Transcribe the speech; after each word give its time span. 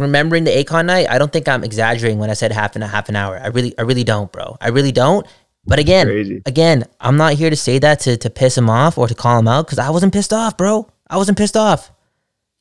remembering 0.00 0.44
the 0.44 0.50
Akon 0.50 0.86
night, 0.86 1.08
I 1.10 1.18
don't 1.18 1.32
think 1.32 1.48
I'm 1.48 1.64
exaggerating 1.64 2.18
when 2.18 2.30
I 2.30 2.34
said 2.34 2.52
half 2.52 2.76
an 2.76 2.82
half 2.82 3.08
an 3.08 3.16
hour. 3.16 3.38
I 3.42 3.48
really, 3.48 3.76
I 3.78 3.82
really 3.82 4.04
don't, 4.04 4.30
bro. 4.32 4.56
I 4.60 4.68
really 4.68 4.92
don't. 4.92 5.26
But 5.66 5.78
again, 5.78 6.06
Crazy. 6.06 6.42
again, 6.46 6.84
I'm 7.00 7.16
not 7.16 7.34
here 7.34 7.50
to 7.50 7.56
say 7.56 7.78
that 7.80 8.00
to 8.00 8.16
to 8.16 8.30
piss 8.30 8.56
him 8.56 8.70
off 8.70 8.96
or 8.98 9.06
to 9.08 9.14
call 9.14 9.38
him 9.38 9.48
out 9.48 9.66
because 9.66 9.78
I 9.78 9.90
wasn't 9.90 10.12
pissed 10.12 10.32
off, 10.32 10.56
bro. 10.56 10.88
I 11.08 11.16
wasn't 11.16 11.36
pissed 11.38 11.56
off. 11.56 11.90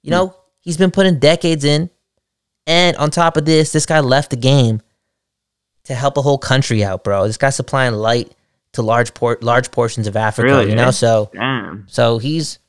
You 0.04 0.12
know, 0.12 0.36
he's 0.62 0.78
been 0.78 0.92
putting 0.92 1.20
decades 1.20 1.64
in, 1.66 1.90
and 2.66 2.96
on 2.98 3.10
top 3.12 3.38
of 3.38 3.46
this, 3.46 3.72
this 3.72 3.86
guy 3.86 4.00
left 4.00 4.30
the 4.32 4.36
game 4.38 4.82
to 5.86 5.96
help 5.96 6.18
a 6.18 6.22
whole 6.22 6.38
country 6.38 6.84
out, 6.84 7.04
bro. 7.04 7.28
This 7.28 7.38
guy's 7.38 7.56
supplying 7.56 7.94
light 7.94 8.32
to 8.74 8.82
large 8.82 9.14
port 9.14 9.42
large 9.44 9.72
portions 9.72 10.08
of 10.08 10.16
Africa. 10.18 10.48
Really, 10.48 10.70
you 10.72 10.76
know, 10.76 10.88
eh? 10.90 10.92
so 10.92 11.30
Damn. 11.34 11.86
so 11.88 12.18
he's 12.18 12.60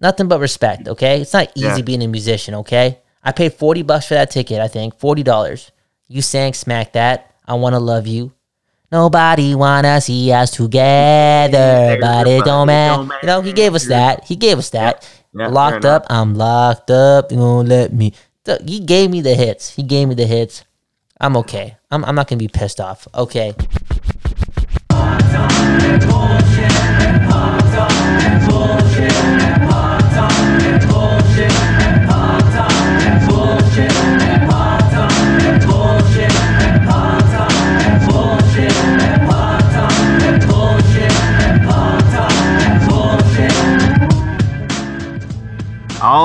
nothing 0.00 0.28
but 0.28 0.40
respect, 0.40 0.88
okay? 0.88 1.20
It's 1.20 1.32
not 1.32 1.50
easy 1.54 1.66
Yeah. 1.66 1.80
being 1.82 2.02
a 2.02 2.08
musician, 2.08 2.54
okay? 2.56 2.98
I 3.26 3.32
paid 3.32 3.54
40 3.54 3.82
bucks 3.82 4.06
for 4.06 4.14
that 4.14 4.30
ticket, 4.30 4.60
I 4.60 4.68
think. 4.68 4.96
$40. 5.00 5.70
You 6.06 6.22
sang 6.22 6.52
Smack 6.54 6.92
That. 6.92 7.34
I 7.44 7.54
Wanna 7.54 7.80
Love 7.80 8.06
You. 8.06 8.32
Nobody 8.92 9.52
wanna 9.56 10.00
see 10.00 10.30
us 10.30 10.52
together, 10.52 11.98
but 12.00 12.28
it 12.28 12.44
don't 12.44 12.68
matter. 12.68 13.02
You 13.22 13.26
know, 13.26 13.40
he 13.40 13.52
gave 13.52 13.74
us 13.74 13.86
that. 13.86 14.24
He 14.24 14.36
gave 14.36 14.58
us 14.58 14.70
that. 14.70 15.08
Yeah, 15.34 15.48
locked 15.48 15.84
up. 15.84 16.06
I'm 16.08 16.36
locked 16.36 16.92
up. 16.92 17.32
You 17.32 17.38
won't 17.38 17.68
let 17.68 17.92
me. 17.92 18.14
He 18.64 18.78
gave 18.78 19.10
me 19.10 19.22
the 19.22 19.34
hits. 19.34 19.74
He 19.74 19.82
gave 19.82 20.06
me 20.06 20.14
the 20.14 20.26
hits. 20.26 20.64
I'm 21.20 21.36
okay. 21.38 21.76
I'm, 21.90 22.04
I'm 22.04 22.14
not 22.14 22.28
gonna 22.28 22.38
be 22.38 22.46
pissed 22.46 22.78
off. 22.80 23.08
Okay. 23.12 23.54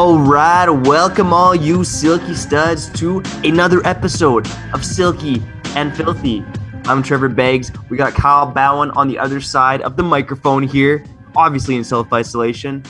All 0.02 0.18
right, 0.18 0.68
welcome 0.68 1.32
all 1.32 1.54
you 1.54 1.84
Silky 1.84 2.34
studs 2.34 2.90
to 3.00 3.22
another 3.44 3.86
episode 3.86 4.48
of 4.74 4.84
Silky 4.84 5.44
and 5.76 5.96
Filthy. 5.96 6.44
I'm 6.86 7.04
Trevor 7.04 7.30
Beggs. 7.30 7.72
We 7.88 7.98
got 7.98 8.16
Kyle 8.16 8.48
Bowen 8.48 8.90
on 8.92 9.08
the 9.08 9.20
other 9.20 9.40
side 9.40 9.84
of 9.84 9.98
the 9.98 10.02
microphone 10.02 10.64
here, 10.64 11.06
obviously 11.36 11.76
in 11.76 11.84
self 11.84 12.12
isolation. 12.12 12.84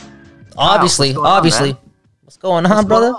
Obviously, 0.56 1.10
what's 1.10 1.18
going 1.18 1.26
on, 1.28 1.38
obviously. 1.38 1.74
man? 1.74 1.82
what's 2.22 2.38
going 2.38 2.66
on, 2.66 2.88
brother? 2.88 3.14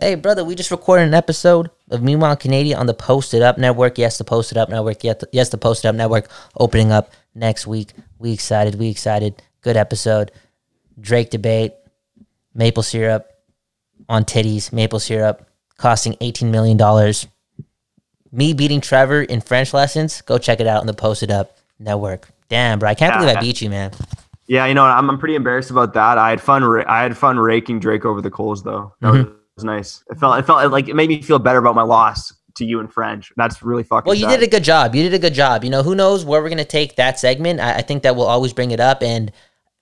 Hey, 0.00 0.16
brother, 0.16 0.44
we 0.44 0.56
just 0.56 0.72
recorded 0.72 1.06
an 1.06 1.14
episode 1.14 1.70
of 1.88 2.02
Meanwhile 2.02 2.34
Canadian 2.34 2.80
on 2.80 2.86
the 2.86 2.94
Posted 2.94 3.42
Up 3.42 3.58
Network. 3.58 3.96
Yes, 3.96 4.18
the 4.18 4.24
Posted 4.24 4.58
Up 4.58 4.70
Network. 4.70 5.04
Yes, 5.04 5.18
the, 5.20 5.28
yes, 5.30 5.50
the 5.50 5.56
Posted 5.56 5.88
Up 5.88 5.94
Network 5.94 6.28
opening 6.58 6.90
up 6.90 7.12
next 7.36 7.64
week. 7.64 7.92
We 8.18 8.32
excited. 8.32 8.74
We 8.74 8.88
excited. 8.88 9.40
Good 9.60 9.76
episode. 9.76 10.32
Drake 11.00 11.30
debate. 11.30 11.74
Maple 12.54 12.82
syrup 12.82 13.26
on 14.08 14.24
titties. 14.24 14.72
Maple 14.72 15.00
syrup 15.00 15.46
costing 15.76 16.14
$18 16.14 16.50
million. 16.50 16.78
Me 18.32 18.52
beating 18.52 18.80
Trevor 18.80 19.22
in 19.22 19.40
French 19.40 19.74
lessons. 19.74 20.20
Go 20.22 20.38
check 20.38 20.60
it 20.60 20.66
out 20.66 20.80
on 20.80 20.86
the 20.86 20.94
Posted 20.94 21.30
Up 21.30 21.56
Network. 21.78 22.28
Damn, 22.48 22.78
bro. 22.78 22.88
I 22.88 22.94
can't 22.94 23.18
believe 23.18 23.36
I 23.36 23.40
beat 23.40 23.60
you, 23.60 23.70
man. 23.70 23.92
Yeah, 24.46 24.66
you 24.66 24.74
know, 24.74 24.84
I'm, 24.84 25.08
I'm 25.08 25.18
pretty 25.18 25.36
embarrassed 25.36 25.70
about 25.70 25.94
that. 25.94 26.18
I 26.18 26.30
had 26.30 26.40
fun. 26.40 26.64
Ra- 26.64 26.84
I 26.86 27.02
had 27.02 27.16
fun 27.16 27.38
raking 27.38 27.78
Drake 27.80 28.04
over 28.04 28.20
the 28.20 28.30
coals, 28.30 28.62
though. 28.62 28.92
That 29.00 29.12
Mm-hmm. 29.12 29.32
was 29.56 29.64
nice. 29.64 30.02
It 30.10 30.18
felt. 30.18 30.38
It 30.38 30.46
felt 30.46 30.70
like 30.72 30.88
it 30.88 30.94
made 30.96 31.08
me 31.08 31.22
feel 31.22 31.38
better 31.38 31.58
about 31.58 31.76
my 31.76 31.82
loss 31.82 32.32
to 32.56 32.64
you 32.64 32.80
in 32.80 32.88
French. 32.88 33.32
That's 33.36 33.62
really 33.62 33.84
fucking. 33.84 34.08
Well, 34.08 34.16
you 34.16 34.28
sad. 34.28 34.40
did 34.40 34.48
a 34.48 34.50
good 34.50 34.64
job. 34.64 34.94
You 34.96 35.04
did 35.04 35.14
a 35.14 35.20
good 35.20 35.34
job. 35.34 35.62
You 35.62 35.70
know, 35.70 35.84
who 35.84 35.94
knows 35.94 36.24
where 36.24 36.42
we're 36.42 36.48
gonna 36.48 36.64
take 36.64 36.96
that 36.96 37.20
segment? 37.20 37.60
I, 37.60 37.76
I 37.76 37.82
think 37.82 38.02
that 38.02 38.16
we'll 38.16 38.26
always 38.26 38.52
bring 38.52 38.72
it 38.72 38.80
up, 38.80 39.02
and 39.04 39.30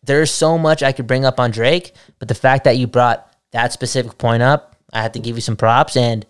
there's 0.03 0.31
so 0.31 0.59
much 0.59 0.82
I 0.82 0.92
could 0.92 1.06
bring 1.06 1.25
up 1.25 1.41
on 1.41 1.50
Drake, 1.50 1.92
but 2.19 2.28
the 2.28 2.34
fact 2.34 2.64
that 2.64 2.76
you 2.76 2.86
brought 2.86 3.32
that 3.53 3.72
specific 3.72 4.19
point 4.19 4.42
up, 4.42 4.76
I 4.92 5.03
have 5.03 5.12
to 5.12 5.19
give 5.19 5.36
you 5.36 5.42
some 5.42 5.56
props. 5.56 5.97
And 5.97 6.25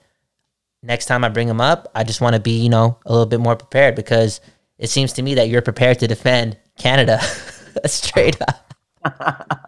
next 0.83 1.07
time 1.07 1.25
I 1.25 1.29
bring 1.29 1.49
him 1.49 1.61
up, 1.61 1.91
I 1.95 2.05
just 2.05 2.21
want 2.21 2.35
to 2.35 2.41
be, 2.41 2.59
you 2.59 2.69
know, 2.69 2.99
a 3.07 3.13
little 3.13 3.27
bit 3.27 3.41
more 3.41 3.57
prepared 3.57 3.95
because 3.95 4.41
it 4.79 4.91
seems 4.91 5.13
to 5.15 5.23
me 5.23 5.35
that 5.35 5.49
you're 5.49 5.63
prepared 5.63 5.99
to 6.01 6.07
defend 6.07 6.57
Canada 6.79 7.21
straight 7.87 8.41
up. 8.43 8.75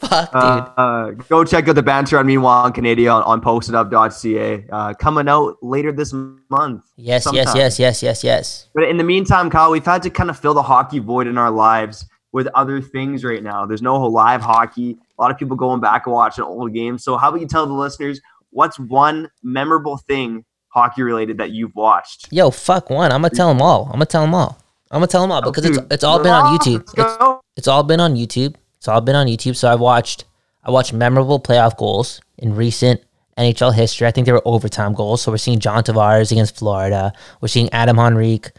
Fuck, 0.00 0.32
dude. 0.32 0.42
Uh, 0.42 0.72
uh, 0.76 1.10
go 1.28 1.44
check 1.44 1.68
out 1.68 1.76
the 1.76 1.82
banter 1.82 2.18
on 2.18 2.26
Meanwhile 2.26 2.64
on 2.64 2.72
Canada 2.72 3.08
on, 3.08 3.22
on 3.22 3.40
postedup.ca. 3.40 4.66
Uh, 4.70 4.94
coming 4.94 5.28
out 5.28 5.56
later 5.62 5.92
this 5.92 6.12
month. 6.12 6.84
yes, 6.96 7.24
yes, 7.24 7.24
sometime. 7.24 7.56
yes, 7.56 7.78
yes, 7.78 8.02
yes, 8.02 8.24
yes. 8.24 8.68
But 8.74 8.84
in 8.84 8.96
the 8.96 9.04
meantime, 9.04 9.48
Kyle, 9.48 9.70
we've 9.70 9.84
had 9.84 10.02
to 10.02 10.10
kind 10.10 10.28
of 10.28 10.38
fill 10.38 10.54
the 10.54 10.62
hockey 10.62 10.98
void 10.98 11.28
in 11.28 11.38
our 11.38 11.50
lives 11.50 12.06
with 12.32 12.48
other 12.54 12.80
things 12.80 13.24
right 13.24 13.42
now. 13.42 13.66
There's 13.66 13.82
no 13.82 14.00
live 14.06 14.40
hockey. 14.40 14.96
A 15.18 15.22
lot 15.22 15.30
of 15.30 15.38
people 15.38 15.56
going 15.56 15.80
back 15.80 16.06
and 16.06 16.14
watching 16.14 16.44
old 16.44 16.72
games. 16.72 17.04
So 17.04 17.16
how 17.16 17.28
about 17.28 17.40
you 17.40 17.46
tell 17.46 17.66
the 17.66 17.72
listeners 17.72 18.20
what's 18.50 18.78
one 18.78 19.30
memorable 19.42 19.98
thing 19.98 20.44
hockey 20.68 21.02
related 21.02 21.38
that 21.38 21.50
you've 21.50 21.74
watched? 21.74 22.32
Yo, 22.32 22.50
fuck 22.50 22.90
one. 22.90 23.12
I'm 23.12 23.22
gonna 23.22 23.30
tell 23.30 23.48
them 23.48 23.62
all. 23.62 23.86
I'm 23.86 23.92
gonna 23.92 24.06
tell 24.06 24.22
them 24.22 24.34
all. 24.34 24.58
I'm 24.90 24.96
gonna 24.96 25.06
tell 25.06 25.22
them 25.22 25.32
all 25.32 25.42
because 25.42 25.64
it's 25.64 25.78
it's 25.90 26.04
all 26.04 26.22
been 26.22 26.32
on 26.32 26.58
YouTube. 26.58 26.82
It's, 26.96 27.42
it's 27.56 27.68
all 27.68 27.82
been 27.82 28.00
on 28.00 28.14
YouTube. 28.14 28.56
It's 28.76 28.88
all 28.88 29.00
been 29.00 29.16
on 29.16 29.26
YouTube. 29.26 29.56
So 29.56 29.72
I've 29.72 29.80
watched 29.80 30.24
I 30.64 30.70
watched 30.70 30.92
memorable 30.92 31.40
playoff 31.40 31.76
goals 31.76 32.20
in 32.38 32.54
recent 32.54 33.00
NHL 33.38 33.74
history. 33.74 34.06
I 34.06 34.10
think 34.10 34.26
they 34.26 34.32
were 34.32 34.42
overtime 34.44 34.94
goals. 34.94 35.22
So 35.22 35.32
we're 35.32 35.38
seeing 35.38 35.58
John 35.58 35.82
Tavares 35.82 36.30
against 36.30 36.56
Florida. 36.56 37.12
We're 37.40 37.48
seeing 37.48 37.70
Adam 37.72 37.98
Henrique 37.98 38.50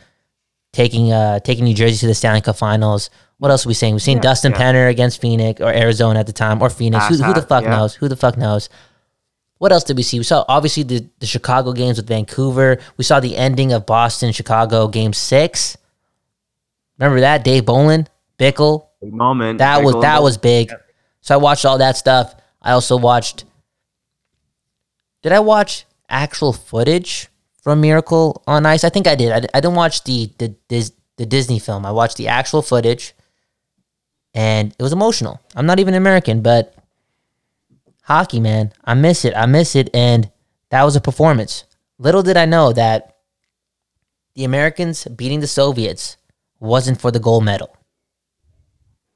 taking 0.74 1.12
uh 1.12 1.40
taking 1.40 1.66
New 1.66 1.76
Jersey 1.76 1.98
to 1.98 2.08
the 2.08 2.16
Stanley 2.16 2.42
Cup 2.42 2.58
Finals. 2.58 3.10
What 3.44 3.52
else 3.52 3.66
are 3.66 3.68
we 3.68 3.74
seeing? 3.74 3.94
We've 3.94 4.02
seen 4.02 4.22
Dustin 4.22 4.54
yeah. 4.54 4.58
Penner 4.58 4.90
against 4.90 5.20
Phoenix 5.20 5.60
or 5.60 5.68
Arizona 5.68 6.18
at 6.22 6.28
the 6.28 6.32
time 6.32 6.62
or 6.62 6.70
Phoenix. 6.70 7.10
Who, 7.10 7.18
who 7.22 7.34
the 7.34 7.42
fuck 7.42 7.66
yeah. 7.66 7.72
knows? 7.72 7.94
Who 7.94 8.08
the 8.08 8.16
fuck 8.16 8.38
knows? 8.38 8.70
What 9.58 9.74
else 9.74 9.84
did 9.84 9.98
we 9.98 10.04
see? 10.04 10.18
We 10.18 10.24
saw 10.24 10.46
obviously 10.48 10.84
the, 10.84 11.10
the 11.20 11.26
Chicago 11.26 11.74
games 11.74 11.98
with 11.98 12.08
Vancouver. 12.08 12.80
We 12.96 13.04
saw 13.04 13.20
the 13.20 13.36
ending 13.36 13.74
of 13.74 13.86
Boston 13.86 14.32
Chicago 14.32 14.88
game 14.88 15.12
six. 15.12 15.78
Remember 16.98 17.20
that? 17.20 17.44
Dave 17.44 17.66
Bolland, 17.66 18.10
Bickell. 18.40 18.88
Big 19.02 19.12
moment. 19.12 19.58
That 19.58 19.80
Big 19.80 19.86
was 19.88 20.02
that 20.02 20.24
was 20.24 20.38
big. 20.38 20.72
So 21.20 21.34
I 21.34 21.38
watched 21.38 21.66
all 21.66 21.80
that 21.80 21.98
stuff. 21.98 22.34
I 22.62 22.72
also 22.72 22.96
watched. 22.96 23.44
Did 25.22 25.34
I 25.34 25.42
watch 25.42 25.86
actual 26.08 26.54
footage 26.54 27.28
from 27.62 27.82
Miracle 27.82 28.42
on 28.48 28.66
Ice? 28.66 28.86
I 28.86 28.90
think 28.90 29.06
I 29.06 29.16
did. 29.16 29.34
I, 29.34 29.46
I 29.54 29.60
didn't 29.60 29.76
watch 29.76 30.06
the 30.06 30.32
the 30.38 30.56
the 31.18 31.26
Disney 31.26 31.60
film. 31.60 31.86
I 31.86 31.92
watched 31.92 32.16
the 32.16 32.30
actual 32.30 32.62
footage, 32.62 33.14
and 34.34 34.74
it 34.78 34.82
was 34.84 34.94
emotional. 34.94 35.40
I'm 35.56 35.66
not 35.66 35.80
even 35.80 35.94
American, 35.94 36.42
but 36.42 36.76
hockey, 38.04 38.40
man, 38.40 38.74
I 38.84 38.94
miss 38.94 39.26
it. 39.26 39.34
I 39.36 39.46
miss 39.46 39.76
it, 39.76 39.90
and 39.94 40.30
that 40.70 40.84
was 40.84 40.96
a 40.96 41.02
performance. 41.02 41.66
Little 42.00 42.24
did 42.24 42.38
I 42.38 42.46
know 42.46 42.74
that 42.74 43.18
the 44.36 44.44
Americans 44.44 45.06
beating 45.06 45.40
the 45.40 45.48
Soviets 45.48 46.18
wasn't 46.60 47.00
for 47.00 47.12
the 47.12 47.20
gold 47.20 47.46
medal. 47.46 47.76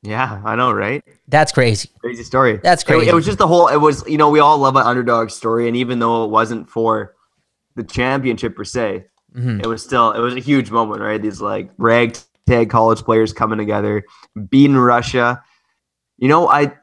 Yeah, 0.04 0.42
I 0.46 0.56
know, 0.56 0.72
right? 0.72 1.04
That's 1.28 1.52
crazy. 1.52 1.90
Crazy 2.00 2.24
story. 2.24 2.58
That's 2.62 2.84
crazy. 2.84 3.10
It, 3.10 3.16
was 3.16 3.26
just 3.26 3.40
the 3.40 3.48
whole. 3.48 3.68
It 3.68 3.78
was 3.78 4.08
you 4.08 4.18
know 4.18 4.30
we 4.30 4.40
all 4.40 4.58
love 4.60 4.76
an 4.76 4.84
underdog 4.86 5.32
story, 5.32 5.68
and 5.68 5.76
even 5.76 6.00
though 6.00 6.24
it 6.26 6.30
wasn't 6.30 6.70
for 6.70 7.16
the 7.76 7.84
championship 7.84 8.56
per 8.56 8.64
se, 8.64 9.06
Mhm. 9.36 9.62
it 9.64 9.68
was 9.68 9.84
still 9.84 10.12
it 10.12 10.20
was 10.20 10.36
a 10.36 10.40
huge 10.40 10.72
moment, 10.72 11.02
right? 11.02 11.22
These 11.22 11.42
like 11.42 11.72
ragtag 12.48 12.70
college 12.70 13.00
players 13.00 13.34
coming 13.34 13.58
together, 13.58 14.04
beating 14.50 14.78
Russia. 14.78 15.44
You 16.18 16.28
know, 16.28 16.48
I 16.48 16.74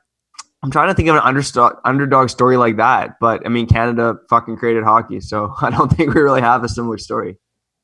I'm 0.62 0.70
trying 0.70 0.88
to 0.88 0.94
think 0.94 1.08
of 1.08 1.16
an 1.16 1.22
underdog 1.24 1.76
underdog 1.84 2.30
story 2.30 2.56
like 2.56 2.76
that, 2.76 3.18
but 3.20 3.44
I 3.44 3.48
mean 3.48 3.66
Canada 3.66 4.16
fucking 4.30 4.56
created 4.56 4.84
hockey, 4.84 5.20
so 5.20 5.54
I 5.60 5.70
don't 5.70 5.90
think 5.90 6.14
we 6.14 6.20
really 6.20 6.40
have 6.40 6.64
a 6.64 6.68
similar 6.68 6.98
story. 6.98 7.36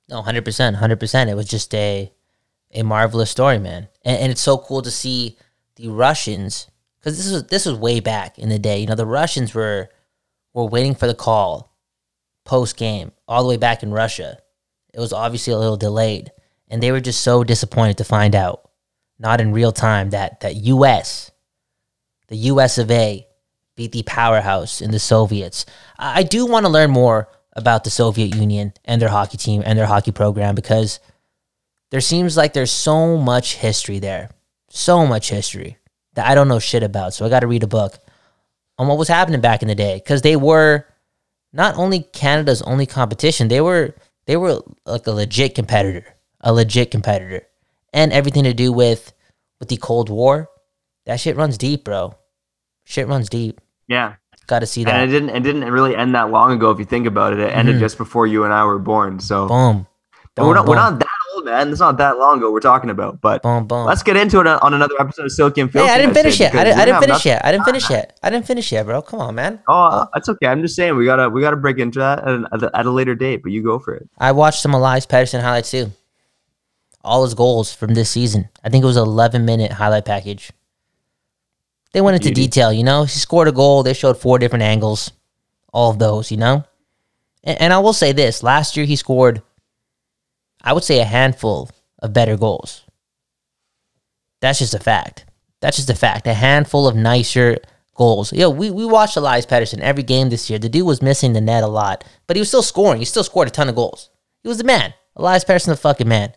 No, 0.08 0.22
hundred 0.22 0.44
percent, 0.44 0.76
hundred 0.76 1.00
percent. 1.00 1.30
It 1.30 1.34
was 1.34 1.46
just 1.46 1.74
a 1.74 2.12
a 2.72 2.82
marvelous 2.82 3.30
story, 3.30 3.58
man, 3.58 3.88
and, 4.04 4.18
and 4.18 4.32
it's 4.32 4.40
so 4.40 4.58
cool 4.58 4.82
to 4.82 4.90
see 4.90 5.36
the 5.76 5.88
Russians 5.88 6.68
because 6.98 7.16
this 7.16 7.32
was 7.32 7.44
this 7.46 7.66
was 7.66 7.78
way 7.78 8.00
back 8.00 8.38
in 8.38 8.48
the 8.48 8.58
day. 8.58 8.78
You 8.78 8.86
know, 8.86 8.94
the 8.94 9.06
Russians 9.06 9.54
were 9.54 9.88
were 10.52 10.66
waiting 10.66 10.94
for 10.94 11.06
the 11.06 11.14
call 11.14 11.76
post 12.44 12.76
game 12.76 13.12
all 13.28 13.42
the 13.42 13.48
way 13.48 13.56
back 13.56 13.82
in 13.82 13.92
Russia. 13.92 14.38
It 14.92 14.98
was 14.98 15.12
obviously 15.12 15.52
a 15.52 15.58
little 15.58 15.76
delayed, 15.76 16.32
and 16.70 16.82
they 16.82 16.92
were 16.92 17.00
just 17.00 17.22
so 17.22 17.44
disappointed 17.44 17.98
to 17.98 18.04
find 18.04 18.34
out, 18.34 18.70
not 19.18 19.40
in 19.40 19.52
real 19.52 19.72
time, 19.72 20.10
that 20.10 20.40
that 20.40 20.56
U.S. 20.56 21.30
the 22.28 22.36
U.S. 22.36 22.78
of 22.78 22.90
A. 22.90 23.26
beat 23.76 23.92
the 23.92 24.02
powerhouse 24.04 24.80
in 24.80 24.90
the 24.90 24.98
Soviets. 24.98 25.66
I, 25.98 26.20
I 26.20 26.22
do 26.22 26.46
want 26.46 26.64
to 26.64 26.72
learn 26.72 26.90
more 26.90 27.28
about 27.54 27.84
the 27.84 27.90
Soviet 27.90 28.34
Union 28.34 28.72
and 28.84 29.02
their 29.02 29.08
hockey 29.08 29.36
team 29.36 29.62
and 29.66 29.78
their 29.78 29.86
hockey 29.86 30.12
program 30.12 30.54
because 30.54 31.00
there 31.90 32.00
seems 32.00 32.36
like 32.36 32.52
there's 32.52 32.70
so 32.70 33.16
much 33.16 33.56
history 33.56 33.98
there, 33.98 34.30
so 34.68 35.06
much 35.06 35.30
history 35.30 35.78
that 36.14 36.26
I 36.26 36.34
don't 36.34 36.48
know 36.48 36.58
shit 36.58 36.82
about. 36.82 37.14
So 37.14 37.26
I 37.26 37.28
got 37.28 37.40
to 37.40 37.46
read 37.46 37.62
a 37.64 37.68
book 37.68 37.98
on 38.78 38.86
what 38.86 38.98
was 38.98 39.08
happening 39.08 39.40
back 39.40 39.62
in 39.62 39.68
the 39.68 39.74
day 39.74 39.96
because 39.96 40.22
they 40.22 40.36
were 40.36 40.86
not 41.52 41.76
only 41.76 42.00
Canada's 42.00 42.62
only 42.62 42.86
competition, 42.86 43.48
they 43.48 43.60
were 43.60 43.94
they 44.26 44.36
were 44.36 44.62
like 44.86 45.06
a 45.06 45.12
legit 45.12 45.54
competitor, 45.54 46.14
a 46.40 46.52
legit 46.52 46.90
competitor, 46.90 47.42
and 47.92 48.12
everything 48.12 48.44
to 48.44 48.54
do 48.54 48.72
with 48.72 49.12
with 49.58 49.68
the 49.68 49.76
Cold 49.76 50.08
War. 50.08 50.48
That 51.06 51.20
shit 51.20 51.36
runs 51.36 51.58
deep, 51.58 51.84
bro. 51.84 52.14
Shit 52.84 53.08
runs 53.08 53.28
deep. 53.28 53.60
Yeah, 53.88 54.14
Got 54.46 54.60
to 54.60 54.66
see 54.66 54.84
that. 54.84 54.94
and 54.94 55.10
it 55.10 55.12
didn't 55.12 55.30
it 55.30 55.40
didn't 55.40 55.70
really 55.70 55.94
end 55.96 56.14
that 56.14 56.30
long 56.30 56.52
ago 56.52 56.70
if 56.70 56.78
you 56.78 56.84
think 56.84 57.06
about 57.06 57.32
it. 57.32 57.38
It 57.40 57.54
ended 57.54 57.76
Mhm. 57.76 57.80
just 57.80 57.98
before 57.98 58.26
you 58.26 58.44
and 58.44 58.52
I 58.52 58.64
were 58.64 58.78
born. 58.78 59.20
So 59.20 59.46
boom. 59.48 59.86
And 60.36 60.46
we're 60.46 60.54
Boom, 60.54 60.54
not 60.54 60.66
we're 60.68 60.74
not 60.76 60.98
that 61.00 61.08
old, 61.34 61.44
man. 61.44 61.70
It's 61.70 61.80
not 61.80 61.98
that 61.98 62.16
long 62.18 62.38
ago 62.38 62.50
we're 62.52 62.60
talking 62.60 62.88
about. 62.88 63.20
But 63.20 63.42
Boom, 63.42 63.66
boom. 63.66 63.84
let's 63.84 64.02
get 64.02 64.16
into 64.16 64.40
it 64.40 64.46
on 64.46 64.72
another 64.74 64.94
episode 64.98 65.24
of 65.26 65.32
Silky 65.32 65.60
and 65.60 65.70
Hey, 65.72 65.80
I 65.88 65.98
didn't 65.98 66.14
finish 66.14 66.38
yet. 66.40 66.54
I 66.54 66.64
didn't, 66.64 66.78
I 66.78 66.84
didn't 66.84 67.00
finish 67.00 67.26
yet. 67.26 67.44
I 67.44 67.52
didn't 67.52 67.64
finish 67.64 67.90
yet. 67.90 68.18
I 68.22 68.30
didn't 68.30 68.46
finish 68.46 68.72
yet, 68.72 68.86
bro. 68.86 69.02
Come 69.02 69.20
on, 69.20 69.34
man. 69.34 69.60
Oh, 69.68 70.06
that's 70.14 70.28
okay. 70.28 70.46
I'm 70.46 70.62
just 70.62 70.76
saying 70.76 70.96
we 70.96 71.04
gotta 71.04 71.28
we 71.28 71.40
gotta 71.42 71.56
break 71.56 71.78
into 71.78 71.98
that 71.98 72.20
at, 72.26 72.62
at 72.74 72.86
a 72.86 72.90
later 72.90 73.14
date. 73.14 73.42
But 73.42 73.52
you 73.52 73.62
go 73.62 73.78
for 73.78 73.94
it. 73.94 74.08
I 74.18 74.32
watched 74.32 74.62
some 74.62 74.72
Elias 74.72 75.04
Pettersson 75.06 75.42
highlights 75.42 75.70
too. 75.72 75.92
All 77.02 77.24
his 77.24 77.34
goals 77.34 77.72
from 77.72 77.94
this 77.94 78.10
season. 78.10 78.48
I 78.62 78.68
think 78.68 78.82
it 78.82 78.86
was 78.86 78.96
an 78.96 79.04
11 79.06 79.44
minute 79.44 79.72
highlight 79.72 80.04
package. 80.04 80.50
They 81.92 82.00
went 82.00 82.16
into 82.16 82.28
Beauty. 82.28 82.42
detail, 82.42 82.72
you 82.72 82.84
know. 82.84 83.04
He 83.04 83.18
scored 83.18 83.48
a 83.48 83.52
goal. 83.52 83.82
They 83.82 83.94
showed 83.94 84.18
four 84.18 84.38
different 84.38 84.62
angles. 84.62 85.12
All 85.72 85.90
of 85.90 85.98
those, 85.98 86.30
you 86.30 86.36
know. 86.36 86.64
And, 87.42 87.60
and 87.60 87.72
I 87.72 87.78
will 87.78 87.92
say 87.92 88.12
this: 88.12 88.42
last 88.42 88.76
year 88.76 88.86
he 88.86 88.96
scored, 88.96 89.42
I 90.62 90.72
would 90.72 90.84
say, 90.84 91.00
a 91.00 91.04
handful 91.04 91.70
of 91.98 92.12
better 92.12 92.36
goals. 92.36 92.84
That's 94.40 94.58
just 94.58 94.74
a 94.74 94.78
fact. 94.78 95.24
That's 95.60 95.76
just 95.76 95.90
a 95.90 95.94
fact. 95.94 96.26
A 96.26 96.34
handful 96.34 96.86
of 96.86 96.96
nicer 96.96 97.58
goals. 97.94 98.32
Yo, 98.32 98.48
we, 98.48 98.70
we 98.70 98.86
watched 98.86 99.16
Elias 99.16 99.46
Pettersson 99.46 99.80
every 99.80 100.02
game 100.02 100.30
this 100.30 100.48
year. 100.48 100.58
The 100.58 100.68
dude 100.68 100.86
was 100.86 101.02
missing 101.02 101.34
the 101.34 101.40
net 101.40 101.62
a 101.62 101.68
lot, 101.68 102.04
but 102.26 102.36
he 102.36 102.40
was 102.40 102.48
still 102.48 102.62
scoring. 102.62 102.98
He 102.98 103.04
still 103.04 103.24
scored 103.24 103.48
a 103.48 103.50
ton 103.50 103.68
of 103.68 103.74
goals. 103.74 104.10
He 104.42 104.48
was 104.48 104.58
the 104.58 104.64
man. 104.64 104.94
Elias 105.16 105.44
Pettersson, 105.44 105.66
the 105.66 105.76
fucking 105.76 106.08
man. 106.08 106.32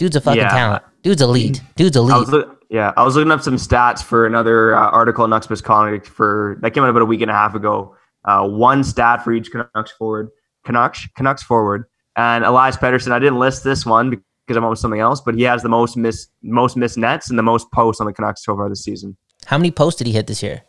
Dude's 0.00 0.16
a 0.16 0.20
fucking 0.22 0.40
Yeah. 0.40 0.48
talent. 0.48 0.82
Dude's 1.02 1.20
elite. 1.20 1.60
Dude's 1.76 1.94
I 1.96 2.00
elite. 2.00 2.16
was 2.20 2.30
look, 2.30 2.58
yeah, 2.70 2.92
I 2.96 3.02
was 3.04 3.16
looking 3.16 3.30
up 3.30 3.42
some 3.42 3.56
stats 3.56 4.02
for 4.02 4.24
another 4.26 4.74
uh, 4.74 4.88
article 4.88 5.26
in 5.26 5.30
Nucks 5.30 5.48
Misconduct 5.50 6.06
for 6.08 6.56
that 6.62 6.70
came 6.72 6.82
out 6.82 6.88
about 6.88 7.02
a 7.02 7.04
week 7.04 7.20
and 7.20 7.30
a 7.30 7.34
half 7.34 7.54
ago. 7.54 7.94
Uh, 8.24 8.48
one 8.48 8.82
stat 8.82 9.22
for 9.22 9.32
each 9.32 9.50
Canucks 9.50 9.92
forward, 9.92 10.30
Canucks 10.64 11.06
Canucks 11.16 11.42
forward, 11.42 11.84
and 12.16 12.44
Elias 12.44 12.78
Pettersson. 12.78 13.12
I 13.12 13.18
didn't 13.18 13.38
list 13.38 13.62
this 13.62 13.84
one 13.84 14.08
because 14.10 14.56
I'm 14.56 14.64
on 14.64 14.70
with 14.70 14.78
something 14.78 15.00
else, 15.00 15.20
but 15.20 15.34
he 15.34 15.42
has 15.42 15.62
the 15.62 15.68
most 15.68 15.98
miss 15.98 16.28
most 16.42 16.78
missed 16.78 16.96
nets 16.96 17.28
and 17.28 17.38
the 17.38 17.42
most 17.42 17.70
posts 17.72 18.00
on 18.00 18.06
the 18.06 18.12
Canucks 18.14 18.42
so 18.42 18.56
far 18.56 18.70
this 18.70 18.82
season. 18.82 19.18
How 19.44 19.58
many 19.58 19.70
posts 19.70 19.98
did 19.98 20.06
he 20.06 20.14
hit 20.14 20.26
this 20.26 20.42
year? 20.42 20.62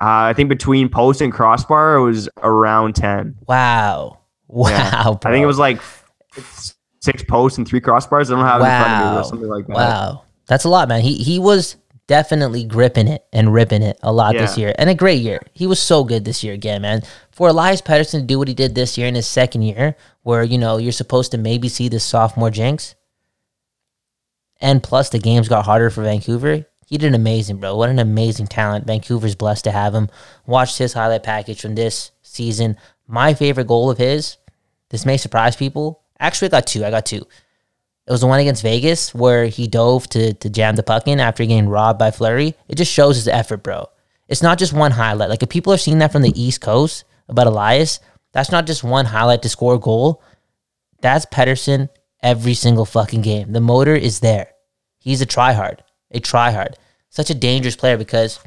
Uh, 0.00 0.28
I 0.28 0.34
think 0.34 0.50
between 0.50 0.90
post 0.90 1.22
and 1.22 1.32
crossbar, 1.32 1.94
it 1.96 2.02
was 2.02 2.28
around 2.42 2.94
ten. 2.94 3.36
Wow. 3.48 4.18
Wow, 4.48 4.68
Yeah. 4.70 5.02
I 5.24 5.32
think 5.32 5.42
it 5.42 5.46
was 5.46 5.58
like 5.58 5.80
six 7.06 7.22
posts 7.22 7.56
and 7.58 7.66
three 7.66 7.80
crossbars. 7.80 8.26
I 8.26 8.36
don't 8.36 8.44
have 8.44 8.60
it 8.60 8.64
in 8.64 8.70
front 8.70 8.92
of 8.92 8.98
me, 8.98 9.04
Wow. 9.14 9.20
or 9.20 9.24
something 9.24 9.48
like 9.48 9.66
that. 9.68 9.74
Wow. 9.76 10.22
That's 10.46 10.64
a 10.64 10.68
lot, 10.68 10.88
man. 10.88 11.00
He 11.00 11.14
he 11.14 11.38
was 11.38 11.76
definitely 12.06 12.62
gripping 12.62 13.08
it 13.08 13.24
and 13.32 13.52
ripping 13.52 13.82
it 13.82 13.98
a 14.02 14.12
lot 14.12 14.34
this 14.34 14.56
year. 14.56 14.72
And 14.78 14.88
a 14.88 14.94
great 14.94 15.20
year. 15.22 15.40
He 15.54 15.66
was 15.66 15.80
so 15.80 16.04
good 16.04 16.24
this 16.24 16.44
year 16.44 16.54
again, 16.54 16.82
man. 16.82 17.02
For 17.32 17.48
Elias 17.48 17.82
Pettersson 17.82 18.20
to 18.20 18.22
do 18.22 18.38
what 18.38 18.46
he 18.46 18.54
did 18.54 18.74
this 18.76 18.96
year 18.96 19.08
in 19.08 19.16
his 19.16 19.26
second 19.26 19.62
year, 19.62 19.96
where, 20.22 20.44
you 20.44 20.56
know, 20.56 20.76
you're 20.76 20.92
supposed 20.92 21.32
to 21.32 21.38
maybe 21.38 21.68
see 21.68 21.88
the 21.88 21.98
sophomore 21.98 22.50
jinx. 22.50 22.94
And 24.60 24.82
plus 24.82 25.08
the 25.10 25.18
games 25.18 25.48
got 25.48 25.64
harder 25.64 25.90
for 25.90 26.02
Vancouver. 26.02 26.64
He 26.86 26.96
did 26.98 27.14
amazing, 27.14 27.56
bro. 27.58 27.74
What 27.76 27.90
an 27.90 27.98
amazing 27.98 28.46
talent. 28.46 28.86
Vancouver's 28.86 29.34
blessed 29.34 29.64
to 29.64 29.72
have 29.72 29.92
him. 29.94 30.08
Watched 30.46 30.78
his 30.78 30.92
highlight 30.92 31.24
package 31.24 31.60
from 31.60 31.74
this 31.74 32.12
season. 32.22 32.76
My 33.08 33.34
favorite 33.34 33.66
goal 33.66 33.90
of 33.90 33.98
his, 33.98 34.36
this 34.90 35.04
may 35.04 35.16
surprise 35.16 35.56
people. 35.56 36.02
Actually, 36.18 36.48
I 36.48 36.50
got 36.50 36.66
two. 36.66 36.84
I 36.84 36.90
got 36.90 37.06
two. 37.06 37.26
It 38.06 38.12
was 38.12 38.20
the 38.20 38.26
one 38.26 38.38
against 38.38 38.62
Vegas 38.62 39.14
where 39.14 39.46
he 39.46 39.66
dove 39.66 40.08
to 40.10 40.32
to 40.34 40.48
jam 40.50 40.76
the 40.76 40.82
puck 40.82 41.08
in 41.08 41.18
after 41.18 41.44
getting 41.44 41.68
robbed 41.68 41.98
by 41.98 42.10
Fleury. 42.10 42.54
It 42.68 42.76
just 42.76 42.92
shows 42.92 43.16
his 43.16 43.28
effort, 43.28 43.62
bro. 43.62 43.88
It's 44.28 44.42
not 44.42 44.58
just 44.58 44.72
one 44.72 44.92
highlight. 44.92 45.28
Like 45.28 45.42
if 45.42 45.48
people 45.48 45.72
are 45.72 45.78
seeing 45.78 45.98
that 45.98 46.12
from 46.12 46.22
the 46.22 46.40
East 46.40 46.60
Coast 46.60 47.04
about 47.28 47.46
Elias, 47.46 48.00
that's 48.32 48.52
not 48.52 48.66
just 48.66 48.84
one 48.84 49.06
highlight 49.06 49.42
to 49.42 49.48
score 49.48 49.74
a 49.74 49.78
goal. 49.78 50.22
That's 51.00 51.26
Pettersson 51.26 51.88
every 52.22 52.54
single 52.54 52.84
fucking 52.84 53.22
game. 53.22 53.52
The 53.52 53.60
motor 53.60 53.94
is 53.94 54.20
there. 54.20 54.52
He's 54.98 55.20
a 55.20 55.26
tryhard, 55.26 55.80
a 56.10 56.20
tryhard. 56.20 56.74
Such 57.08 57.30
a 57.30 57.34
dangerous 57.34 57.76
player 57.76 57.96
because 57.96 58.40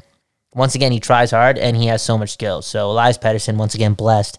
once 0.54 0.74
again 0.74 0.92
he 0.92 1.00
tries 1.00 1.30
hard 1.30 1.58
and 1.58 1.76
he 1.76 1.86
has 1.86 2.02
so 2.02 2.18
much 2.18 2.30
skill. 2.30 2.62
So 2.62 2.90
Elias 2.90 3.18
Pettersson 3.18 3.56
once 3.56 3.74
again 3.74 3.94
blessed 3.94 4.38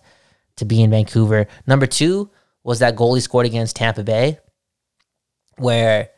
to 0.57 0.65
be 0.65 0.81
in 0.81 0.91
Vancouver. 0.91 1.47
Number 1.65 1.87
two 1.87 2.29
was 2.63 2.79
that 2.79 2.95
goal 2.95 3.15
he 3.15 3.21
scored 3.21 3.45
against 3.45 3.75
Tampa 3.75 4.03
Bay 4.03 4.39
where 5.57 6.09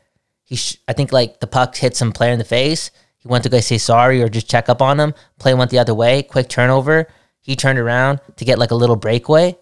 he, 0.43 0.55
sh- 0.55 0.77
I 0.87 0.93
think 0.93 1.11
like 1.11 1.39
the 1.39 1.47
puck 1.47 1.75
hit 1.75 1.95
some 1.95 2.11
player 2.11 2.31
in 2.31 2.39
the 2.39 2.45
face. 2.45 2.91
He 3.17 3.27
went 3.27 3.43
to 3.43 3.49
go 3.49 3.59
say 3.59 3.77
sorry 3.77 4.21
or 4.21 4.29
just 4.29 4.49
check 4.49 4.69
up 4.69 4.81
on 4.81 4.99
him. 4.99 5.13
Play 5.39 5.53
went 5.53 5.71
the 5.71 5.79
other 5.79 5.93
way. 5.93 6.23
Quick 6.23 6.49
turnover. 6.49 7.07
He 7.41 7.55
turned 7.55 7.79
around 7.79 8.19
to 8.37 8.45
get 8.45 8.59
like 8.59 8.71
a 8.71 8.75
little 8.75 8.95
breakaway, 8.95 9.57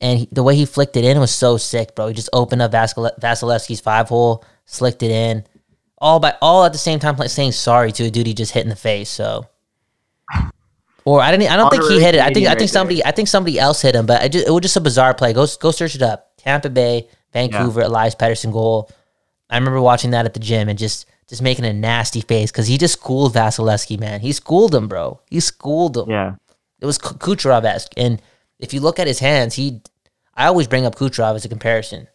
and 0.00 0.20
he, 0.20 0.28
the 0.32 0.42
way 0.42 0.56
he 0.56 0.66
flicked 0.66 0.96
it 0.96 1.04
in 1.04 1.20
was 1.20 1.30
so 1.30 1.56
sick, 1.56 1.94
bro. 1.94 2.08
He 2.08 2.14
just 2.14 2.30
opened 2.32 2.62
up 2.62 2.72
Vasil- 2.72 3.18
Vasilevsky's 3.20 3.80
five 3.80 4.08
hole, 4.08 4.44
slicked 4.64 5.02
it 5.04 5.12
in, 5.12 5.44
all 5.98 6.18
by 6.18 6.34
all 6.42 6.64
at 6.64 6.72
the 6.72 6.78
same 6.78 6.98
time, 6.98 7.16
like 7.16 7.30
saying 7.30 7.52
sorry 7.52 7.92
to 7.92 8.04
a 8.04 8.10
dude 8.10 8.26
he 8.26 8.34
just 8.34 8.52
hit 8.52 8.64
in 8.64 8.68
the 8.68 8.76
face. 8.76 9.10
So, 9.10 9.46
or 11.04 11.20
I 11.20 11.30
didn't. 11.30 11.50
I 11.50 11.56
don't 11.56 11.70
think 11.70 11.84
he 11.84 12.00
hit 12.00 12.14
it. 12.14 12.20
I 12.20 12.32
think. 12.32 12.46
I 12.46 12.54
think 12.54 12.70
somebody. 12.70 13.04
I 13.04 13.10
think 13.10 13.28
somebody 13.28 13.58
else 13.58 13.82
hit 13.82 13.94
him, 13.94 14.06
but 14.06 14.22
I 14.22 14.28
just, 14.28 14.46
it 14.46 14.50
was 14.50 14.62
just 14.62 14.76
a 14.76 14.80
bizarre 14.80 15.14
play. 15.14 15.32
Go 15.32 15.46
go 15.60 15.70
search 15.70 15.94
it 15.94 16.02
up. 16.02 16.36
Tampa 16.36 16.70
Bay, 16.70 17.08
Vancouver, 17.32 17.82
Elias 17.82 18.14
Pettersson 18.14 18.52
goal. 18.52 18.90
I 19.48 19.56
remember 19.58 19.80
watching 19.80 20.12
that 20.12 20.26
at 20.26 20.34
the 20.34 20.40
gym 20.40 20.68
and 20.68 20.78
just 20.78 21.06
just 21.28 21.42
making 21.42 21.64
a 21.64 21.72
nasty 21.72 22.20
face 22.20 22.50
because 22.50 22.66
he 22.66 22.78
just 22.78 22.94
schooled 22.94 23.34
Vasilevsky, 23.34 23.98
man. 23.98 24.20
He 24.20 24.32
schooled 24.32 24.74
him, 24.74 24.88
bro. 24.88 25.20
He 25.30 25.40
schooled 25.40 25.96
him. 25.96 26.10
Yeah. 26.10 26.34
It 26.80 26.86
was 26.86 26.98
Ku- 26.98 27.14
Kucherov 27.14 27.64
esque, 27.64 27.92
and 27.96 28.20
if 28.58 28.72
you 28.72 28.80
look 28.80 28.98
at 28.98 29.06
his 29.06 29.18
hands, 29.18 29.54
he. 29.54 29.80
I 30.34 30.46
always 30.46 30.66
bring 30.68 30.86
up 30.86 30.94
Kucherov 30.94 31.34
as 31.34 31.44
a 31.44 31.48
comparison 31.48 32.08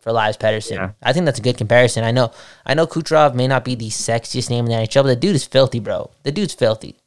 for 0.00 0.10
Elias 0.10 0.36
Pettersson. 0.36 0.76
Yeah. 0.76 0.90
I 1.02 1.12
think 1.14 1.24
that's 1.24 1.38
a 1.38 1.42
good 1.42 1.56
comparison. 1.56 2.04
I 2.04 2.10
know, 2.10 2.30
I 2.66 2.74
know 2.74 2.86
Kucherov 2.86 3.34
may 3.34 3.48
not 3.48 3.64
be 3.64 3.74
the 3.74 3.88
sexiest 3.88 4.50
name 4.50 4.66
in 4.66 4.70
the 4.70 4.76
NHL, 4.76 5.02
but 5.02 5.08
the 5.08 5.16
dude 5.16 5.34
is 5.34 5.46
filthy, 5.46 5.80
bro. 5.80 6.10
The 6.24 6.32
dude's 6.32 6.52
filthy, 6.52 6.98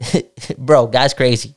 bro. 0.58 0.86
Guy's 0.86 1.14
crazy. 1.14 1.54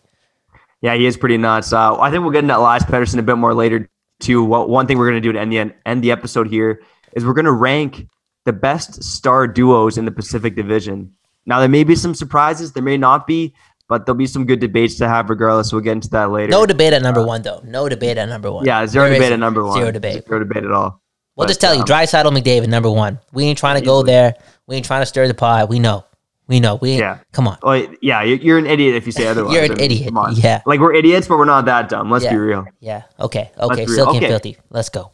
Yeah, 0.82 0.96
he 0.96 1.06
is 1.06 1.16
pretty 1.16 1.38
nuts. 1.38 1.74
Uh, 1.74 2.00
I 2.00 2.10
think 2.10 2.24
we'll 2.24 2.32
get 2.32 2.44
into 2.44 2.58
Elias 2.58 2.84
Pettersson 2.84 3.20
a 3.20 3.24
bit 3.24 3.38
more 3.38 3.54
later 3.54 3.90
too. 4.20 4.44
What 4.44 4.70
one 4.70 4.88
thing 4.88 4.98
we're 4.98 5.10
going 5.10 5.22
to 5.22 5.28
do 5.28 5.32
to 5.34 5.40
end 5.40 5.52
the 5.52 5.74
end 5.86 6.04
the 6.04 6.12
episode 6.12 6.48
here 6.48 6.82
is 7.14 7.26
we're 7.26 7.34
going 7.34 7.46
to 7.46 7.52
rank 7.52 8.08
the 8.46 8.54
best 8.54 9.04
star 9.04 9.48
duos 9.48 9.98
in 9.98 10.06
the 10.06 10.12
Pacific 10.12 10.56
Division. 10.56 11.14
Now 11.46 11.60
there 11.60 11.70
may 11.70 11.84
be 11.84 11.96
some 11.96 12.16
surprises, 12.16 12.74
there 12.74 12.84
may 12.84 12.98
not 12.98 13.28
be, 13.28 13.54
but 13.88 14.06
there'll 14.06 14.18
be 14.18 14.26
some 14.26 14.46
good 14.46 14.60
debates 14.60 14.96
to 14.98 15.08
have 15.08 15.30
regardless. 15.30 15.72
We'll 15.72 15.82
get 15.82 15.92
into 15.94 16.10
that 16.10 16.32
later. 16.32 16.50
No 16.50 16.66
debate 16.66 16.94
at 16.94 17.02
number 17.02 17.24
one, 17.26 17.42
though. 17.42 17.62
No 17.64 17.90
debate 17.90 18.18
at 18.18 18.30
number 18.30 18.52
one. 18.52 18.66
yeah, 18.66 18.86
zero 18.88 19.06
There 19.06 19.16
debate 19.16 19.32
at 19.34 19.40
number 19.40 19.64
one. 19.64 19.78
Zero 19.78 19.92
debate. 19.92 20.26
Zero 20.28 20.40
debate 20.40 20.64
at 20.64 20.72
all. 20.72 21.02
We'll 21.36 21.46
But, 21.46 21.50
just 21.50 21.62
tell 21.62 21.74
you, 21.74 21.82
um, 21.82 21.86
Draisaitl 21.86 22.32
McDavid, 22.32 22.68
number 22.70 22.90
one. 22.90 23.20
We 23.34 23.46
ain't 23.46 23.58
trying 23.58 23.80
to 23.80 23.86
go 23.86 24.02
there. 24.04 24.36
We 24.68 24.76
ain't 24.76 24.86
trying 24.86 25.02
to 25.02 25.06
stir 25.06 25.28
the 25.28 25.34
pot. 25.34 25.70
We 25.70 25.80
know. 25.80 26.06
We 26.52 26.60
know. 26.60 26.76
We 26.76 26.98
Yeah. 27.00 27.20
Come 27.32 27.48
on. 27.48 27.58
Oh, 27.64 27.72
yeah, 28.02 28.24
you're, 28.24 28.58
an 28.58 28.66
idiot 28.68 28.94
if 28.94 29.06
you 29.06 29.14
say 29.14 29.26
otherwise. 29.34 29.54
You're 29.54 29.64
an 29.64 29.72
I 29.72 29.76
mean, 29.76 29.84
idiot. 29.86 30.08
Come 30.10 30.18
on. 30.18 30.36
Yeah. 30.36 30.62
Like 30.66 30.82
we're 30.82 30.94
idiots, 30.94 31.26
but 31.26 31.38
we're 31.38 31.46
not 31.46 31.64
that 31.64 31.88
dumb. 31.88 32.12
Let's 32.12 32.26
Yeah. 32.26 32.32
be 32.32 32.38
real. 32.38 32.66
Yeah. 32.82 33.04
Okay. 33.22 33.50
Okay. 33.58 33.86
Silky 33.86 34.18
Okay. 34.18 34.26
and 34.26 34.26
filthy. 34.28 34.58
Let's 34.70 34.90
go. 34.90 35.12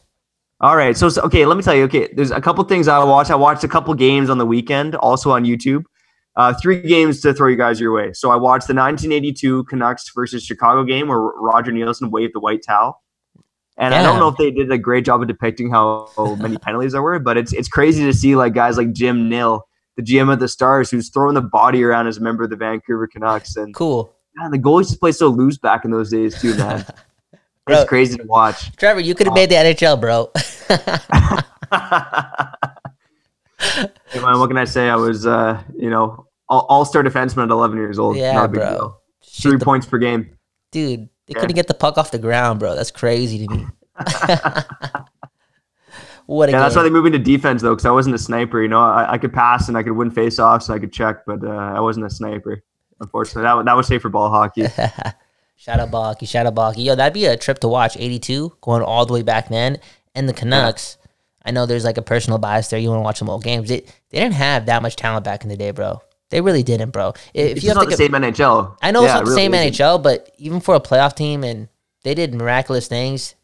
All 0.60 0.76
right. 0.76 0.96
So, 0.96 1.08
so 1.08 1.22
okay, 1.22 1.46
let 1.46 1.56
me 1.56 1.62
tell 1.62 1.76
you. 1.76 1.84
Okay, 1.84 2.08
there's 2.12 2.32
a 2.32 2.40
couple 2.40 2.64
things 2.64 2.88
I 2.88 3.02
watched. 3.04 3.30
I 3.30 3.36
watched 3.36 3.62
a 3.62 3.68
couple 3.68 3.94
games 3.94 4.28
on 4.28 4.38
the 4.38 4.46
weekend, 4.46 4.96
also 4.96 5.30
on 5.30 5.44
YouTube. 5.44 5.84
Uh, 6.34 6.52
three 6.60 6.82
games 6.82 7.20
to 7.20 7.32
throw 7.32 7.48
you 7.48 7.56
guys 7.56 7.78
your 7.80 7.92
way. 7.92 8.12
So 8.12 8.32
I 8.32 8.36
watched 8.36 8.66
the 8.66 8.74
1982 8.74 9.62
Canucks 9.64 10.10
versus 10.12 10.42
Chicago 10.44 10.82
game 10.82 11.06
where 11.06 11.18
Roger 11.20 11.70
Neilson 11.70 12.10
waved 12.10 12.34
the 12.34 12.40
white 12.40 12.64
towel. 12.66 13.00
And 13.76 13.94
I 13.94 14.02
don't 14.02 14.18
know 14.18 14.26
if 14.26 14.36
they 14.36 14.50
did 14.50 14.72
a 14.72 14.78
great 14.78 15.04
job 15.04 15.22
of 15.22 15.28
depicting 15.28 15.70
how 15.70 16.08
many 16.40 16.58
penalties 16.58 16.90
there 16.92 17.02
were, 17.02 17.20
but 17.20 17.36
it's 17.36 17.52
it's 17.52 17.68
crazy 17.68 18.02
to 18.04 18.12
see 18.12 18.34
like 18.34 18.52
guys 18.54 18.76
like 18.76 18.92
Jim 18.92 19.28
Nill, 19.28 19.67
the 19.98 20.02
GM 20.04 20.32
of 20.32 20.38
the 20.38 20.48
Stars, 20.48 20.90
who's 20.90 21.10
throwing 21.10 21.34
the 21.34 21.42
body 21.42 21.82
around 21.82 22.06
as 22.06 22.16
a 22.16 22.20
member 22.22 22.44
of 22.44 22.50
the 22.50 22.56
Vancouver 22.56 23.06
Canucks. 23.08 23.56
And 23.56 23.74
Cool. 23.74 24.14
man, 24.36 24.50
the 24.52 24.58
goalies 24.58 24.86
just 24.88 25.00
play 25.00 25.12
so 25.12 25.28
loose 25.28 25.58
back 25.58 25.84
in 25.84 25.90
those 25.90 26.10
days 26.10 26.40
too, 26.40 26.54
man. 26.56 26.86
Bro. 27.66 27.80
it's 27.80 27.88
crazy 27.90 28.16
to 28.16 28.24
watch. 28.24 28.74
Trevor, 28.76 29.00
you 29.00 29.14
could 29.14 29.26
have 29.26 29.34
made 29.34 29.50
the 29.50 29.56
NHL, 29.56 30.00
bro. 30.00 30.30
Hey, 34.10 34.20
man, 34.20 34.38
what 34.38 34.46
can 34.48 34.56
I 34.56 34.64
say? 34.64 34.88
I 34.88 34.94
was, 34.96 35.26
uh, 35.26 35.62
you 35.76 35.90
know, 35.90 36.26
all 36.48 36.84
star 36.84 37.02
defenseman 37.02 37.44
at 37.44 37.50
11 37.50 37.76
years 37.76 37.98
old. 37.98 38.16
yeah, 38.16 38.32
Not 38.32 38.44
a 38.46 38.48
big 38.48 38.60
bro. 38.60 38.96
Shoot 39.22 39.50
Three 39.50 39.58
the- 39.58 39.64
points 39.64 39.86
per 39.86 39.98
game. 39.98 40.30
dude, 40.72 41.08
they 41.26 41.34
Yeah. 41.34 41.40
couldn't 41.40 41.56
get 41.56 41.66
the 41.66 41.74
puck 41.74 41.98
off 41.98 42.10
the 42.12 42.18
ground, 42.18 42.60
bro. 42.60 42.74
That's 42.76 42.90
crazy 42.92 43.46
to 43.46 43.54
me. 43.54 43.66
What 46.28 46.48
a 46.48 46.52
Yeah, 46.52 46.60
that's 46.60 46.76
why 46.76 46.82
they 46.84 46.90
moved 46.90 47.06
into 47.08 47.18
defense 47.18 47.62
though, 47.62 47.74
because 47.74 47.86
I 47.86 47.90
wasn't 47.90 48.14
a 48.14 48.18
sniper. 48.18 48.62
You 48.62 48.68
know, 48.68 48.80
I, 48.80 49.14
I 49.14 49.18
could 49.18 49.32
pass 49.32 49.68
and 49.68 49.76
I 49.76 49.82
could 49.82 49.92
win 49.92 50.10
faceoffs 50.10 50.68
and 50.68 50.76
I 50.76 50.78
could 50.78 50.92
check, 50.92 51.26
but 51.26 51.44
uh, 51.44 51.48
I 51.50 51.80
wasn't 51.80 52.06
a 52.06 52.10
sniper. 52.10 52.62
Unfortunately, 53.00 53.42
that, 53.42 53.64
that 53.64 53.76
was 53.76 53.86
safe 53.88 54.02
for 54.02 54.08
ball 54.18 54.30
hockey. 54.30 54.74
Shout 55.56 55.80
out 55.80 55.90
Balky, 55.90 56.26
shout 56.26 56.46
out 56.46 56.54
Balky. 56.54 56.82
Yo, 56.82 56.94
that'd 56.94 57.12
be 57.12 57.26
a 57.26 57.36
trip 57.36 57.58
to 57.60 57.68
watch. 57.68 57.96
82, 57.96 58.56
going 58.60 58.82
all 58.82 59.06
the 59.06 59.12
way 59.12 59.22
back 59.22 59.48
then. 59.48 59.78
And 60.14 60.28
the 60.28 60.32
Canucks, 60.32 60.96
I 61.44 61.50
know 61.50 61.66
there's 61.66 61.84
like 61.84 61.98
a 61.98 62.02
personal 62.02 62.38
bias 62.38 62.68
there. 62.68 62.78
You 62.78 62.90
want 62.90 63.00
to 63.00 63.04
watch 63.04 63.18
some 63.18 63.30
old 63.30 63.42
games. 63.44 63.68
They, 63.68 63.80
they 64.10 64.20
didn't 64.20 64.34
have 64.34 64.66
that 64.66 64.82
much 64.82 64.96
talent 64.96 65.24
back 65.24 65.42
in 65.42 65.48
the 65.48 65.56
day, 65.56 65.72
bro. 65.72 66.00
They 66.30 66.40
really 66.40 66.62
didn't, 66.62 66.90
bro. 66.90 67.14
If 67.34 67.56
It's 67.56 67.62
you 67.62 67.70
have 67.70 67.76
not 67.76 67.84
to 67.84 67.90
the 67.90 67.96
same 67.96 68.14
NHL. 68.14 68.76
I 68.82 68.90
know 68.92 69.04
it's 69.04 69.14
Yeah, 69.14 69.14
not 69.14 69.24
the 69.24 69.30
it 69.32 69.34
same 69.34 69.54
isn't. 69.54 69.72
NHL, 69.74 70.02
but 70.02 70.30
even 70.38 70.60
for 70.60 70.74
a 70.74 70.80
playoff 70.80 71.14
team, 71.16 71.42
and 71.42 71.68
they 72.04 72.14
did 72.14 72.34
miraculous 72.34 72.86
things 72.86 73.34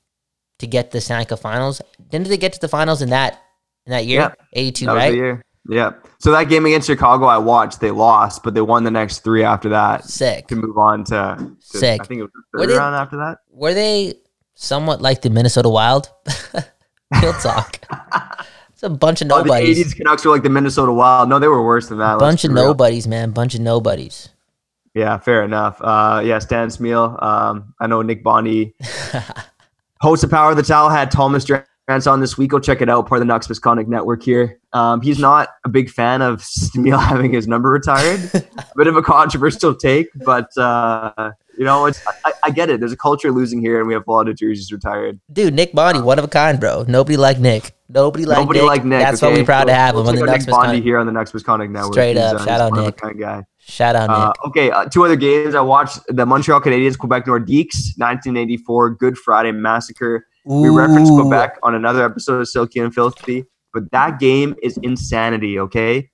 to 0.58 0.66
get 0.66 0.90
the 0.90 1.00
Stanley 1.00 1.25
Cup 1.26 1.38
Finals. 1.40 1.80
Didn't 2.11 2.28
they 2.28 2.37
get 2.37 2.52
to 2.54 2.61
the 2.61 2.68
finals 2.68 3.02
in 3.02 3.11
that 3.11 3.40
in 3.87 3.90
that 3.92 4.06
year? 4.06 4.20
Yeah. 4.20 4.32
82, 4.52 4.87
That 4.87 4.92
right? 4.94 5.11
the 5.11 5.16
year. 5.16 5.42
Yeah. 5.68 5.92
So 6.18 6.30
that 6.32 6.49
game 6.50 6.66
against 6.66 6.87
Chicago, 6.87 7.25
I 7.26 7.38
watched. 7.38 7.80
They 7.80 7.90
lost, 7.90 8.42
but 8.42 8.52
they 8.54 8.61
won 8.61 8.84
the 8.84 8.90
next 8.90 9.20
three 9.25 9.42
after 9.44 9.70
that 9.70 10.04
Sick. 10.04 10.46
to 10.49 10.56
move 10.56 10.76
on 10.76 11.04
to. 11.04 11.37
to 11.70 11.78
Sick. 11.78 12.00
I 12.00 12.04
think 12.04 12.20
it 12.20 12.23
was 12.25 12.30
the 12.52 12.58
third 12.58 12.68
they- 12.70 12.76
round 12.76 12.94
after 12.94 13.16
that. 13.16 13.38
Were 13.50 13.73
they 13.75 14.14
somewhat 14.54 15.00
like 15.00 15.23
the 15.23 15.30
Minnesota 15.30 15.68
Wild? 15.68 16.11
Real 17.23 17.32
talk. 17.34 17.80
It's 18.75 18.82
a 18.82 18.90
bunch 18.90 19.23
of 19.23 19.30
Oh, 19.30 19.38
the 19.38 19.44
nobodies. 19.44 19.78
'80s 19.87 19.96
Canucks 19.96 20.25
were 20.25 20.32
like 20.32 20.42
the 20.42 20.50
Minnesota 20.50 20.92
Wild. 20.92 21.28
No, 21.28 21.38
they 21.38 21.46
were 21.46 21.64
worse 21.64 21.88
than 21.88 21.99
that. 21.99 22.18
bunch 22.18 22.44
of 22.44 22.50
nobodies, 22.50 23.06
man. 23.06 23.30
Bunch 23.30 23.54
of 23.54 23.61
nobodies. 23.61 24.30
Yeah, 24.94 25.16
fair 25.18 25.44
enough. 25.44 25.80
Uh, 25.80 26.20
yeah, 26.25 26.40
Stan 26.40 26.68
Smyl. 26.68 27.23
Um, 27.23 27.73
I 27.80 27.87
know 27.87 28.02
Nick 28.02 28.25
Bondi, 28.25 28.75
host 30.04 30.23
of 30.25 30.30
Power 30.30 30.50
of 30.52 30.56
the 30.56 30.62
Towel, 30.62 30.88
had 30.90 31.11
Thomas 31.11 31.44
Drance 31.44 32.11
on 32.11 32.20
this 32.20 32.38
week. 32.38 32.50
Go 32.50 32.58
check 32.61 32.80
it 32.80 32.88
out. 32.88 33.06
Part 33.08 33.20
of 33.20 33.26
the 33.26 33.32
Nucks 33.32 33.49
Misconduct 33.49 33.88
Network 33.88 34.23
here. 34.23 34.58
Um, 34.73 35.00
he's 35.00 35.18
not 35.18 35.49
a 35.64 35.68
big 35.68 35.90
fan 35.90 36.23
of 36.23 36.40
Smyl 36.42 37.00
having 37.02 37.32
his 37.32 37.49
number 37.49 37.70
retired. 37.70 38.20
a 38.34 38.44
bit 38.76 38.87
of 38.87 38.96
a 38.96 39.02
controversial 39.02 39.75
take, 39.75 40.08
but 40.25 40.49
uh, 40.58 41.30
you 41.58 41.64
know, 41.64 41.87
it's 41.87 42.00
I, 42.25 42.32
I 42.44 42.50
get 42.50 42.70
it. 42.70 42.80
There's 42.80 42.92
a 42.92 42.96
culture 42.96 43.30
losing 43.30 43.61
here, 43.61 43.78
and 43.78 43.87
we 43.88 43.94
have 43.94 44.02
a 44.06 44.11
lot 44.11 44.28
of 44.28 44.37
jerseys 44.37 44.73
retired. 44.73 45.20
Dude, 45.32 45.54
Nick 45.54 45.73
Bondi, 45.73 46.00
one 46.00 46.18
of 46.18 46.25
a 46.25 46.28
kind, 46.28 46.58
bro. 46.61 46.84
Nobody 46.88 47.16
like 47.16 47.38
Nick. 47.38 47.73
Nobody 47.88 48.25
like 48.25 48.38
Nobody 48.38 48.61
Nick. 48.61 48.68
like 48.68 48.84
Nick. 48.84 49.00
That's 49.02 49.23
why 49.23 49.28
we're 49.32 49.44
proud 49.44 49.64
to 49.64 49.66
Go- 49.66 49.75
have 49.75 49.94
go 49.94 50.00
him 50.02 50.08
on 50.08 50.14
the 50.16 50.23
Nucks 50.23 50.46
Misconduct. 50.46 50.82
here 50.84 50.99
on 50.99 51.06
the 51.06 51.12
Nucks 51.12 51.32
Misconduct 51.34 51.70
Network. 51.70 51.92
Straight 51.92 52.16
He's, 52.16 52.25
up. 52.25 52.40
uh, 52.40 52.44
Shout 52.44 52.61
out 52.61 52.70
one 52.73 52.78
of 52.80 52.84
a 52.87 52.88
Nick. 52.88 52.96
kind 52.96 53.18
guy. 53.20 53.44
Shout 53.66 53.97
out 53.97 54.11
Uh, 54.11 54.26
Nick. 54.28 54.44
okay, 54.47 54.71
uh, 54.71 54.85
two 54.85 55.04
other 55.04 55.16
games. 55.16 55.54
I 55.54 55.61
watched 55.61 55.99
the 56.09 56.26
Montreal 56.26 56.61
Canadiens, 56.61 56.99
Quebec 56.99 57.25
Nordiques, 57.25 57.97
1984 57.99 58.90
Good 58.90 59.16
Friday 59.18 59.52
Massacre. 59.52 60.26
We 60.44 60.68
referenced 60.68 61.11
Quebec 61.12 61.59
on 61.62 61.75
another 61.75 62.04
episode 62.04 62.40
of 62.40 62.49
Silky 62.49 62.78
and 62.78 62.94
Filthy, 62.94 63.47
but 63.73 63.90
that 63.92 64.18
game 64.21 64.54
is 64.62 64.76
insanity, 64.83 65.59
okay? 65.59 66.11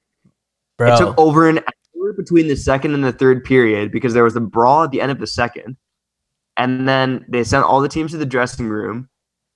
bro. 0.78 0.94
It 0.94 0.98
took 0.98 1.18
over 1.18 1.48
an 1.48 1.58
hour 1.58 2.12
between 2.16 2.46
the 2.46 2.56
second 2.56 2.94
and 2.94 3.02
the 3.04 3.12
third 3.12 3.42
period 3.44 3.90
because 3.90 4.14
there 4.14 4.24
was 4.24 4.36
a 4.36 4.40
brawl 4.40 4.84
at 4.84 4.92
the 4.92 5.00
end 5.00 5.10
of 5.10 5.18
the 5.18 5.26
second. 5.26 5.76
And 6.56 6.88
then 6.88 7.24
they 7.28 7.42
sent 7.44 7.64
all 7.64 7.80
the 7.80 7.88
teams 7.88 8.12
to 8.12 8.16
the 8.18 8.24
dressing 8.26 8.68
room. 8.68 9.08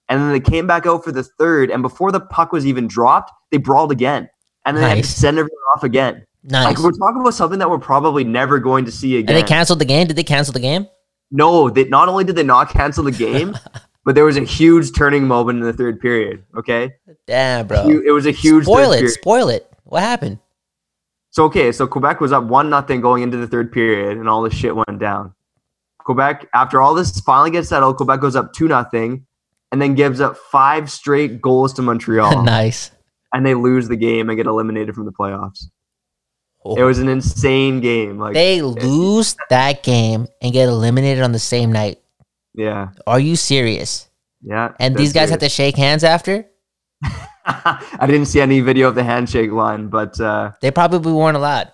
And 0.08 0.20
then 0.20 0.32
they 0.32 0.40
came 0.40 0.66
back 0.66 0.84
out 0.86 1.04
for 1.04 1.12
the 1.12 1.22
third. 1.22 1.70
And 1.70 1.80
before 1.82 2.10
the 2.12 2.20
puck 2.20 2.52
was 2.52 2.66
even 2.66 2.86
dropped, 2.88 3.30
they 3.50 3.56
brawled 3.58 3.92
again. 3.92 4.28
And 4.66 4.76
then 4.76 4.82
they 4.84 4.96
had 4.96 5.04
to 5.04 5.10
send 5.10 5.38
everyone 5.38 5.56
off 5.76 5.84
again. 5.84 6.26
Nice. 6.44 6.66
Like 6.76 6.78
we're 6.78 6.92
talking 6.92 7.20
about 7.20 7.34
something 7.34 7.58
that 7.58 7.68
we're 7.70 7.78
probably 7.78 8.24
never 8.24 8.58
going 8.58 8.84
to 8.84 8.92
see 8.92 9.16
again. 9.16 9.34
and 9.34 9.44
they 9.44 9.46
canceled 9.48 9.78
the 9.80 9.84
game. 9.84 10.06
Did 10.06 10.16
they 10.16 10.24
cancel 10.24 10.52
the 10.52 10.60
game? 10.60 10.86
No, 11.30 11.68
they 11.70 11.84
not 11.84 12.08
only 12.08 12.24
did 12.24 12.36
they 12.36 12.42
not 12.44 12.68
cancel 12.70 13.04
the 13.04 13.10
game, 13.10 13.56
but 14.04 14.14
there 14.14 14.24
was 14.24 14.36
a 14.36 14.44
huge 14.44 14.94
turning 14.94 15.26
moment 15.26 15.58
in 15.58 15.64
the 15.64 15.72
third 15.72 16.00
period. 16.00 16.44
Okay, 16.56 16.92
Damn, 17.26 17.66
bro. 17.66 17.88
It 17.88 18.10
was 18.12 18.26
a 18.26 18.30
huge 18.30 18.64
Spoil 18.64 18.92
it. 18.92 18.96
period. 18.98 19.12
Spoil 19.12 19.48
it. 19.48 19.70
What 19.84 20.02
happened? 20.02 20.38
So 21.30 21.44
okay, 21.44 21.72
so 21.72 21.86
Quebec 21.86 22.20
was 22.20 22.30
up 22.32 22.44
one 22.44 22.70
nothing 22.70 23.00
going 23.00 23.22
into 23.24 23.36
the 23.36 23.48
third 23.48 23.72
period, 23.72 24.16
and 24.18 24.28
all 24.28 24.42
this 24.42 24.54
shit 24.54 24.76
went 24.76 24.98
down. 25.00 25.34
Quebec, 25.98 26.46
after 26.54 26.80
all 26.80 26.94
this 26.94 27.18
finally 27.20 27.50
gets 27.50 27.68
settled, 27.68 27.96
Quebec 27.96 28.20
goes 28.20 28.36
up 28.36 28.52
two 28.52 28.68
nothing, 28.68 29.26
and 29.72 29.80
then 29.82 29.94
gives 29.94 30.20
up 30.20 30.36
five 30.36 30.90
straight 30.90 31.40
goals 31.40 31.72
to 31.74 31.82
Montreal, 31.82 32.42
nice. 32.44 32.90
and 33.32 33.44
they 33.44 33.54
lose 33.54 33.88
the 33.88 33.96
game 33.96 34.28
and 34.28 34.36
get 34.36 34.46
eliminated 34.46 34.94
from 34.94 35.06
the 35.06 35.12
playoffs. 35.12 35.64
It 36.64 36.82
was 36.82 36.98
an 36.98 37.08
insane 37.08 37.80
game. 37.80 38.18
Like, 38.18 38.34
they 38.34 38.62
lose 38.62 39.36
that 39.50 39.82
game 39.82 40.26
and 40.40 40.52
get 40.52 40.68
eliminated 40.68 41.22
on 41.22 41.32
the 41.32 41.38
same 41.38 41.70
night. 41.70 42.00
yeah, 42.54 42.88
Are 43.06 43.20
you 43.20 43.36
serious? 43.36 44.08
yeah. 44.42 44.72
And 44.80 44.96
these 44.96 45.12
guys 45.12 45.30
had 45.30 45.40
to 45.40 45.48
shake 45.48 45.76
hands 45.76 46.04
after? 46.04 46.46
I 47.46 48.06
didn't 48.06 48.26
see 48.26 48.40
any 48.40 48.60
video 48.60 48.88
of 48.88 48.94
the 48.94 49.04
handshake 49.04 49.50
line, 49.52 49.88
but 49.88 50.18
uh, 50.20 50.52
They 50.62 50.70
probably 50.70 51.12
weren't 51.12 51.36
allowed. 51.36 51.70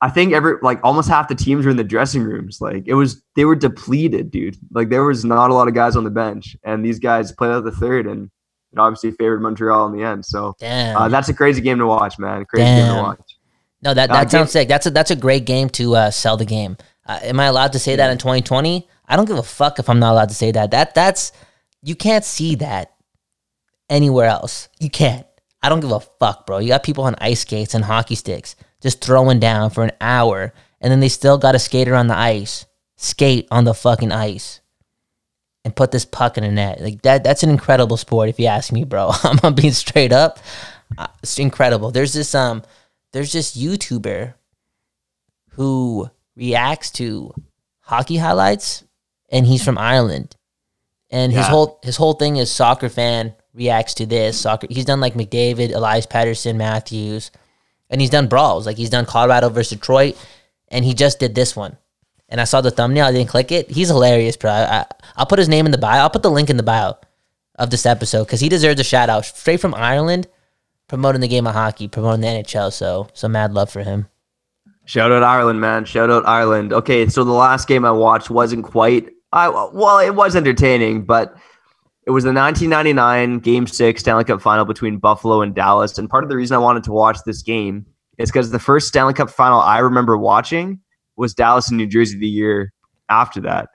I 0.00 0.10
think 0.10 0.34
every 0.34 0.56
like 0.60 0.80
almost 0.84 1.08
half 1.08 1.28
the 1.28 1.34
teams 1.34 1.64
were 1.64 1.70
in 1.70 1.78
the 1.78 1.84
dressing 1.84 2.22
rooms. 2.22 2.60
Like 2.60 2.82
it 2.86 2.92
was, 2.92 3.22
they 3.36 3.46
were 3.46 3.54
depleted, 3.56 4.30
dude. 4.30 4.58
Like 4.72 4.90
there 4.90 5.04
was 5.04 5.24
not 5.24 5.48
a 5.50 5.54
lot 5.54 5.66
of 5.68 5.72
guys 5.72 5.96
on 5.96 6.04
the 6.04 6.10
bench, 6.10 6.54
and 6.62 6.84
these 6.84 6.98
guys 6.98 7.32
played 7.32 7.52
out 7.52 7.64
the 7.64 7.70
third, 7.72 8.06
and 8.06 8.30
it 8.72 8.78
obviously 8.78 9.12
favored 9.12 9.40
Montreal 9.40 9.86
in 9.86 9.96
the 9.96 10.02
end. 10.04 10.26
So 10.26 10.54
Damn. 10.58 10.96
uh, 10.96 11.08
that's 11.08 11.30
a 11.30 11.34
crazy 11.34 11.62
game 11.62 11.78
to 11.78 11.86
watch, 11.86 12.18
man. 12.18 12.44
Crazy 12.44 12.64
game 12.66 12.94
to 12.96 13.02
watch. 13.02 13.33
No, 13.84 13.94
that, 13.94 14.08
that 14.08 14.30
sounds 14.30 14.50
sick. 14.50 14.68
That's 14.68 14.86
a 14.86 14.90
that's 14.90 15.10
a 15.10 15.16
great 15.16 15.44
game 15.44 15.68
to 15.70 15.94
uh, 15.94 16.10
sell 16.10 16.36
the 16.36 16.44
game. 16.44 16.76
Uh, 17.06 17.18
am 17.22 17.38
I 17.38 17.46
allowed 17.46 17.72
to 17.72 17.78
say 17.78 17.96
that 17.96 18.10
in 18.10 18.18
2020? 18.18 18.88
I 19.06 19.16
don't 19.16 19.26
give 19.26 19.36
a 19.38 19.42
fuck 19.42 19.78
if 19.78 19.90
I'm 19.90 19.98
not 19.98 20.12
allowed 20.12 20.30
to 20.30 20.34
say 20.34 20.50
that. 20.52 20.70
That 20.70 20.94
that's 20.94 21.32
you 21.82 21.94
can't 21.94 22.24
see 22.24 22.54
that 22.56 22.94
anywhere 23.90 24.26
else. 24.26 24.68
You 24.80 24.88
can't. 24.90 25.26
I 25.62 25.68
don't 25.68 25.80
give 25.80 25.92
a 25.92 26.00
fuck, 26.00 26.46
bro. 26.46 26.58
You 26.58 26.68
got 26.68 26.82
people 26.82 27.04
on 27.04 27.14
ice 27.18 27.40
skates 27.40 27.74
and 27.74 27.84
hockey 27.84 28.14
sticks 28.14 28.56
just 28.82 29.02
throwing 29.02 29.40
down 29.40 29.70
for 29.70 29.82
an 29.82 29.92
hour, 30.00 30.52
and 30.80 30.92
then 30.92 31.00
they 31.00 31.08
still 31.08 31.38
got 31.38 31.52
to 31.52 31.58
skate 31.58 31.88
around 31.88 32.08
the 32.08 32.18
ice, 32.18 32.66
skate 32.96 33.48
on 33.50 33.64
the 33.64 33.72
fucking 33.72 34.12
ice, 34.12 34.60
and 35.64 35.74
put 35.74 35.90
this 35.90 36.04
puck 36.04 36.36
in 36.36 36.44
a 36.44 36.50
net. 36.50 36.80
Like 36.80 37.02
that. 37.02 37.24
That's 37.24 37.42
an 37.42 37.50
incredible 37.50 37.96
sport, 37.96 38.28
if 38.28 38.38
you 38.38 38.46
ask 38.46 38.72
me, 38.72 38.84
bro. 38.84 39.12
I'm 39.42 39.54
being 39.54 39.72
straight 39.72 40.12
up. 40.12 40.38
Uh, 40.98 41.06
It's 41.22 41.38
incredible. 41.38 41.90
There's 41.90 42.12
this 42.12 42.34
um, 42.34 42.62
there's 43.14 43.32
this 43.32 43.56
YouTuber 43.56 44.34
who 45.50 46.10
reacts 46.34 46.90
to 46.90 47.32
hockey 47.78 48.16
highlights, 48.16 48.82
and 49.30 49.46
he's 49.46 49.64
from 49.64 49.78
Ireland. 49.78 50.34
And 51.10 51.32
his 51.32 51.46
whole 51.46 51.78
his 51.84 51.96
whole 51.96 52.14
thing 52.14 52.38
is 52.38 52.50
soccer 52.50 52.88
fan 52.88 53.34
reacts 53.52 53.94
to 53.94 54.06
this 54.06 54.40
soccer. 54.40 54.66
He's 54.68 54.84
done 54.84 54.98
like 54.98 55.14
McDavid, 55.14 55.72
Elias 55.72 56.06
Pettersson, 56.06 56.56
Matthews, 56.56 57.30
and 57.88 58.00
he's 58.00 58.10
done 58.10 58.26
brawls. 58.26 58.66
Like 58.66 58.76
he's 58.76 58.90
done 58.90 59.06
Colorado 59.06 59.48
versus 59.48 59.78
Detroit, 59.78 60.16
and 60.66 60.84
he 60.84 60.92
just 60.92 61.20
did 61.20 61.36
this 61.36 61.54
one. 61.54 61.78
And 62.28 62.40
I 62.40 62.44
saw 62.44 62.62
the 62.62 62.72
thumbnail. 62.72 63.06
I 63.06 63.12
didn't 63.12 63.30
click 63.30 63.52
it. 63.52 63.70
He's 63.70 63.88
hilarious, 63.88 64.36
bro. 64.36 64.50
I, 64.50 64.80
I, 64.80 64.86
I'll 65.14 65.26
put 65.26 65.38
his 65.38 65.48
name 65.48 65.66
in 65.66 65.72
the 65.72 65.78
bio. 65.78 66.02
I'll 66.02 66.10
put 66.10 66.24
the 66.24 66.32
link 66.32 66.50
in 66.50 66.56
the 66.56 66.64
bio 66.64 66.94
of 67.54 67.70
this 67.70 67.86
episode 67.86 68.24
because 68.24 68.40
he 68.40 68.48
deserves 68.48 68.80
a 68.80 68.84
shout 68.84 69.08
out. 69.08 69.24
Straight 69.24 69.60
from 69.60 69.72
Ireland, 69.72 70.26
promoting 70.88 71.20
the 71.20 71.28
game 71.28 71.46
of 71.46 71.54
hockey, 71.54 71.88
promoting 71.88 72.20
the 72.20 72.26
NHL. 72.26 72.72
So, 72.72 73.08
so 73.14 73.28
mad 73.28 73.52
love 73.52 73.70
for 73.70 73.82
him. 73.82 74.08
Shout 74.86 75.12
out 75.12 75.22
Ireland, 75.22 75.60
man. 75.60 75.84
Shout 75.84 76.10
out 76.10 76.26
Ireland. 76.26 76.72
Okay, 76.72 77.08
so 77.08 77.24
the 77.24 77.32
last 77.32 77.66
game 77.68 77.84
I 77.84 77.90
watched 77.90 78.30
wasn't 78.30 78.64
quite. 78.64 79.08
I 79.32 79.48
well, 79.48 79.98
it 79.98 80.14
was 80.14 80.36
entertaining, 80.36 81.04
but 81.04 81.34
it 82.06 82.10
was 82.10 82.24
the 82.24 82.32
1999 82.32 83.38
Game 83.38 83.66
Six 83.66 84.02
Stanley 84.02 84.24
Cup 84.24 84.42
Final 84.42 84.66
between 84.66 84.98
Buffalo 84.98 85.40
and 85.40 85.54
Dallas. 85.54 85.96
And 85.96 86.08
part 86.08 86.22
of 86.22 86.30
the 86.30 86.36
reason 86.36 86.54
I 86.54 86.58
wanted 86.58 86.84
to 86.84 86.92
watch 86.92 87.18
this 87.24 87.42
game 87.42 87.86
is 88.18 88.30
because 88.30 88.50
the 88.50 88.58
first 88.58 88.88
Stanley 88.88 89.14
Cup 89.14 89.30
Final 89.30 89.60
I 89.60 89.78
remember 89.78 90.18
watching 90.18 90.80
was 91.16 91.32
Dallas 91.34 91.68
and 91.68 91.78
New 91.78 91.86
Jersey 91.86 92.18
the 92.18 92.28
year 92.28 92.72
after 93.08 93.40
that. 93.40 93.70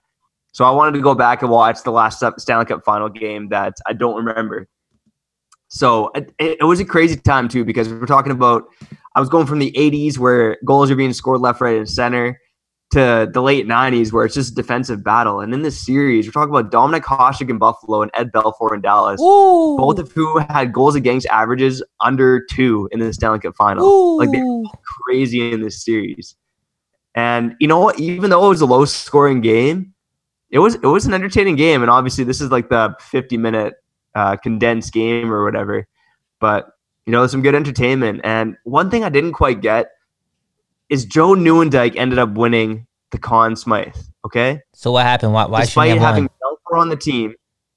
So 0.52 0.64
I 0.66 0.72
wanted 0.72 0.94
to 0.98 1.02
go 1.02 1.16
back 1.16 1.42
and 1.42 1.50
watch 1.50 1.84
the 1.84 1.92
last 1.92 2.24
Stanley 2.38 2.66
Cup 2.66 2.84
Final 2.86 3.10
game 3.10 3.50
that 3.50 3.74
I 3.88 3.94
don't 3.94 4.24
remember. 4.24 4.68
So 5.70 6.12
it, 6.16 6.34
it 6.40 6.66
was 6.66 6.80
a 6.80 6.86
crazy 6.86 7.16
time 7.16 7.48
too 7.48 7.64
because 7.64 7.90
we're 7.90 8.06
talking 8.06 8.32
about. 8.32 8.66
I 9.16 9.20
was 9.20 9.30
going 9.30 9.48
from 9.48 9.60
the 9.60 9.72
80s 9.72 10.18
where 10.18 10.58
goals 10.66 10.92
are 10.92 10.96
being 10.96 11.14
scored 11.14 11.42
left, 11.42 11.62
right, 11.62 11.78
and 11.78 11.90
center 11.90 12.40
to 12.92 13.30
the 13.32 13.42
late 13.42 13.68
90s 13.68 14.12
where 14.12 14.26
it's 14.26 14.34
just 14.34 14.54
a 14.54 14.56
defensive 14.56 15.04
battle. 15.04 15.42
And 15.42 15.54
in 15.54 15.62
this 15.62 15.80
series, 15.84 16.26
we're 16.26 16.32
talking 16.32 16.56
about 16.56 16.72
Dominik 16.72 17.04
Hasek 17.04 17.50
in 17.50 17.60
Buffalo 17.60 18.02
and 18.02 18.10
Ed 18.16 18.32
Belfour 18.32 18.74
in 18.74 18.82
Dallas, 18.82 19.22
Ooh. 19.22 19.78
both 19.78 20.00
of 20.00 20.12
who 20.12 20.40
had 20.40 20.74
goals 20.74 20.96
against 20.96 21.28
averages 21.28 21.84
under 22.00 22.44
two 22.50 22.90
in 22.92 23.00
the 23.00 23.14
Stanley 23.14 23.40
Cup 23.40 23.56
final. 23.56 24.18
Like 24.18 24.32
they 24.32 24.40
Ooh. 24.40 24.66
crazy 25.06 25.52
in 25.52 25.62
this 25.62 25.84
series. 25.84 26.36
And 27.14 27.56
you 27.60 27.68
know 27.68 27.80
what? 27.80 28.00
Even 28.00 28.32
though 28.32 28.46
it 28.46 28.50
was 28.50 28.62
a 28.62 28.66
low 28.66 28.86
scoring 28.86 29.42
game, 29.42 29.94
it 30.50 30.60
was 30.60 30.76
it 30.76 30.86
was 30.86 31.06
an 31.06 31.14
entertaining 31.14 31.56
game. 31.56 31.82
And 31.82 31.92
obviously, 31.92 32.24
this 32.24 32.42
is 32.42 32.50
like 32.50 32.70
the 32.70 32.96
50 33.00 33.38
minute 33.38 33.76
uh, 34.20 34.36
condensed 34.38 34.94
game 34.94 35.32
or 35.32 35.44
whatever. 35.44 35.88
But 36.40 36.70
you 37.06 37.12
know, 37.12 37.26
some 37.28 37.42
good 37.42 37.56
entertainment. 37.56 38.22
And 38.24 38.58
one 38.64 38.90
thing 38.92 39.04
I 39.04 39.10
didn't 39.10 39.34
quite 39.34 39.62
get 39.62 39.92
is 40.90 41.06
Joe 41.06 41.30
Nieuwendyk 41.30 41.96
ended 41.96 42.20
up 42.20 42.32
winning 42.34 42.86
the 43.12 43.18
Conn 43.18 43.56
Smythe. 43.56 43.96
Okay, 44.26 44.62
So 44.74 44.92
what 44.92 45.06
happened? 45.06 45.34
Why, 45.34 45.46
why 45.46 45.62
despite 45.62 45.90
have 45.92 46.00
having? 46.00 46.28
Belfour 46.28 46.80
on 46.80 46.90
the 46.90 46.98
team. 46.98 47.34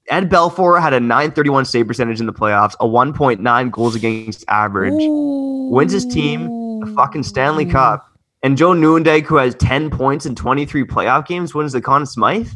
Ed 0.09 0.29
Belfour 0.29 0.81
had 0.81 0.93
a 0.93 0.99
931 0.99 1.63
save 1.63 1.87
percentage 1.87 2.19
in 2.19 2.25
the 2.25 2.33
playoffs, 2.33 2.75
a 2.81 2.85
1.9 2.85 3.71
goals 3.71 3.95
against 3.95 4.43
average, 4.49 4.93
wins 4.97 5.93
his 5.93 6.05
team 6.05 6.49
a 6.83 6.93
fucking 6.93 7.23
Stanley 7.23 7.65
Cup, 7.65 8.05
and 8.43 8.57
Joe 8.57 8.71
Nieuwendyk, 8.71 9.23
who 9.23 9.37
has 9.37 9.55
10 9.55 9.89
points 9.89 10.25
in 10.25 10.35
23 10.35 10.83
playoff 10.83 11.25
games, 11.25 11.55
wins 11.55 11.71
the 11.71 11.81
Conn 11.81 12.05
Smythe. 12.05 12.49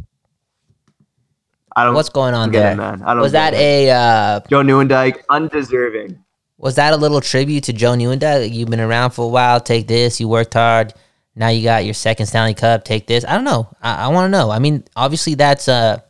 I 1.78 1.84
don't. 1.86 1.94
What's 1.94 2.10
going 2.10 2.34
on 2.34 2.52
there? 2.52 2.76
man. 2.76 3.04
I 3.04 3.14
don't 3.14 3.22
Was 3.22 3.32
that 3.34 3.54
it. 3.54 3.58
a 3.60 3.92
uh, 3.92 4.40
Joe 4.50 4.64
Nieuwendyk 4.64 5.24
undeserving? 5.30 6.18
was 6.58 6.76
that 6.76 6.92
a 6.92 6.98
little 6.98 7.22
tribute 7.22 7.64
to 7.66 7.74
Joe 7.74 7.92
Nieuwendyk? 7.92 8.52
You've 8.52 8.70
been 8.70 8.80
around 8.80 9.12
for 9.12 9.26
a 9.26 9.28
while. 9.28 9.60
Take 9.62 9.88
this. 9.88 10.20
You 10.20 10.28
worked 10.28 10.56
hard. 10.56 10.94
Now 11.36 11.50
you 11.50 11.62
got 11.64 11.86
your 11.86 11.94
second 11.94 12.26
Stanley 12.26 12.56
Cup. 12.56 12.84
Take 12.84 13.06
this. 13.06 13.24
I 13.24 13.36
don't 13.36 13.44
know. 13.44 13.70
I, 13.80 14.06
I 14.06 14.08
want 14.08 14.26
to 14.26 14.30
know. 14.36 14.50
I 14.50 14.58
mean, 14.58 14.84
obviously 14.96 15.36
that's 15.36 15.68
a 15.68 16.04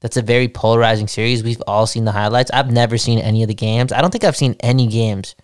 that's 0.00 0.16
a 0.16 0.22
very 0.22 0.48
polarizing 0.48 1.08
series. 1.08 1.44
We've 1.44 1.62
all 1.66 1.86
seen 1.86 2.06
the 2.06 2.12
highlights. 2.12 2.50
I've 2.50 2.72
never 2.72 2.96
seen 2.96 3.18
any 3.18 3.42
of 3.42 3.48
the 3.48 3.54
games. 3.54 3.92
I 3.92 4.00
don't 4.00 4.10
think 4.10 4.24
I've 4.24 4.36
seen 4.36 4.56
any 4.60 4.86
games 4.86 5.34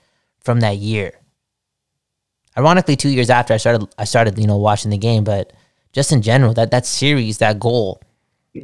from 0.41 0.61
that 0.61 0.79
year. 0.79 1.13
Ironically, 2.57 2.97
two 2.97 3.11
years 3.11 3.29
after 3.29 3.53
I 3.53 3.59
started, 3.59 3.87
I 3.99 4.05
started 4.05 4.39
you 4.39 4.47
know 4.47 4.57
watching 4.57 4.91
the 4.91 4.97
game. 4.99 5.25
But 5.25 5.53
just 5.93 6.11
in 6.11 6.23
general, 6.23 6.55
that 6.55 6.71
that 6.71 6.87
series, 6.87 7.37
that 7.39 7.61
goal, 7.61 8.01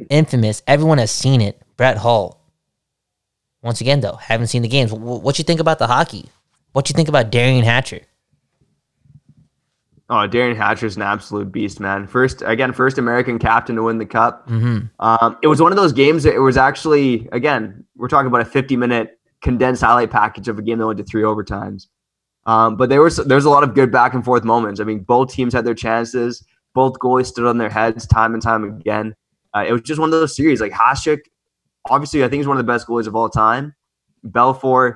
infamous. 0.09 0.61
Everyone 0.67 0.97
has 0.97 1.11
seen 1.11 1.41
it. 1.41 1.61
Brett 1.77 1.97
Hull. 1.97 2.41
Once 3.61 3.81
again, 3.81 3.99
though, 3.99 4.15
haven't 4.15 4.47
seen 4.47 4.61
the 4.61 4.67
games. 4.67 4.93
What 4.93 5.37
you 5.39 5.43
think 5.43 5.59
about 5.59 5.79
the 5.79 5.87
hockey? 5.87 6.29
What 6.73 6.89
you 6.89 6.93
think 6.93 7.09
about 7.09 7.31
Derian 7.31 7.63
Hatcher? 7.63 8.01
Oh, 10.07 10.27
Derian 10.27 10.55
Hatcher's 10.55 10.95
an 10.95 11.01
absolute 11.01 11.51
beast, 11.51 11.79
man. 11.79 12.05
First, 12.05 12.43
again, 12.45 12.73
first 12.73 12.99
American 12.99 13.39
captain 13.39 13.75
to 13.75 13.83
win 13.83 13.97
the 13.97 14.05
cup. 14.05 14.47
Mm-hmm. 14.47 14.85
Um, 14.99 15.37
it 15.41 15.47
was 15.47 15.61
one 15.61 15.71
of 15.71 15.77
those 15.77 15.93
games 15.93 16.23
that 16.23 16.35
it 16.35 16.39
was 16.39 16.57
actually, 16.57 17.27
again, 17.31 17.83
we're 17.97 18.07
talking 18.07 18.27
about 18.27 18.41
a 18.41 18.45
50 18.45 18.77
minute 18.77 19.19
condensed 19.41 19.81
highlight 19.81 20.11
package 20.11 20.47
of 20.47 20.59
a 20.59 20.61
game 20.61 20.77
that 20.77 20.85
went 20.85 20.97
to 20.97 21.03
three 21.03 21.23
overtimes. 21.23 21.87
Um, 22.45 22.75
but 22.75 22.89
there 22.89 23.01
was 23.01 23.17
there's 23.17 23.45
a 23.45 23.49
lot 23.49 23.63
of 23.63 23.73
good 23.73 23.91
back 23.91 24.13
and 24.13 24.23
forth 24.23 24.43
moments. 24.43 24.79
I 24.79 24.83
mean, 24.83 24.99
both 24.99 25.31
teams 25.31 25.53
had 25.53 25.65
their 25.65 25.73
chances. 25.73 26.45
Both 26.75 26.99
goalies 26.99 27.27
stood 27.27 27.47
on 27.47 27.57
their 27.57 27.69
heads 27.69 28.05
time 28.05 28.33
and 28.33 28.43
time 28.43 28.63
again. 28.63 29.15
Uh, 29.55 29.63
it 29.67 29.71
was 29.71 29.81
just 29.81 29.99
one 29.99 30.07
of 30.07 30.11
those 30.11 30.35
series. 30.35 30.59
Like 30.59 30.73
Hasek, 30.73 31.21
obviously, 31.89 32.23
I 32.23 32.27
think 32.27 32.41
he's 32.41 32.47
one 32.47 32.57
of 32.57 32.65
the 32.65 32.71
best 32.71 32.87
goalies 32.87 33.07
of 33.07 33.15
all 33.15 33.29
time. 33.29 33.73
Belfour 34.27 34.95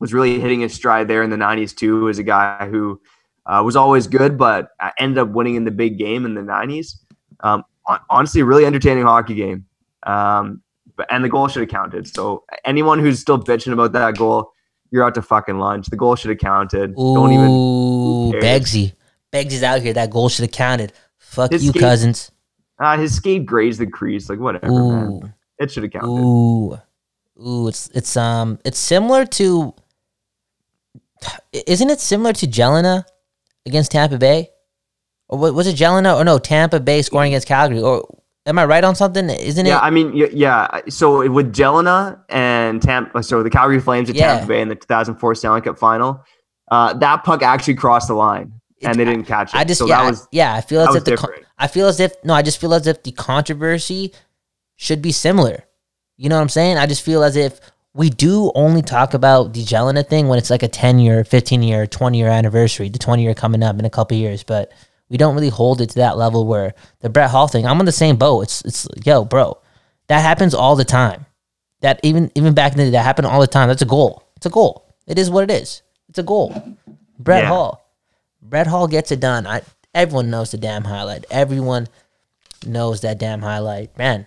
was 0.00 0.12
really 0.12 0.40
hitting 0.40 0.60
his 0.60 0.74
stride 0.74 1.08
there 1.08 1.22
in 1.22 1.30
the 1.30 1.36
90s 1.36 1.74
too. 1.74 2.08
As 2.08 2.18
a 2.18 2.22
guy 2.22 2.68
who 2.68 3.00
uh, 3.46 3.62
was 3.64 3.76
always 3.76 4.06
good, 4.06 4.36
but 4.36 4.70
uh, 4.80 4.90
ended 4.98 5.18
up 5.18 5.28
winning 5.28 5.54
in 5.54 5.64
the 5.64 5.70
big 5.70 5.98
game 5.98 6.26
in 6.26 6.34
the 6.34 6.40
90s. 6.40 6.96
Um, 7.40 7.64
hon- 7.82 8.00
honestly, 8.10 8.42
really 8.42 8.66
entertaining 8.66 9.04
hockey 9.04 9.34
game. 9.34 9.66
Um, 10.02 10.62
but 10.96 11.06
and 11.10 11.22
the 11.22 11.28
goal 11.28 11.46
should 11.46 11.60
have 11.60 11.68
counted. 11.70 12.08
So 12.08 12.44
anyone 12.64 12.98
who's 12.98 13.20
still 13.20 13.38
bitching 13.38 13.72
about 13.72 13.92
that 13.92 14.16
goal, 14.16 14.52
you're 14.90 15.04
out 15.04 15.14
to 15.14 15.22
fucking 15.22 15.58
lunch. 15.58 15.86
The 15.88 15.96
goal 15.96 16.16
should 16.16 16.30
have 16.30 16.38
counted. 16.38 16.94
Don't 16.94 17.32
even. 17.32 17.46
Ooh? 17.46 18.32
Begsy. 18.40 18.94
Begsy's 19.32 19.62
out 19.62 19.82
here. 19.82 19.92
That 19.92 20.10
goal 20.10 20.28
should 20.28 20.44
have 20.44 20.52
counted. 20.52 20.92
Fuck 21.18 21.52
you, 21.52 21.72
cousins. 21.72 22.30
Uh, 22.78 22.98
his 22.98 23.14
skate 23.14 23.46
grazed 23.46 23.80
the 23.80 23.86
crease. 23.86 24.28
Like 24.28 24.38
whatever, 24.38 24.68
man. 24.70 25.34
It 25.58 25.70
should 25.70 25.82
have 25.84 25.92
counted. 25.92 26.08
ooh, 26.08 26.78
ooh. 27.42 27.68
It's 27.68 27.88
it's 27.94 28.16
um 28.16 28.58
it's 28.64 28.78
similar 28.78 29.24
to. 29.26 29.74
Isn't 31.52 31.90
it 31.90 32.00
similar 32.00 32.32
to 32.34 32.46
Gelinas 32.46 33.04
against 33.64 33.92
Tampa 33.92 34.18
Bay? 34.18 34.50
Or 35.28 35.38
was 35.38 35.66
it 35.66 35.76
Gelinas 35.76 36.16
or 36.20 36.24
no 36.24 36.38
Tampa 36.38 36.78
Bay 36.78 37.02
scoring 37.02 37.32
against 37.32 37.48
Calgary? 37.48 37.80
Or 37.80 38.06
am 38.44 38.58
I 38.58 38.64
right 38.64 38.84
on 38.84 38.94
something? 38.94 39.28
Isn't 39.28 39.66
Yeah, 39.66 39.72
it? 39.72 39.76
Yeah, 39.76 39.80
I 39.80 39.90
mean, 39.90 40.12
yeah. 40.14 40.80
So 40.88 41.28
with 41.30 41.52
Gelinas 41.54 42.20
and 42.28 42.80
Tampa, 42.82 43.22
so 43.22 43.42
the 43.42 43.50
Calgary 43.50 43.80
Flames 43.80 44.10
at 44.10 44.14
Yeah. 44.16 44.34
Tampa 44.34 44.46
Bay 44.48 44.60
in 44.60 44.68
the 44.68 44.76
2004 44.76 45.34
Stanley 45.34 45.62
Cup 45.62 45.78
Final, 45.78 46.22
uh, 46.70 46.92
that 46.94 47.24
puck 47.24 47.42
actually 47.42 47.74
crossed 47.74 48.08
the 48.08 48.14
line 48.14 48.52
and 48.82 48.98
they 48.98 49.04
didn't 49.04 49.24
catch 49.24 49.54
it. 49.54 49.56
I 49.56 49.64
just 49.64 49.78
so 49.78 49.86
yeah 49.86 50.02
that 50.02 50.10
was 50.10 50.28
yeah 50.32 50.54
I 50.54 50.60
feel 50.60 50.82
as 50.82 50.94
if 50.94 51.04
the 51.04 51.12
different. 51.12 51.44
I 51.58 51.66
feel 51.66 51.86
as 51.88 52.00
if 52.00 52.12
no 52.24 52.34
I 52.34 52.42
just 52.42 52.60
feel 52.60 52.74
as 52.74 52.86
if 52.86 53.02
the 53.02 53.12
controversy 53.12 54.12
should 54.76 55.00
be 55.02 55.12
similar. 55.12 55.64
You 56.16 56.28
know 56.28 56.36
what 56.36 56.42
I'm 56.42 56.48
saying? 56.48 56.78
I 56.78 56.86
just 56.86 57.02
feel 57.02 57.22
as 57.22 57.36
if 57.36 57.60
we 57.94 58.10
do 58.10 58.52
only 58.54 58.82
talk 58.82 59.14
about 59.14 59.54
the 59.54 59.62
Gelinas 59.64 60.08
thing 60.08 60.28
when 60.28 60.38
it's 60.38 60.50
like 60.50 60.62
a 60.62 60.68
10 60.68 60.98
year, 60.98 61.24
15 61.24 61.62
year, 61.62 61.86
20 61.86 62.18
year 62.18 62.28
anniversary, 62.28 62.90
the 62.90 62.98
20 62.98 63.22
year 63.22 63.34
coming 63.34 63.62
up 63.62 63.78
in 63.78 63.86
a 63.86 63.90
couple 63.90 64.16
years, 64.18 64.42
but 64.42 64.70
we 65.08 65.16
don't 65.16 65.34
really 65.34 65.48
hold 65.48 65.80
it 65.80 65.90
to 65.90 65.94
that 65.96 66.18
level 66.18 66.46
where 66.46 66.74
the 67.00 67.08
Brett 67.08 67.30
Hull 67.30 67.48
thing. 67.48 67.66
I'm 67.66 67.78
on 67.78 67.86
the 67.86 67.92
same 67.92 68.16
boat. 68.16 68.42
It's 68.42 68.62
it's 68.62 68.88
yo, 69.04 69.24
bro, 69.24 69.58
that 70.08 70.20
happens 70.20 70.52
all 70.54 70.76
the 70.76 70.84
time. 70.84 71.26
That 71.80 72.00
even 72.02 72.30
even 72.34 72.54
back 72.54 72.72
in 72.72 72.78
the 72.78 72.84
day, 72.84 72.90
that 72.90 73.04
happened 73.04 73.26
all 73.26 73.40
the 73.40 73.46
time. 73.46 73.68
That's 73.68 73.82
a 73.82 73.86
goal. 73.86 74.22
It's 74.36 74.46
a 74.46 74.50
goal. 74.50 74.94
It 75.06 75.18
is 75.18 75.30
what 75.30 75.44
it 75.44 75.50
is. 75.50 75.82
It's 76.08 76.18
a 76.18 76.22
goal. 76.22 76.76
Brett 77.18 77.44
Yeah. 77.44 77.48
Hull. 77.48 77.85
Brett 78.48 78.66
Hull 78.66 78.86
gets 78.86 79.10
it 79.10 79.20
done. 79.20 79.46
I 79.46 79.62
everyone 79.94 80.30
knows 80.30 80.50
the 80.50 80.58
damn 80.58 80.84
highlight. 80.84 81.24
Everyone 81.30 81.88
knows 82.64 83.00
that 83.00 83.18
damn 83.18 83.40
highlight. 83.40 83.96
Man, 83.98 84.26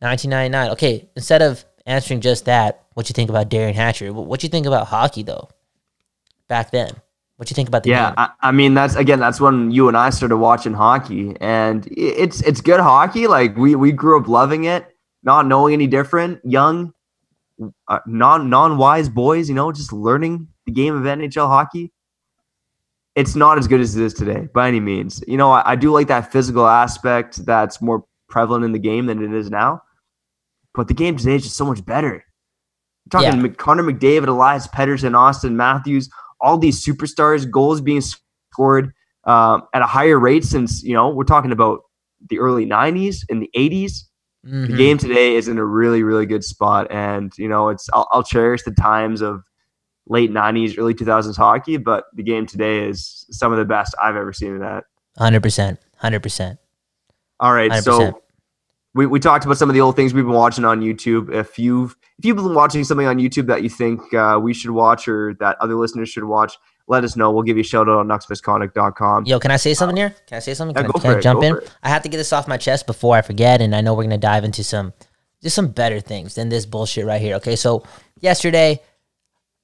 1999. 0.00 0.72
Okay, 0.72 1.08
instead 1.14 1.42
of 1.42 1.64
answering 1.84 2.20
just 2.20 2.46
that, 2.46 2.84
what 2.94 3.08
you 3.08 3.12
think 3.12 3.30
about 3.30 3.48
Derian 3.48 3.74
Hatcher? 3.74 4.12
What 4.12 4.42
you 4.42 4.48
think 4.48 4.66
about 4.66 4.88
hockey 4.88 5.22
though? 5.22 5.48
Back 6.48 6.70
then, 6.70 6.90
what 7.36 7.50
you 7.50 7.54
think 7.54 7.68
about 7.68 7.82
the 7.82 7.90
Yeah? 7.90 8.14
I, 8.16 8.30
I 8.40 8.52
mean 8.52 8.74
that's 8.74 8.96
again 8.96 9.20
that's 9.20 9.40
when 9.40 9.70
you 9.70 9.88
and 9.88 9.96
I 9.96 10.10
started 10.10 10.38
watching 10.38 10.74
hockey, 10.74 11.36
and 11.40 11.86
it's 11.90 12.40
it's 12.42 12.60
good 12.60 12.80
hockey. 12.80 13.26
Like 13.26 13.56
we 13.56 13.74
we 13.74 13.92
grew 13.92 14.20
up 14.20 14.28
loving 14.28 14.64
it, 14.64 14.86
not 15.22 15.46
knowing 15.46 15.74
any 15.74 15.86
different, 15.86 16.40
young, 16.44 16.92
uh, 17.88 18.00
non 18.06 18.50
non 18.50 18.76
wise 18.76 19.08
boys, 19.08 19.48
you 19.48 19.54
know, 19.54 19.70
just 19.72 19.92
learning 19.92 20.48
the 20.66 20.72
game 20.72 20.96
of 20.96 21.02
NHL 21.04 21.48
hockey. 21.48 21.92
It's 23.16 23.34
not 23.34 23.58
as 23.58 23.66
good 23.66 23.80
as 23.80 23.96
it 23.96 24.04
is 24.04 24.14
today 24.14 24.48
by 24.54 24.68
any 24.68 24.78
means. 24.80 25.24
You 25.26 25.36
know, 25.38 25.50
I, 25.50 25.72
I 25.72 25.76
do 25.76 25.90
like 25.90 26.06
that 26.08 26.30
physical 26.30 26.66
aspect 26.66 27.44
that's 27.44 27.80
more 27.82 28.04
prevalent 28.28 28.64
in 28.64 28.72
the 28.72 28.78
game 28.78 29.06
than 29.06 29.22
it 29.24 29.32
is 29.32 29.50
now, 29.50 29.82
but 30.74 30.86
the 30.88 30.94
game 30.94 31.16
today 31.16 31.36
is 31.36 31.42
just 31.44 31.56
so 31.56 31.64
much 31.64 31.84
better. 31.84 32.14
I'm 33.06 33.10
talking 33.10 33.40
Yeah. 33.44 33.52
Connor 33.56 33.82
McDavid, 33.84 34.28
Elias 34.28 34.66
Pettersson, 34.68 35.16
Austin 35.16 35.56
Matthews, 35.56 36.10
all 36.40 36.58
these 36.58 36.84
superstars, 36.84 37.50
goals 37.50 37.80
being 37.80 38.02
scored 38.02 38.92
um, 39.24 39.62
at 39.74 39.82
a 39.82 39.86
higher 39.86 40.18
rate 40.20 40.44
since 40.44 40.82
you 40.84 40.92
know 40.94 41.08
we're 41.08 41.24
talking 41.24 41.52
about 41.52 41.80
the 42.28 42.38
early 42.38 42.66
'90s 42.66 43.24
and 43.30 43.40
the 43.42 43.50
'80s. 43.56 44.04
The 44.44 44.50
Mhm. 44.72 44.76
game 44.76 44.98
today 44.98 45.34
is 45.34 45.48
in 45.48 45.58
a 45.58 45.64
really, 45.64 46.04
really 46.04 46.26
good 46.26 46.44
spot, 46.44 46.86
and 46.90 47.32
you 47.38 47.48
know 47.48 47.68
it's 47.70 47.88
I'll, 47.92 48.06
I'll 48.12 48.22
cherish 48.22 48.62
the 48.62 48.70
times 48.72 49.20
of 49.22 49.42
late 50.06 50.30
'90s, 50.30 50.78
early 50.78 50.94
2000s 50.94 51.36
hockey, 51.36 51.76
but 51.76 52.04
the 52.14 52.22
game 52.22 52.46
today 52.46 52.88
is 52.88 53.26
some 53.30 53.52
of 53.52 53.58
the 53.58 53.64
best 53.64 53.94
I've 54.02 54.16
ever 54.16 54.32
seen 54.32 54.54
of 54.54 54.60
that. 54.60 54.84
100%. 55.18 55.78
100%. 56.02 56.58
All 57.40 57.52
right, 57.52 57.70
100%. 57.70 57.82
so 57.82 58.22
we, 58.96 59.04
we 59.04 59.20
talked 59.20 59.44
about 59.44 59.58
some 59.58 59.68
of 59.68 59.74
the 59.74 59.80
old 59.80 59.94
things 59.94 60.14
we've 60.14 60.24
been 60.24 60.32
watching 60.32 60.64
on 60.64 60.80
YouTube. 60.80 61.32
If 61.32 61.58
you've 61.58 61.94
if 62.18 62.24
you've 62.24 62.36
been 62.36 62.54
watching 62.54 62.82
something 62.82 63.06
on 63.06 63.18
YouTube 63.18 63.46
that 63.46 63.62
you 63.62 63.68
think 63.68 64.12
uh, 64.14 64.40
we 64.42 64.54
should 64.54 64.70
watch 64.70 65.06
or 65.06 65.34
that 65.34 65.58
other 65.60 65.74
listeners 65.74 66.08
should 66.08 66.24
watch, 66.24 66.56
let 66.88 67.04
us 67.04 67.14
know. 67.14 67.30
We'll 67.30 67.42
give 67.42 67.58
you 67.58 67.60
a 67.60 67.64
shout 67.64 67.90
out 67.90 67.98
on 67.98 68.08
nucksmisconduct.com. 68.08 69.26
Yo, 69.26 69.38
can 69.38 69.50
I 69.50 69.56
say 69.56 69.74
something 69.74 69.96
here? 69.96 70.14
Can 70.26 70.36
I 70.36 70.38
say 70.38 70.54
something? 70.54 70.74
Yeah, 70.74 70.90
Can, 70.90 70.96
I, 70.96 70.98
can 71.00 71.16
I 71.18 71.20
jump 71.20 71.40
go 71.42 71.46
in? 71.46 71.60
I 71.82 71.90
have 71.90 72.02
to 72.02 72.08
get 72.08 72.16
this 72.16 72.32
off 72.32 72.48
my 72.48 72.56
chest 72.56 72.86
before 72.86 73.16
I 73.16 73.22
forget, 73.22 73.60
and 73.60 73.76
I 73.76 73.82
know 73.82 73.92
we're 73.92 74.04
gonna 74.04 74.16
dive 74.16 74.44
into 74.44 74.64
some 74.64 74.94
just 75.42 75.54
some 75.54 75.68
better 75.68 76.00
things 76.00 76.34
than 76.34 76.48
this 76.48 76.64
bullshit 76.64 77.04
right 77.04 77.20
here. 77.20 77.36
Okay, 77.36 77.56
so 77.56 77.84
yesterday, 78.20 78.80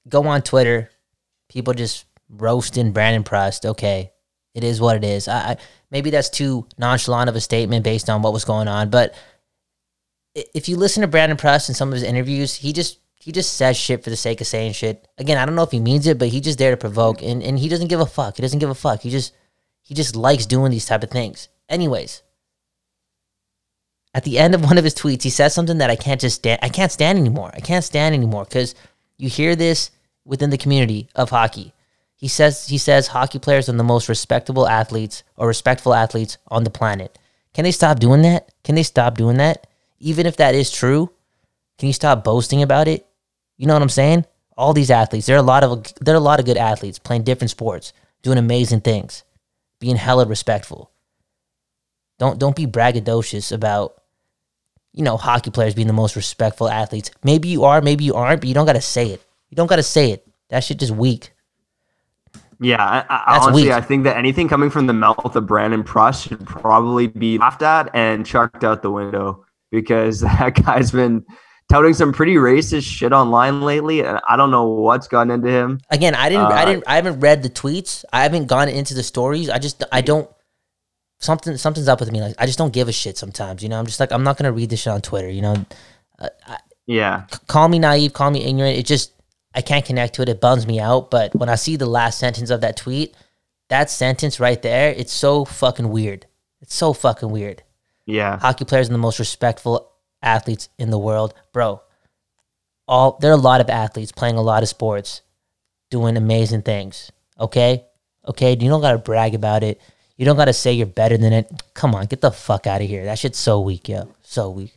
go 0.09 0.27
on 0.27 0.43
Twitter, 0.43 0.91
people 1.49 1.75
just 1.75 2.07
roasting 2.29 2.93
Brandon 2.93 3.25
Prust. 3.25 3.67
Okay, 3.67 4.12
it 4.55 4.65
is 4.65 4.81
what 4.81 4.97
it 4.97 5.05
is. 5.05 5.29
I, 5.29 5.53
I 5.53 5.57
maybe 5.91 6.11
that's 6.11 6.31
too 6.31 6.67
nonchalant 6.79 7.29
of 7.29 7.37
a 7.37 7.41
statement 7.41 7.85
based 7.85 8.09
on 8.11 8.23
what 8.23 8.33
was 8.33 8.45
going 8.45 8.69
on, 8.69 8.91
but 8.91 9.15
if 10.35 10.69
you 10.69 10.77
listen 10.77 11.03
to 11.03 11.09
Brandon 11.09 11.37
Prust 11.37 11.69
in 11.69 11.75
some 11.75 11.88
of 11.88 11.95
his 11.95 12.03
interviews, 12.03 12.55
he 12.55 12.73
just 12.73 12.99
he 13.15 13.31
just 13.31 13.55
says 13.55 13.77
shit 13.77 14.03
for 14.03 14.11
the 14.11 14.17
sake 14.17 14.41
of 14.41 14.47
saying 14.47 14.73
shit. 14.73 15.07
Again, 15.19 15.38
I 15.38 15.47
don't 15.47 15.55
know 15.55 15.62
if 15.62 15.71
he 15.71 15.79
means 15.79 16.07
it, 16.07 16.19
but 16.19 16.29
he 16.29 16.41
just 16.41 16.59
there 16.59 16.73
to 16.73 16.77
provoke, 16.77 17.23
and, 17.23 17.43
and 17.43 17.59
he 17.59 17.69
doesn't 17.69 17.88
give 17.88 18.01
a 18.01 18.07
fuck. 18.07 18.37
He 18.37 18.43
doesn't 18.43 18.59
give 18.59 18.71
a 18.71 18.75
fuck. 18.75 19.03
He 19.03 19.11
just 19.11 19.33
he 19.83 19.95
just 19.95 20.17
likes 20.17 20.47
doing 20.47 20.71
these 20.71 20.87
type 20.87 21.03
of 21.03 21.11
things. 21.11 21.49
Anyways, 21.69 22.23
at 24.15 24.25
the 24.25 24.38
end 24.38 24.55
of 24.55 24.65
one 24.65 24.79
of 24.79 24.85
his 24.85 24.95
tweets, 24.95 25.23
he 25.23 25.31
says 25.31 25.55
something 25.55 25.79
that 25.79 25.91
I 25.91 25.97
can't 25.97 26.21
just 26.21 26.37
stand. 26.37 26.61
I 26.62 26.69
can't 26.69 26.93
stand 26.93 27.19
anymore. 27.19 27.51
I 27.55 27.61
can't 27.61 27.85
stand 27.85 28.15
anymore 28.15 28.45
because 28.45 28.75
you 29.22 29.28
hear 29.28 29.54
this 29.54 29.92
within 30.24 30.50
the 30.50 30.58
community 30.58 31.08
of 31.14 31.30
hockey. 31.30 31.72
He 32.16 32.26
says 32.26 32.66
he 32.66 32.76
says 32.76 33.06
hockey 33.06 33.38
players 33.38 33.68
are 33.68 33.72
the 33.72 33.85
most 33.85 34.08
respectable 34.08 34.66
athletes 34.66 35.22
or 35.37 35.46
respectful 35.46 35.94
athletes 35.94 36.38
on 36.48 36.64
the 36.64 36.70
planet. 36.70 37.16
Can 37.54 37.62
they 37.62 37.70
stop 37.70 38.00
doing 38.00 38.22
that? 38.22 38.50
Can 38.64 38.74
they 38.74 38.82
stop 38.82 39.16
doing 39.16 39.37
that? 39.37 39.68
Even 40.00 40.26
if 40.26 40.37
that 40.38 40.56
is 40.56 40.72
true, 40.72 41.11
can 41.78 41.87
you 41.87 41.92
stop 41.92 42.24
boasting 42.24 42.62
about 42.62 42.88
it? 42.88 43.06
You 43.58 43.68
know 43.68 43.74
what 43.74 43.82
I'm 43.82 43.88
saying? 43.88 44.26
All 44.56 44.72
these 44.72 44.90
athletes, 44.90 45.26
there 45.26 45.37
are 45.37 45.38
a 45.38 45.42
lot 45.42 45.62
of 45.62 45.87
there 46.00 46.14
are 46.14 46.18
a 46.18 46.20
lot 46.20 46.40
of 46.40 46.46
good 46.46 46.56
athletes 46.56 46.98
playing 46.98 47.22
different 47.22 47.50
sports, 47.50 47.92
doing 48.22 48.38
amazing 48.38 48.80
things, 48.80 49.22
being 49.78 49.96
hella 49.96 50.26
respectful. 50.26 50.90
Don't 52.18 52.40
don't 52.40 52.56
be 52.56 52.66
braggadocious 52.66 53.52
about 53.52 54.02
you 54.92 55.02
know 55.02 55.16
hockey 55.16 55.50
players 55.50 55.74
being 55.74 55.87
the 55.87 55.92
most 55.92 56.16
respectful 56.16 56.68
athletes. 56.68 57.11
Maybe 57.24 57.48
you 57.48 57.64
are, 57.64 57.81
maybe 57.81 58.05
you 58.05 58.14
aren't, 58.14 58.40
but 58.40 58.48
you 58.48 58.55
don't 58.55 58.66
got 58.66 58.74
to 58.74 58.81
say 58.81 59.09
it. 59.09 59.22
You 59.50 59.57
don't 59.57 59.66
got 59.66 59.76
to 59.76 59.83
say 59.83 60.11
it. 60.12 60.26
That 60.50 60.64
shit 60.64 60.78
just 60.78 60.92
weak. 60.92 61.33
Yeah, 62.61 62.83
I, 62.83 63.05
I, 63.09 63.38
honestly, 63.40 63.64
weak. 63.64 63.72
I 63.72 63.81
think 63.81 64.05
that 64.05 64.16
anything 64.16 64.48
coming 64.48 64.70
from 64.70 64.87
the 64.87 64.92
mouth 64.92 65.35
of 65.35 65.46
Brandon 65.46 65.83
Prust 65.83 66.28
should 66.28 66.46
probably 66.46 67.09
be 67.09 67.38
laughed 67.38 67.62
at 67.62 67.90
and 67.94 68.24
chucked 68.24 68.62
out 68.62 68.83
the 68.83 68.90
window 68.90 69.44
because 69.70 70.20
that 70.20 70.62
guy's 70.64 70.92
been 70.92 71.24
touting 71.70 71.94
some 71.94 72.12
pretty 72.12 72.35
racist 72.35 72.85
shit 72.85 73.12
online 73.12 73.62
lately, 73.62 74.00
and 74.05 74.20
I 74.28 74.37
don't 74.37 74.50
know 74.50 74.68
what's 74.68 75.09
gotten 75.09 75.33
into 75.33 75.48
him. 75.48 75.81
Again, 75.90 76.14
I 76.14 76.28
didn't, 76.28 76.52
I 76.52 76.62
Uh, 76.62 76.66
didn't, 76.66 76.85
I 76.87 76.96
haven't 76.96 77.20
read 77.20 77.42
the 77.42 77.50
tweets. 77.50 78.05
I 78.12 78.22
haven't 78.22 78.46
gone 78.46 78.68
into 78.68 78.94
the 78.94 79.02
stories. 79.02 79.48
I 79.50 79.59
just, 79.59 79.83
I 79.90 80.00
don't. 80.00 80.28
Something, 81.22 81.56
something's 81.56 81.88
up 81.88 82.00
with 82.00 82.11
me. 82.11 82.20
Like 82.20 82.35
I 82.38 82.46
just 82.46 82.58
don't 82.58 82.72
give 82.72 82.88
a 82.88 82.92
shit 82.92 83.16
sometimes. 83.16 83.62
You 83.62 83.68
know, 83.68 83.78
I'm 83.78 83.87
just 83.87 84.00
like 84.00 84.11
I'm 84.11 84.24
not 84.24 84.37
gonna 84.37 84.52
read 84.52 84.70
this 84.70 84.80
shit 84.80 84.92
on 84.92 85.00
Twitter. 85.00 85.30
You 85.30 85.42
know, 85.42 85.66
uh, 86.18 86.28
Yeah, 86.87 87.26
call 87.46 87.68
me 87.68 87.78
naive, 87.78 88.12
call 88.12 88.30
me 88.30 88.44
ignorant. 88.44 88.76
It 88.76 88.87
just 88.87 89.12
I 89.54 89.62
can't 89.62 89.85
connect 89.85 90.14
to 90.16 90.22
it. 90.22 90.28
It 90.28 90.40
bums 90.40 90.66
me 90.66 90.80
out. 90.80 91.11
But 91.11 91.35
when 91.35 91.48
I 91.48 91.54
see 91.54 91.76
the 91.76 91.87
last 91.87 92.18
sentence 92.18 92.50
of 92.50 92.61
that 92.62 92.76
tweet, 92.76 93.14
that 93.68 93.88
sentence 93.88 94.40
right 94.40 94.61
there, 94.61 94.90
it's 94.90 95.12
so 95.12 95.44
fucking 95.44 95.88
weird. 95.90 96.26
It's 96.61 96.74
so 96.74 96.92
fucking 96.92 97.30
weird. 97.30 97.62
yeah, 98.04 98.38
Hockey 98.38 98.64
players 98.64 98.88
are 98.88 98.92
the 98.92 98.98
most 98.98 99.18
respectful 99.18 99.90
athletes 100.22 100.68
in 100.78 100.90
the 100.90 100.98
world, 100.98 101.35
bro. 101.52 101.82
All 102.88 103.16
there 103.20 103.30
are 103.30 103.35
a 103.35 103.48
lot 103.50 103.61
of 103.61 103.70
athletes 103.70 104.11
playing 104.11 104.37
a 104.37 104.42
lot 104.42 104.64
of 104.64 104.68
sports, 104.68 105.22
doing 105.90 106.16
amazing 106.16 106.62
things. 106.62 107.12
Okay, 107.38 107.85
okay. 108.26 108.50
You 108.50 108.68
don't 108.68 108.80
gotta 108.80 108.98
brag 108.98 109.35
about 109.35 109.62
it. 109.62 109.80
You 110.16 110.25
don't 110.27 110.37
gotta 110.37 110.53
say 110.53 110.72
you're 110.72 110.87
better 110.87 111.16
than 111.16 111.33
it. 111.33 111.51
Come 111.75 111.94
on, 111.94 112.07
get 112.07 112.20
the 112.20 112.31
fuck 112.31 112.66
out 112.66 112.81
of 112.83 112.88
here. 112.88 113.05
That 113.05 113.18
shit's 113.18 113.38
so 113.38 113.61
weak, 113.61 113.88
yo. 113.88 114.09
So 114.22 114.51
weak. 114.51 114.77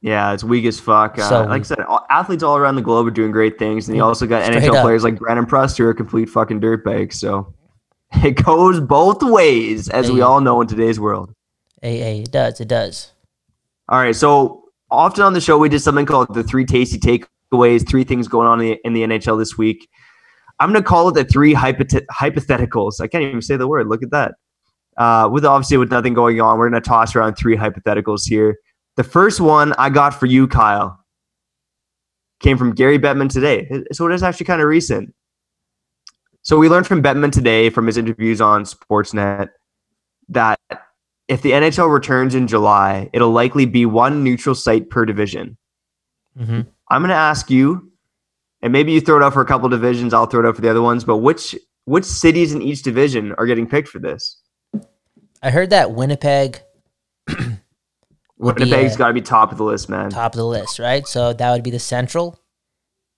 yeah. 0.00 0.32
It's 0.32 0.42
weak 0.44 0.64
as 0.64 0.80
fuck. 0.80 1.18
Uh, 1.18 1.28
So 1.28 1.42
like 1.44 1.60
I 1.60 1.64
said, 1.64 1.80
all- 1.80 2.06
athletes 2.08 2.42
all 2.42 2.56
around 2.56 2.76
the 2.76 2.82
globe 2.82 3.06
are 3.06 3.10
doing 3.10 3.30
great 3.32 3.58
things, 3.58 3.88
and 3.88 3.96
you 3.96 4.02
also 4.02 4.26
got 4.26 4.44
Straight 4.44 4.62
NHL 4.62 4.76
up. 4.76 4.82
players 4.84 5.04
like 5.04 5.18
Brandon 5.18 5.44
Prust 5.46 5.76
who 5.78 5.84
are 5.86 5.94
complete 5.94 6.28
fucking 6.30 6.60
dirtbags. 6.60 7.14
So 7.14 7.52
it 8.24 8.42
goes 8.42 8.80
both 8.80 9.22
ways, 9.22 9.88
as 9.90 10.10
we 10.10 10.20
all 10.22 10.40
know 10.40 10.60
in 10.60 10.66
today's 10.66 10.98
world. 10.98 11.32
Hey, 11.82 11.98
hey, 11.98 12.20
it 12.20 12.30
does, 12.32 12.60
it 12.60 12.68
does. 12.68 13.12
All 13.88 13.98
right. 13.98 14.14
So 14.14 14.64
often 14.90 15.24
on 15.24 15.32
the 15.32 15.40
show, 15.40 15.58
we 15.58 15.68
did 15.68 15.80
something 15.80 16.06
called 16.06 16.32
the 16.34 16.42
three 16.42 16.64
tasty 16.64 16.98
takeaways, 16.98 17.88
three 17.88 18.04
things 18.04 18.28
going 18.28 18.46
on 18.48 18.60
in 18.60 18.66
the, 18.66 18.78
in 18.84 18.92
the 18.92 19.02
NHL 19.02 19.38
this 19.38 19.56
week. 19.58 19.88
I'm 20.60 20.70
going 20.72 20.82
to 20.82 20.88
call 20.88 21.08
it 21.08 21.14
the 21.14 21.24
three 21.24 21.54
hypothet- 21.54 22.06
hypotheticals. 22.12 23.00
I 23.00 23.06
can't 23.06 23.24
even 23.24 23.40
say 23.42 23.56
the 23.56 23.66
word. 23.66 23.86
Look 23.88 24.02
at 24.02 24.10
that. 24.10 24.34
Uh, 25.00 25.26
with 25.32 25.46
obviously 25.46 25.78
with 25.78 25.90
nothing 25.90 26.12
going 26.12 26.42
on, 26.42 26.58
we're 26.58 26.68
going 26.68 26.80
to 26.80 26.86
toss 26.86 27.16
around 27.16 27.34
three 27.34 27.56
hypotheticals 27.56 28.28
here. 28.28 28.58
The 28.96 29.02
first 29.02 29.40
one 29.40 29.72
I 29.78 29.88
got 29.88 30.10
for 30.12 30.26
you, 30.26 30.46
Kyle, 30.46 31.00
came 32.40 32.58
from 32.58 32.74
Gary 32.74 32.98
Bettman 32.98 33.32
today. 33.32 33.66
So 33.92 34.06
it 34.06 34.12
is 34.12 34.22
actually 34.22 34.44
kind 34.44 34.60
of 34.60 34.68
recent. 34.68 35.14
So 36.42 36.58
we 36.58 36.68
learned 36.68 36.86
from 36.86 37.02
Bettman 37.02 37.32
today 37.32 37.70
from 37.70 37.86
his 37.86 37.96
interviews 37.96 38.42
on 38.42 38.64
Sportsnet 38.64 39.48
that 40.28 40.60
if 41.28 41.40
the 41.40 41.52
NHL 41.52 41.90
returns 41.90 42.34
in 42.34 42.46
July, 42.46 43.08
it'll 43.14 43.30
likely 43.30 43.64
be 43.64 43.86
one 43.86 44.22
neutral 44.22 44.54
site 44.54 44.90
per 44.90 45.06
division. 45.06 45.56
hmm 46.36 46.60
I'm 46.90 47.00
going 47.00 47.08
to 47.08 47.14
ask 47.14 47.50
you, 47.50 47.90
and 48.60 48.72
maybe 48.72 48.92
you 48.92 49.00
throw 49.00 49.16
it 49.16 49.22
out 49.22 49.32
for 49.32 49.40
a 49.40 49.46
couple 49.46 49.68
divisions, 49.70 50.12
I'll 50.12 50.26
throw 50.26 50.40
it 50.40 50.46
out 50.46 50.56
for 50.56 50.60
the 50.60 50.68
other 50.68 50.82
ones, 50.82 51.04
but 51.04 51.18
which 51.18 51.56
which 51.84 52.04
cities 52.04 52.52
in 52.52 52.60
each 52.60 52.82
division 52.82 53.32
are 53.38 53.46
getting 53.46 53.66
picked 53.66 53.88
for 53.88 53.98
this? 53.98 54.39
I 55.42 55.50
heard 55.50 55.70
that 55.70 55.92
Winnipeg 55.92 56.60
Winnipeg's 58.38 58.96
got 58.96 59.08
to 59.08 59.14
be 59.14 59.20
top 59.20 59.52
of 59.52 59.58
the 59.58 59.64
list, 59.64 59.88
man. 59.88 60.10
top 60.10 60.32
of 60.34 60.38
the 60.38 60.46
list, 60.46 60.78
right? 60.78 61.06
So 61.06 61.32
that 61.32 61.50
would 61.52 61.62
be 61.62 61.70
the 61.70 61.78
Central. 61.78 62.38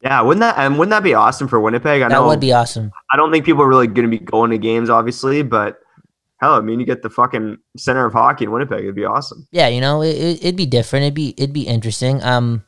Yeah, 0.00 0.20
wouldn't 0.20 0.40
that 0.40 0.58
and 0.58 0.78
wouldn't 0.78 0.90
that 0.90 1.04
be 1.04 1.14
awesome 1.14 1.46
for 1.46 1.60
Winnipeg? 1.60 2.02
I 2.02 2.08
That 2.08 2.14
know 2.14 2.26
would 2.26 2.40
be 2.40 2.52
awesome. 2.52 2.90
I 3.12 3.16
don't 3.16 3.30
think 3.30 3.44
people 3.44 3.62
are 3.62 3.68
really 3.68 3.86
going 3.86 4.10
to 4.10 4.18
be 4.18 4.18
going 4.18 4.50
to 4.50 4.58
games, 4.58 4.90
obviously, 4.90 5.42
but 5.42 5.78
hell, 6.40 6.54
I 6.54 6.60
mean, 6.60 6.80
you 6.80 6.86
get 6.86 7.02
the 7.02 7.10
fucking 7.10 7.58
center 7.76 8.04
of 8.04 8.12
hockey 8.12 8.44
in 8.44 8.50
Winnipeg. 8.50 8.80
It'd 8.80 8.96
be 8.96 9.04
awesome. 9.04 9.46
Yeah, 9.52 9.68
you 9.68 9.80
know, 9.80 10.02
it, 10.02 10.16
it, 10.16 10.38
it'd 10.42 10.56
be 10.56 10.66
different. 10.66 11.04
It'd 11.04 11.14
be 11.14 11.34
it'd 11.36 11.52
be 11.52 11.68
interesting. 11.68 12.20
Um, 12.24 12.64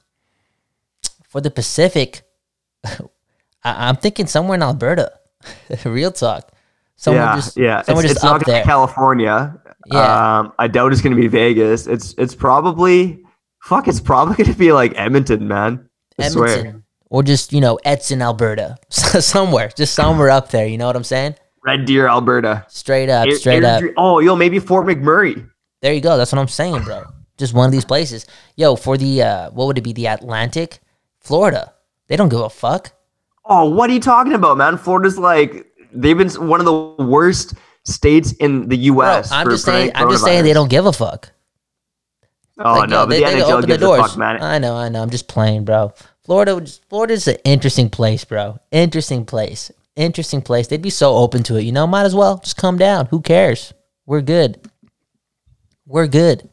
for 1.29 1.41
the 1.41 1.51
Pacific, 1.51 2.23
I, 2.85 2.99
I'm 3.65 3.97
thinking 3.97 4.29
somewhere 4.29 4.55
in 4.55 4.63
Alberta. 4.63 5.13
Real 5.85 6.13
talk. 6.13 6.53
Somewhere 6.97 7.25
yeah, 7.25 7.35
just 7.35 7.57
yeah. 7.57 7.83
somewhere 7.83 8.05
it's 8.05 8.15
just 8.15 8.19
it's 8.19 8.25
not 8.25 8.37
up 8.37 8.47
gonna 8.47 8.57
there. 8.57 8.63
be 8.63 8.67
California. 8.67 9.61
Yeah. 9.87 10.39
Um, 10.39 10.53
I 10.59 10.69
doubt 10.69 10.93
it's 10.93 11.03
going 11.03 11.15
to 11.15 11.21
be 11.21 11.29
Vegas. 11.29 11.87
It's 11.87 12.15
it's 12.17 12.35
probably 12.35 13.23
fuck. 13.63 13.89
It's 13.89 14.01
probably 14.01 14.37
going 14.45 14.53
to 14.53 14.59
be 14.59 14.73
like 14.73 14.93
Edmonton, 14.97 15.47
man. 15.49 15.89
I 16.19 16.29
swear. 16.29 16.49
Edmonton, 16.49 16.85
or 17.11 17.23
just 17.23 17.53
you 17.53 17.61
know 17.61 17.79
Edson, 17.85 18.23
Alberta, 18.23 18.77
somewhere, 18.91 19.71
just 19.77 19.95
somewhere 19.95 20.31
up 20.31 20.51
there. 20.51 20.67
You 20.67 20.79
know 20.79 20.87
what 20.87 20.97
I'm 20.97 21.05
saying? 21.05 21.37
Red 21.65 21.87
Deer, 21.87 22.09
Alberta. 22.09 22.65
Straight 22.69 23.09
up, 23.09 23.27
Air- 23.27 23.37
straight 23.37 23.65
up. 23.65 23.83
Oh, 23.97 24.19
yo, 24.19 24.37
maybe 24.37 24.59
Fort 24.59 24.87
McMurray. 24.87 25.49
There 25.81 25.93
you 25.93 26.01
go. 26.01 26.17
That's 26.17 26.33
what 26.33 26.39
I'm 26.39 26.49
saying, 26.49 26.83
bro. 26.83 27.05
Just 27.39 27.55
one 27.55 27.67
of 27.67 27.73
these 27.73 27.85
places. 27.85 28.27
Yo, 28.57 28.77
for 28.77 28.97
the 28.97 29.23
uh, 29.23 29.51
what 29.51 29.67
would 29.67 29.79
it 29.79 29.83
be? 29.83 29.93
The 29.93 30.07
Atlantic, 30.07 30.81
Florida. 31.21 31.75
They 32.07 32.17
don't 32.17 32.29
give 32.29 32.41
a 32.41 32.51
fuck. 32.51 32.93
Oh, 33.47 33.69
what 33.69 33.91
are 33.91 33.93
you 33.93 34.01
talking 34.01 34.33
about, 34.33 34.57
man? 34.57 34.77
Florida's 34.79 35.19
like 35.19 35.67
they've 35.95 36.17
been 36.19 36.31
one 36.49 36.61
of 36.61 36.67
the 36.67 37.05
worst 37.05 37.55
states 37.85 38.33
in 38.33 38.69
the 38.69 38.77
Bro, 38.77 38.85
U.S. 39.07 39.33
I'm 39.33 39.45
for 39.47 39.53
just 39.53 39.65
saying. 39.65 39.93
I'm 39.95 40.11
just 40.11 40.25
saying 40.25 40.45
they 40.45 40.53
don't 40.53 40.71
give 40.71 40.87
a 40.87 40.93
fuck. 40.93 41.31
Oh 42.59 42.75
Like, 42.75 42.89
no, 42.89 43.01
yo, 43.01 43.07
but 43.07 43.11
they, 43.11 43.21
the 43.21 43.27
they 43.27 43.41
NHL 43.41 43.53
open 43.53 43.69
the 43.71 43.79
doors. 43.79 44.01
fuck, 44.01 44.17
man. 44.19 44.43
I 44.43 44.59
know, 44.59 44.77
I 44.77 44.89
know. 44.89 45.03
I'm 45.03 45.11
just 45.11 45.27
playing, 45.29 45.65
bro. 45.65 45.93
Florida, 46.25 46.65
Florida's 46.89 47.27
an 47.29 47.37
interesting 47.45 47.91
place, 47.91 48.25
bro. 48.25 48.59
Interesting 48.71 49.25
place. 49.27 49.71
Interesting 49.97 50.41
place. 50.41 50.67
They'd 50.69 50.81
be 50.83 50.91
so 50.91 51.17
open 51.17 51.43
to 51.45 51.57
it. 51.57 51.63
You 51.63 51.73
know, 51.73 51.87
might 51.87 52.05
as 52.05 52.15
well 52.15 52.39
just 52.39 52.57
come 52.57 52.79
down. 52.79 53.07
Who 53.07 53.21
cares? 53.21 53.73
We're 54.07 54.23
good. 54.23 54.61
We're 55.87 56.07
good. 56.07 56.49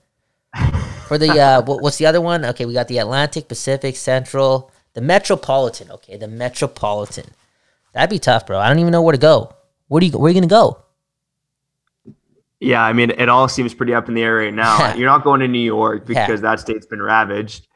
For 1.07 1.17
the 1.17 1.39
uh, 1.39 1.61
what's 1.65 1.97
the 1.97 2.05
other 2.07 2.21
one? 2.21 2.45
Okay, 2.45 2.65
we 2.65 2.73
got 2.73 2.87
the 2.87 2.97
Atlantic, 2.97 3.47
Pacific, 3.47 3.95
Central, 3.95 4.71
the 4.93 5.01
Metropolitan. 5.01 5.91
Okay, 5.91 6.17
the 6.17 6.27
Metropolitan. 6.27 7.25
That'd 7.93 8.09
be 8.09 8.19
tough, 8.19 8.45
bro. 8.45 8.59
I 8.59 8.69
don't 8.69 8.79
even 8.79 8.91
know 8.91 9.01
where 9.01 9.11
to 9.11 9.17
go. 9.17 9.53
Where 9.87 9.99
do 9.99 10.05
you? 10.05 10.17
Where 10.17 10.29
are 10.29 10.33
you 10.33 10.39
gonna 10.39 10.47
go? 10.47 10.83
Yeah, 12.59 12.83
I 12.83 12.93
mean, 12.93 13.09
it 13.09 13.27
all 13.27 13.47
seems 13.47 13.73
pretty 13.73 13.93
up 13.93 14.07
in 14.07 14.13
the 14.13 14.21
air 14.21 14.35
right 14.35 14.53
now. 14.53 14.93
You're 14.95 15.09
not 15.09 15.23
going 15.23 15.39
to 15.39 15.47
New 15.47 15.59
York 15.59 16.05
because 16.05 16.41
that 16.41 16.59
state's 16.59 16.85
been 16.85 17.01
ravaged. 17.01 17.67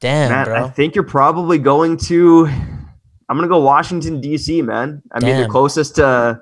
Damn, 0.00 0.30
Man, 0.30 0.44
bro. 0.44 0.64
I 0.64 0.70
think 0.70 0.94
you're 0.94 1.04
probably 1.04 1.58
going 1.58 1.96
to. 1.96 2.46
I'm 2.46 3.36
gonna 3.36 3.48
go 3.48 3.60
Washington 3.60 4.20
D.C. 4.20 4.62
Man. 4.62 5.02
I 5.12 5.20
mean, 5.20 5.30
Damn. 5.34 5.42
the 5.42 5.48
closest 5.48 5.96
to 5.96 6.40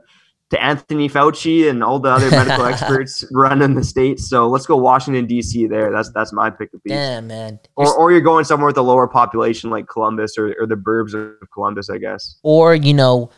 to 0.51 0.63
Anthony 0.63 1.09
Fauci 1.09 1.69
and 1.69 1.83
all 1.83 1.99
the 1.99 2.11
other 2.11 2.31
medical 2.31 2.65
experts 2.73 3.25
running 3.33 3.75
the 3.75 3.83
state. 3.83 4.21
So 4.21 4.49
let's 4.49 4.67
go 4.67 4.77
Washington 4.77 5.27
D.C. 5.27 5.67
There. 5.67 5.91
That's 5.91 6.11
that's 6.13 6.33
my 6.33 6.51
pick 6.51 6.73
of 6.73 6.83
beast. 6.83 6.95
Yeah, 6.95 7.21
man. 7.21 7.59
Or, 7.75 7.93
or 7.93 8.13
you're 8.13 8.21
going 8.21 8.45
somewhere 8.45 8.67
with 8.67 8.77
a 8.77 8.83
lower 8.83 9.09
population 9.09 9.71
like 9.71 9.89
Columbus 9.89 10.39
or, 10.39 10.55
or 10.61 10.67
the 10.67 10.77
burbs 10.77 11.15
of 11.15 11.51
Columbus, 11.51 11.91
I 11.91 11.99
guess. 11.99 12.39
or 12.43 12.75
you 12.75 12.95
know 12.95 13.31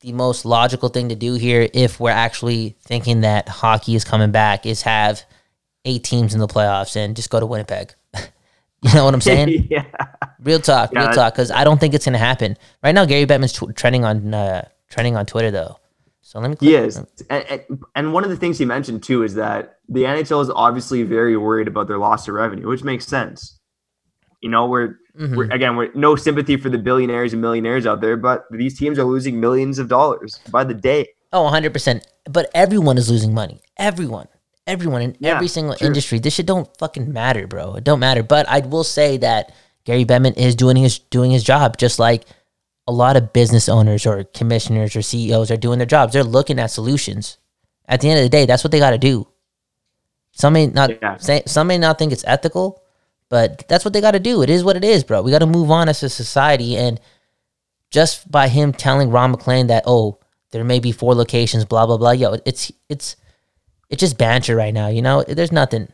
the 0.00 0.12
most 0.12 0.44
logical 0.44 0.88
thing 0.88 1.08
to 1.10 1.14
do 1.14 1.34
here 1.34 1.68
if 1.74 2.00
we're 2.00 2.10
actually 2.10 2.76
thinking 2.82 3.20
that 3.20 3.48
hockey 3.48 3.94
is 3.94 4.04
coming 4.04 4.30
back 4.30 4.66
is 4.66 4.82
have 4.82 5.22
eight 5.84 6.04
teams 6.04 6.34
in 6.34 6.40
the 6.40 6.48
playoffs 6.48 6.96
and 6.96 7.16
just 7.16 7.30
go 7.30 7.38
to 7.38 7.46
winnipeg 7.46 7.92
you 8.82 8.94
know 8.94 9.04
what 9.04 9.14
i'm 9.14 9.20
saying 9.20 9.66
yeah. 9.70 9.84
real 10.42 10.58
talk 10.58 10.90
real 10.92 11.10
talk 11.12 11.34
because 11.34 11.50
i 11.50 11.64
don't 11.64 11.78
think 11.78 11.94
it's 11.94 12.04
going 12.04 12.12
to 12.14 12.18
happen 12.18 12.56
right 12.82 12.94
now 12.94 13.04
gary 13.04 13.26
bettman's 13.26 13.52
tw- 13.52 13.76
trending 13.76 14.04
on 14.04 14.32
uh, 14.32 14.66
trending 14.88 15.16
on 15.16 15.26
twitter 15.26 15.50
though 15.50 15.78
so 16.30 16.38
let 16.38 16.60
me 16.62 16.74
is. 16.74 16.96
And, 17.28 17.64
and, 17.96 18.12
one 18.12 18.22
of 18.22 18.30
the 18.30 18.36
things 18.36 18.56
he 18.56 18.64
mentioned 18.64 19.02
too 19.02 19.24
is 19.24 19.34
that 19.34 19.78
the 19.88 20.04
NHL 20.04 20.40
is 20.42 20.48
obviously 20.48 21.02
very 21.02 21.36
worried 21.36 21.66
about 21.66 21.88
their 21.88 21.98
loss 21.98 22.28
of 22.28 22.34
revenue, 22.34 22.68
which 22.68 22.84
makes 22.84 23.04
sense. 23.04 23.58
You 24.40 24.48
know, 24.48 24.66
we're, 24.66 24.94
Mhm. 25.18 25.36
we're 25.36 25.50
again, 25.50 25.74
we're 25.74 25.90
no 25.94 26.14
sympathy 26.14 26.56
for 26.56 26.70
the 26.70 26.78
billionaires 26.78 27.32
and 27.32 27.42
millionaires 27.42 27.84
out 27.84 28.00
there, 28.00 28.16
but 28.16 28.44
these 28.52 28.78
teams 28.78 28.96
are 28.96 29.02
losing 29.04 29.40
millions 29.40 29.80
of 29.80 29.88
dollars 29.88 30.38
by 30.52 30.62
the 30.62 30.72
day. 30.72 31.08
Oh, 31.32 31.42
100%. 31.48 32.06
But 32.30 32.48
everyone 32.54 32.96
is 32.96 33.10
losing 33.10 33.34
money. 33.34 33.60
Everyone. 33.76 34.28
Everyone 34.68 35.02
in 35.02 35.16
Yeah, 35.18 35.34
every 35.34 35.48
single 35.48 35.74
sure. 35.74 35.84
industry. 35.88 36.20
This 36.20 36.34
shit 36.34 36.46
don't 36.46 36.68
fucking 36.78 37.12
matter, 37.12 37.48
bro. 37.48 37.74
It 37.74 37.82
don't 37.82 37.98
matter. 37.98 38.22
But 38.22 38.48
I 38.48 38.60
will 38.60 38.84
say 38.84 39.16
that 39.16 39.50
Gary 39.84 40.04
Bettman 40.04 40.36
is 40.36 40.54
doing 40.54 40.76
his 40.76 41.00
doing 41.00 41.32
his 41.32 41.42
job 41.42 41.76
just 41.76 41.98
like 41.98 42.24
a 42.90 42.92
lot 42.92 43.16
of 43.16 43.32
business 43.32 43.68
owners 43.68 44.04
or 44.06 44.24
commissioners 44.24 44.96
or 44.96 45.02
CEOs 45.02 45.50
are 45.50 45.56
doing 45.56 45.78
their 45.78 45.86
jobs. 45.86 46.12
They're 46.12 46.24
looking 46.24 46.58
at 46.58 46.70
solutions. 46.70 47.38
At 47.86 48.00
the 48.00 48.10
end 48.10 48.18
of 48.18 48.24
the 48.24 48.28
day, 48.28 48.46
that's 48.46 48.62
what 48.64 48.70
they 48.72 48.78
got 48.78 48.90
to 48.90 48.98
do. 48.98 49.26
Some 50.32 50.52
may 50.54 50.66
not 50.66 50.90
Yeah. 51.02 51.16
say, 51.18 51.42
some 51.46 51.66
may 51.68 51.78
not 51.78 51.98
think 51.98 52.12
it's 52.12 52.24
ethical, 52.26 52.82
but 53.28 53.64
that's 53.68 53.84
what 53.84 53.92
they 53.94 54.00
got 54.00 54.12
to 54.12 54.20
do. 54.20 54.42
It 54.42 54.50
is 54.50 54.64
what 54.64 54.76
it 54.76 54.84
is, 54.84 55.04
bro. 55.04 55.22
We 55.22 55.30
got 55.30 55.38
to 55.40 55.46
move 55.46 55.70
on 55.70 55.88
as 55.88 56.02
a 56.02 56.08
society 56.08 56.76
and 56.76 57.00
just 57.90 58.30
by 58.30 58.48
him 58.48 58.72
telling 58.72 59.10
Ron 59.10 59.32
MacLean 59.32 59.66
that, 59.68 59.84
oh, 59.86 60.18
there 60.52 60.64
may 60.64 60.80
be 60.80 60.92
four 60.92 61.14
locations, 61.14 61.64
blah 61.64 61.86
blah 61.86 61.96
blah. 61.96 62.10
Yo, 62.12 62.36
it's 62.44 62.72
it's 62.88 63.16
it's 63.88 64.00
just 64.00 64.18
banter 64.18 64.56
right 64.56 64.74
now. 64.74 64.88
You 64.88 65.02
know, 65.02 65.22
there's 65.26 65.52
nothing, 65.52 65.88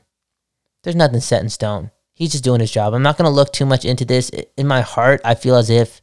there's 0.83 0.97
nothing 0.97 1.21
set 1.21 1.43
in 1.43 1.49
stone. 1.51 1.91
He's 2.15 2.33
just 2.33 2.45
doing 2.45 2.61
his 2.61 2.71
job. 2.71 2.95
I'm 2.95 3.03
not 3.03 3.17
gonna 3.19 3.31
look 3.31 3.53
too 3.53 3.67
much 3.67 3.85
into 3.85 4.05
this. 4.05 4.31
In 4.57 4.67
my 4.67 4.81
heart, 4.81 5.21
I 5.25 5.35
feel 5.35 5.57
as 5.57 5.69
if 5.71 6.01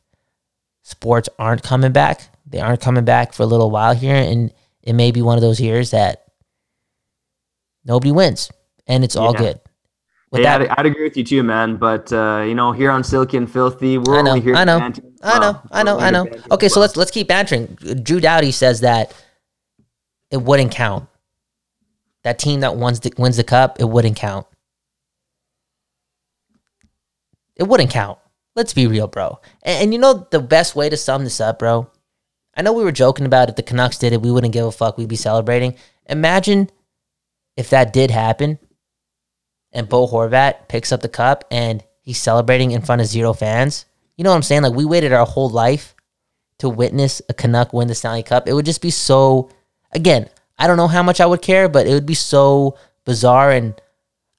sports 0.83 1.27
aren't 1.39 1.63
coming 1.63 1.91
back 1.91 2.29
they 2.53 2.59
aren't 2.59 2.81
coming 2.81 3.03
back 3.03 3.33
for 3.33 3.41
a 3.43 3.47
little 3.47 3.71
while 3.71 3.95
here, 3.95 4.15
and 4.15 4.53
it 4.83 4.93
may 4.93 5.09
be 5.11 5.23
one 5.23 5.37
of 5.37 5.41
those 5.41 5.59
years 5.59 5.89
that 5.89 6.23
nobody 7.83 8.11
wins, 8.11 8.51
and 8.85 9.03
it's 9.03 9.15
all 9.15 9.33
Yeah. 9.33 9.39
good. 9.39 9.59
With 10.29 10.41
yeah, 10.43 10.59
that, 10.59 10.71
I'd, 10.71 10.79
I'd 10.79 10.85
agree 10.85 11.03
with 11.03 11.17
you 11.17 11.23
too, 11.23 11.41
man. 11.41 11.77
But 11.77 12.13
uh, 12.13 12.43
you 12.45 12.53
know, 12.53 12.71
here 12.71 12.91
on 12.91 13.03
Silky 13.03 13.37
and 13.37 13.49
Filthy, 13.51 13.97
we're 13.97 14.19
I 14.19 14.21
know, 14.21 14.29
only 14.31 14.41
here. 14.41 14.55
I 14.55 14.65
know, 14.65 14.77
I 14.77 14.89
know, 14.89 14.99
well. 15.23 15.63
I 15.71 15.83
know, 15.83 15.99
I 15.99 16.11
know. 16.11 16.19
only 16.19 16.29
here 16.29 16.37
to 16.37 16.41
banter 16.41 16.53
Okay, 16.53 16.65
as 16.67 16.73
so 16.73 16.79
let's 16.79 16.95
let's 16.95 17.11
keep 17.11 17.27
bantering. 17.27 17.65
Drew 18.03 18.19
Doughty 18.19 18.51
says 18.51 18.81
that 18.81 19.13
it 20.29 20.37
wouldn't 20.37 20.71
count. 20.71 21.07
That 22.23 22.37
team 22.39 22.59
that 22.61 22.75
wins 22.77 22.99
the, 22.99 23.11
wins 23.17 23.37
the 23.37 23.43
cup, 23.43 23.79
it 23.79 23.85
wouldn't 23.85 24.15
count. 24.15 24.45
It 27.55 27.63
wouldn't 27.63 27.89
count. 27.91 28.19
Let's 28.55 28.73
be 28.73 28.87
real, 28.87 29.07
bro. 29.07 29.39
And, 29.63 29.83
and 29.83 29.93
you 29.93 29.99
know 29.99 30.27
the 30.29 30.39
best 30.39 30.75
way 30.75 30.89
to 30.89 30.97
sum 30.97 31.23
this 31.23 31.41
up, 31.41 31.59
bro. 31.59 31.89
I 32.55 32.61
know 32.61 32.73
we 32.73 32.83
were 32.83 32.91
joking 32.91 33.25
about 33.25 33.49
if 33.49 33.55
the 33.55 33.63
Canucks 33.63 33.97
did 33.97 34.13
it, 34.13 34.21
we 34.21 34.31
wouldn't 34.31 34.53
give 34.53 34.65
a 34.65 34.71
fuck. 34.71 34.97
We'd 34.97 35.09
be 35.09 35.15
celebrating. 35.15 35.75
Imagine 36.05 36.69
if 37.57 37.69
that 37.71 37.93
did 37.93 38.11
happen, 38.11 38.59
and 39.71 39.89
Bo 39.89 40.07
Horvat 40.07 40.67
picks 40.67 40.91
up 40.91 41.01
the 41.01 41.09
cup 41.09 41.45
and 41.49 41.83
he's 42.01 42.19
celebrating 42.19 42.71
in 42.71 42.81
front 42.81 43.01
of 43.01 43.07
zero 43.07 43.33
fans. 43.33 43.85
You 44.15 44.23
know 44.23 44.29
what 44.29 44.35
I'm 44.35 44.43
saying? 44.43 44.61
Like 44.61 44.73
we 44.73 44.85
waited 44.85 45.13
our 45.13 45.25
whole 45.25 45.49
life 45.49 45.95
to 46.59 46.69
witness 46.69 47.21
a 47.27 47.33
Canuck 47.33 47.73
win 47.73 47.87
the 47.87 47.95
Stanley 47.95 48.23
Cup. 48.23 48.47
It 48.47 48.53
would 48.53 48.65
just 48.65 48.81
be 48.81 48.91
so. 48.91 49.49
Again, 49.91 50.29
I 50.57 50.67
don't 50.67 50.77
know 50.77 50.87
how 50.87 51.03
much 51.03 51.19
I 51.19 51.25
would 51.25 51.41
care, 51.41 51.67
but 51.67 51.87
it 51.87 51.93
would 51.93 52.05
be 52.05 52.13
so 52.13 52.77
bizarre. 53.05 53.51
And 53.51 53.79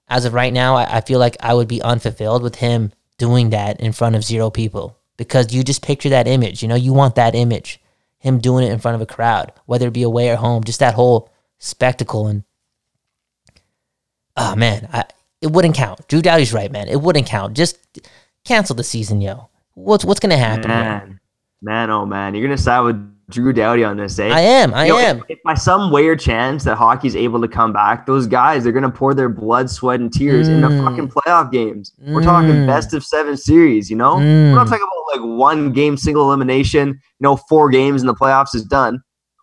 as 0.08 0.24
of 0.24 0.34
right 0.34 0.52
now, 0.52 0.76
I, 0.76 0.98
I 0.98 1.00
feel 1.00 1.18
like 1.18 1.36
I 1.40 1.54
would 1.54 1.68
be 1.68 1.82
unfulfilled 1.82 2.42
with 2.42 2.56
him 2.56 2.92
doing 3.18 3.50
that 3.50 3.80
in 3.80 3.92
front 3.92 4.16
of 4.16 4.24
zero 4.24 4.50
people 4.50 4.98
because 5.16 5.54
you 5.54 5.62
just 5.62 5.82
picture 5.82 6.08
that 6.10 6.26
image. 6.26 6.62
You 6.62 6.68
know, 6.68 6.74
you 6.74 6.92
want 6.92 7.14
that 7.16 7.34
image, 7.34 7.80
him 8.18 8.38
doing 8.38 8.66
it 8.66 8.72
in 8.72 8.78
front 8.78 8.94
of 8.96 9.00
a 9.00 9.06
crowd, 9.06 9.52
whether 9.66 9.88
it 9.88 9.94
be 9.94 10.02
away 10.02 10.30
or 10.30 10.36
home, 10.36 10.64
just 10.64 10.80
that 10.80 10.94
whole 10.94 11.30
spectacle. 11.58 12.26
And 12.26 12.44
oh 14.36 14.56
man, 14.56 14.88
I, 14.92 15.04
it 15.40 15.50
wouldn't 15.50 15.74
count. 15.74 16.06
Drew 16.08 16.22
Doughty's 16.22 16.52
right, 16.52 16.70
man. 16.70 16.88
It 16.88 17.00
wouldn't 17.00 17.26
count. 17.26 17.54
Just 17.54 17.78
cancel 18.44 18.76
the 18.76 18.84
season, 18.84 19.20
yo. 19.20 19.48
What's 19.74 20.04
what's 20.04 20.20
gonna 20.20 20.36
happen? 20.36 20.62
yo? 20.62 20.68
man, 20.68 21.20
man, 21.62 21.90
oh 21.90 22.06
man, 22.06 22.34
you're 22.34 22.44
gonna 22.44 22.58
side 22.58 22.80
with 22.80 23.13
Drew 23.34 23.52
Doughty 23.52 23.84
on 23.84 23.96
this, 23.96 24.18
eh? 24.18 24.28
I 24.28 24.40
am. 24.40 24.72
I 24.72 24.86
You 24.86 24.92
know, 24.92 24.98
am. 24.98 25.18
If, 25.18 25.24
if 25.28 25.38
by 25.44 25.54
some 25.54 25.90
weird 25.92 26.20
chance 26.20 26.64
that 26.64 26.76
hockey's 26.76 27.14
able 27.16 27.40
to 27.42 27.48
come 27.48 27.72
back, 27.72 28.06
those 28.06 28.26
guys 28.26 28.64
they're 28.64 28.72
gonna 28.72 28.90
pour 28.90 29.12
their 29.12 29.28
blood, 29.28 29.68
sweat, 29.68 30.00
and 30.00 30.12
tears 30.12 30.48
into 30.48 30.68
Mm. 30.68 30.84
fucking 30.84 31.08
playoff 31.08 31.50
games. 31.50 31.92
We're 31.98 32.22
talking 32.22 32.50
Mm. 32.50 32.66
best 32.66 32.94
of 32.94 33.04
seven 33.04 33.36
series. 33.36 33.90
You 33.90 33.96
know, 33.96 34.14
Mm. 34.16 34.50
we're 34.52 34.56
not 34.56 34.68
talking 34.68 34.86
about 34.86 35.20
like 35.20 35.38
one 35.38 35.72
game, 35.72 35.96
single 35.96 36.24
elimination. 36.24 36.88
You 36.88 36.96
know, 37.20 37.36
four 37.36 37.68
games 37.68 38.00
in 38.00 38.06
the 38.06 38.14
playoffs 38.14 38.54
is 38.54 38.64
done. 38.64 39.00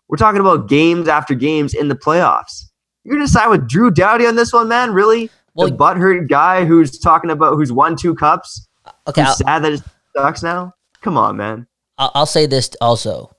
We're 0.08 0.16
talking 0.16 0.40
about 0.40 0.68
games 0.68 1.06
after 1.08 1.34
games 1.34 1.74
in 1.74 1.88
the 1.88 1.94
playoffs. 1.94 2.64
You're 3.04 3.14
gonna 3.16 3.28
side 3.28 3.48
with 3.48 3.68
Drew 3.68 3.90
Doughty 3.90 4.26
on 4.26 4.36
this 4.36 4.52
one, 4.52 4.68
man? 4.68 4.92
Really? 4.92 5.30
Well- 5.54 5.68
the 5.68 5.74
butthurt 5.76 6.28
guy 6.28 6.64
who's 6.64 6.98
talking 6.98 7.30
about 7.30 7.54
who's 7.54 7.72
won 7.72 7.94
two 7.96 8.14
cups. 8.14 8.68
Okay, 9.06 9.20
Who's 9.22 9.28
I'll, 9.28 9.36
sad 9.36 9.62
that 9.64 9.72
it 9.74 9.82
sucks 10.16 10.42
now? 10.42 10.72
Come 11.02 11.16
on, 11.18 11.36
man. 11.36 11.66
I'll, 11.98 12.10
I'll 12.14 12.26
say 12.26 12.46
this 12.46 12.70
also. 12.80 13.30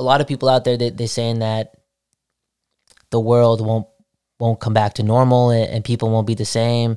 A 0.00 0.02
lot 0.02 0.20
of 0.22 0.26
people 0.26 0.48
out 0.48 0.64
there 0.64 0.78
they 0.78 0.88
they're 0.88 1.06
saying 1.06 1.40
that 1.40 1.74
the 3.10 3.20
world 3.20 3.60
won't 3.60 3.86
won't 4.38 4.60
come 4.60 4.72
back 4.72 4.94
to 4.94 5.02
normal 5.02 5.50
and, 5.50 5.70
and 5.70 5.84
people 5.84 6.10
won't 6.10 6.26
be 6.26 6.34
the 6.34 6.44
same. 6.44 6.96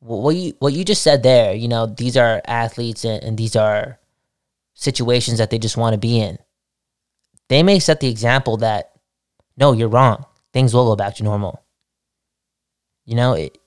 What 0.00 0.34
you 0.34 0.54
what 0.58 0.72
you 0.72 0.84
just 0.84 1.02
said 1.02 1.22
there, 1.22 1.54
you 1.54 1.68
know, 1.68 1.86
these 1.86 2.16
are 2.16 2.40
athletes 2.46 3.04
and, 3.04 3.22
and 3.22 3.36
these 3.36 3.54
are 3.54 3.98
situations 4.74 5.38
that 5.38 5.50
they 5.50 5.58
just 5.58 5.76
want 5.76 5.92
to 5.92 5.98
be 5.98 6.18
in. 6.20 6.38
They 7.48 7.62
may 7.62 7.78
set 7.80 8.00
the 8.00 8.08
example 8.08 8.56
that 8.58 8.92
no, 9.56 9.72
you're 9.72 9.88
wrong. 9.88 10.24
Things 10.52 10.72
will 10.72 10.86
go 10.86 10.96
back 10.96 11.16
to 11.16 11.24
normal. 11.24 11.62
You 13.04 13.16
know, 13.16 13.34
it, 13.34 13.58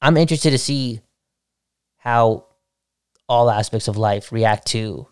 I'm 0.00 0.16
interested 0.16 0.52
to 0.52 0.58
see 0.58 1.00
how 1.98 2.46
all 3.28 3.50
aspects 3.50 3.88
of 3.88 3.96
life 3.96 4.32
react 4.32 4.66
to 4.68 5.06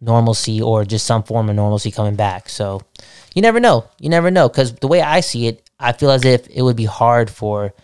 normalcy 0.00 0.62
or 0.62 0.84
just 0.84 1.06
some 1.06 1.22
form 1.22 1.48
of 1.48 1.56
normalcy 1.56 1.90
coming 1.90 2.16
back. 2.16 2.48
So 2.48 2.80
you 3.34 3.42
never 3.42 3.60
know. 3.60 3.88
You 3.98 4.08
never 4.08 4.30
know. 4.30 4.48
Because 4.48 4.74
the 4.74 4.88
way 4.88 5.00
I 5.02 5.20
see 5.20 5.46
it, 5.46 5.68
I 5.78 5.92
feel 5.92 6.10
as 6.10 6.24
if 6.24 6.48
it 6.48 6.62
would 6.62 6.76
be 6.76 6.84
hard 6.84 7.30
for 7.30 7.74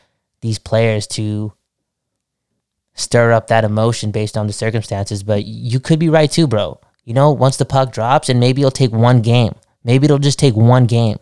these 0.40 0.58
players 0.58 1.06
to 1.08 1.52
stir 2.94 3.32
up 3.32 3.48
that 3.48 3.64
emotion 3.64 4.10
based 4.10 4.36
on 4.36 4.46
the 4.46 4.52
circumstances. 4.52 5.22
But 5.22 5.44
you 5.44 5.80
could 5.80 5.98
be 5.98 6.08
right 6.08 6.30
too, 6.30 6.46
bro. 6.46 6.80
You 7.04 7.14
know, 7.14 7.32
once 7.32 7.56
the 7.56 7.66
puck 7.66 7.92
drops, 7.92 8.28
and 8.28 8.40
maybe 8.40 8.62
it'll 8.62 8.70
take 8.70 8.92
one 8.92 9.20
game. 9.20 9.54
Maybe 9.82 10.06
it'll 10.06 10.18
just 10.18 10.38
take 10.38 10.54
one 10.54 10.86
game. 10.86 11.18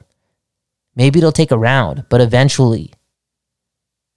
Maybe 0.95 1.19
it'll 1.19 1.33
take 1.33 1.51
a 1.51 1.59
round. 1.59 2.05
But 2.09 2.21
eventually, 2.21 2.93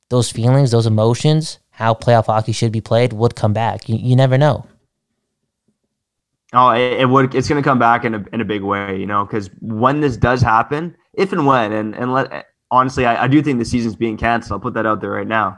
those 0.09 0.31
feelings, 0.31 0.71
those 0.71 0.85
emotions, 0.85 1.57
how 1.71 1.93
playoff 1.93 2.27
hockey 2.27 2.51
should 2.51 2.71
be 2.71 2.81
played 2.81 3.13
would 3.13 3.35
come 3.35 3.53
back. 3.53 3.89
You, 3.89 3.97
you 3.97 4.15
never 4.15 4.37
know. 4.37 4.67
Oh, 6.55 6.69
it, 6.69 7.01
it 7.01 7.09
would. 7.09 7.35
It's 7.35 7.49
going 7.49 7.61
to 7.61 7.67
come 7.67 7.79
back 7.79 8.05
in 8.05 8.15
a 8.15 8.23
in 8.31 8.41
a 8.41 8.45
big 8.45 8.63
way, 8.63 8.97
you 8.97 9.05
know, 9.05 9.25
because 9.25 9.49
when 9.59 9.99
this 9.99 10.15
does 10.15 10.41
happen, 10.41 10.95
if 11.13 11.31
and 11.33 11.45
when, 11.45 11.73
and 11.73 11.95
and 11.95 12.13
let 12.13 12.45
honestly, 12.71 13.05
I, 13.05 13.25
I 13.25 13.27
do 13.27 13.41
think 13.41 13.59
the 13.59 13.65
season's 13.65 13.95
being 13.95 14.17
canceled. 14.17 14.53
I'll 14.57 14.61
put 14.61 14.73
that 14.75 14.85
out 14.85 15.01
there 15.01 15.11
right 15.11 15.27
now. 15.27 15.57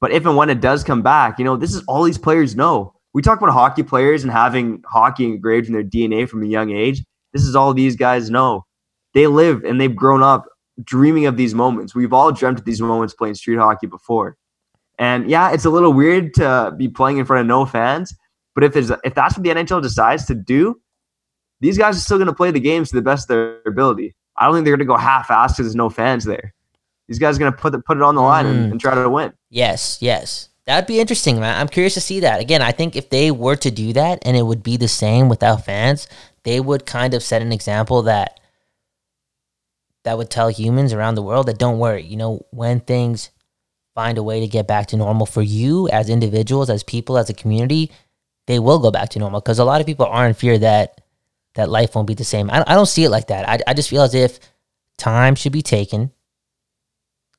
But 0.00 0.12
if 0.12 0.26
and 0.26 0.36
when 0.36 0.50
it 0.50 0.60
does 0.60 0.82
come 0.82 1.02
back, 1.02 1.38
you 1.38 1.44
know, 1.44 1.56
this 1.56 1.74
is 1.74 1.84
all 1.86 2.02
these 2.02 2.18
players 2.18 2.56
know. 2.56 2.94
We 3.12 3.22
talk 3.22 3.38
about 3.40 3.52
hockey 3.52 3.82
players 3.82 4.22
and 4.22 4.32
having 4.32 4.82
hockey 4.86 5.24
engraved 5.24 5.68
in 5.68 5.72
their 5.72 5.84
DNA 5.84 6.28
from 6.28 6.42
a 6.42 6.46
young 6.46 6.70
age. 6.70 7.04
This 7.32 7.44
is 7.44 7.54
all 7.54 7.72
these 7.72 7.96
guys 7.96 8.28
know. 8.28 8.66
They 9.12 9.26
live 9.26 9.62
and 9.64 9.80
they've 9.80 9.94
grown 9.94 10.22
up 10.22 10.46
dreaming 10.82 11.26
of 11.26 11.36
these 11.36 11.54
moments. 11.54 11.94
We've 11.94 12.12
all 12.12 12.32
dreamt 12.32 12.58
of 12.58 12.64
these 12.64 12.80
moments 12.80 13.14
playing 13.14 13.36
street 13.36 13.58
hockey 13.58 13.86
before. 13.86 14.36
And 14.98 15.30
yeah, 15.30 15.52
it's 15.52 15.64
a 15.64 15.70
little 15.70 15.92
weird 15.92 16.34
to 16.34 16.74
be 16.76 16.88
playing 16.88 17.18
in 17.18 17.24
front 17.24 17.42
of 17.42 17.46
no 17.46 17.66
fans. 17.66 18.14
But 18.54 18.64
if 18.64 18.76
it's 18.76 18.90
if 19.04 19.14
that's 19.14 19.36
what 19.36 19.42
the 19.42 19.50
NHL 19.50 19.82
decides 19.82 20.24
to 20.26 20.34
do, 20.34 20.80
these 21.60 21.78
guys 21.78 21.96
are 21.96 22.00
still 22.00 22.18
going 22.18 22.26
to 22.28 22.34
play 22.34 22.50
the 22.50 22.60
games 22.60 22.90
to 22.90 22.96
the 22.96 23.02
best 23.02 23.24
of 23.24 23.28
their 23.36 23.60
ability. 23.66 24.14
I 24.36 24.46
don't 24.46 24.54
think 24.54 24.64
they're 24.64 24.76
going 24.76 24.86
to 24.86 24.92
go 24.92 24.96
half-assed 24.96 25.48
because 25.48 25.66
there's 25.66 25.74
no 25.76 25.88
fans 25.90 26.24
there. 26.24 26.52
These 27.08 27.18
guys 27.18 27.36
are 27.36 27.40
going 27.40 27.52
to 27.52 27.58
put 27.58 27.72
the, 27.72 27.80
put 27.80 27.96
it 27.96 28.02
on 28.02 28.14
the 28.14 28.22
line 28.22 28.46
Mm. 28.46 28.50
and, 28.50 28.72
and 28.72 28.80
try 28.80 28.94
to 28.94 29.08
win. 29.08 29.32
Yes, 29.50 29.98
yes. 30.00 30.48
That'd 30.66 30.86
be 30.86 30.98
interesting, 30.98 31.38
man. 31.38 31.60
I'm 31.60 31.68
curious 31.68 31.94
to 31.94 32.00
see 32.00 32.20
that. 32.20 32.40
Again, 32.40 32.62
I 32.62 32.72
think 32.72 32.96
if 32.96 33.10
they 33.10 33.30
were 33.30 33.56
to 33.56 33.70
do 33.70 33.92
that 33.92 34.20
and 34.22 34.36
it 34.36 34.42
would 34.42 34.62
be 34.62 34.76
the 34.78 34.88
same 34.88 35.28
without 35.28 35.64
fans, 35.64 36.08
they 36.44 36.58
would 36.60 36.86
kind 36.86 37.12
of 37.14 37.22
set 37.22 37.42
an 37.42 37.52
example 37.52 38.02
that 38.02 38.40
that 40.04 40.16
would 40.18 40.30
tell 40.30 40.48
humans 40.48 40.92
around 40.92 41.14
the 41.14 41.22
world 41.22 41.46
that 41.46 41.58
don't 41.58 41.78
worry, 41.78 42.02
you 42.02 42.16
know, 42.16 42.44
when 42.50 42.80
things 42.80 43.30
find 43.94 44.18
a 44.18 44.22
way 44.22 44.40
to 44.40 44.46
get 44.48 44.66
back 44.66 44.86
to 44.88 44.96
normal 44.96 45.24
for 45.26 45.42
you 45.42 45.88
as 45.88 46.08
individuals, 46.10 46.68
as 46.68 46.82
people, 46.82 47.16
as 47.16 47.30
a 47.30 47.34
community, 47.34 47.90
they 48.46 48.58
will 48.58 48.78
go 48.78 48.90
back 48.90 49.10
to 49.10 49.18
normal 49.18 49.40
because 49.40 49.58
a 49.58 49.64
lot 49.64 49.80
of 49.80 49.86
people 49.86 50.06
are 50.06 50.26
in 50.26 50.34
fear 50.34 50.58
that 50.58 51.00
that 51.54 51.68
life 51.68 51.94
won't 51.94 52.08
be 52.08 52.14
the 52.14 52.24
same. 52.24 52.50
I, 52.50 52.64
I 52.66 52.74
don't 52.74 52.86
see 52.86 53.04
it 53.04 53.10
like 53.10 53.28
that. 53.28 53.48
I, 53.48 53.58
I 53.66 53.74
just 53.74 53.88
feel 53.88 54.02
as 54.02 54.14
if 54.14 54.40
time 54.98 55.34
should 55.34 55.52
be 55.52 55.62
taken 55.62 56.10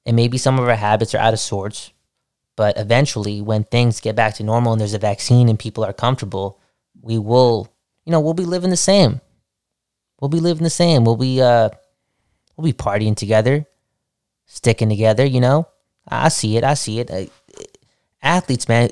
and 0.06 0.16
maybe 0.16 0.38
some 0.38 0.60
of 0.60 0.68
our 0.68 0.76
habits 0.76 1.16
are 1.16 1.20
out 1.20 1.34
of 1.34 1.40
sorts 1.40 1.92
but 2.56 2.78
eventually 2.78 3.42
when 3.42 3.64
things 3.66 4.00
get 4.00 4.16
back 4.16 4.36
to 4.36 4.44
normal 4.44 4.74
and 4.74 4.80
there's 4.80 4.94
a 4.94 5.00
vaccine 5.00 5.50
and 5.50 5.60
people 5.60 5.84
are 5.84 5.94
comfortable 5.94 6.60
we 7.02 7.18
will 7.18 7.72
you 8.06 8.12
know 8.12 8.20
we'll 8.20 8.34
be 8.34 8.46
living 8.46 8.70
the 8.70 8.78
same. 8.78 9.22
We'll 10.20 10.30
be 10.30 10.40
living 10.40 10.64
the 10.64 10.70
same. 10.70 11.04
We'll 11.04 11.18
be 11.18 11.42
uh 11.42 11.70
we'll 12.56 12.66
be 12.66 12.74
partying 12.74 13.16
together 13.16 13.66
sticking 14.46 14.90
together 14.90 15.26
you 15.26 15.42
know? 15.42 15.68
I 16.08 16.30
see 16.30 16.56
it. 16.56 16.64
I 16.64 16.76
see 16.76 17.00
it. 17.00 17.10
Uh, 17.10 17.26
athletes 18.22 18.68
man 18.68 18.90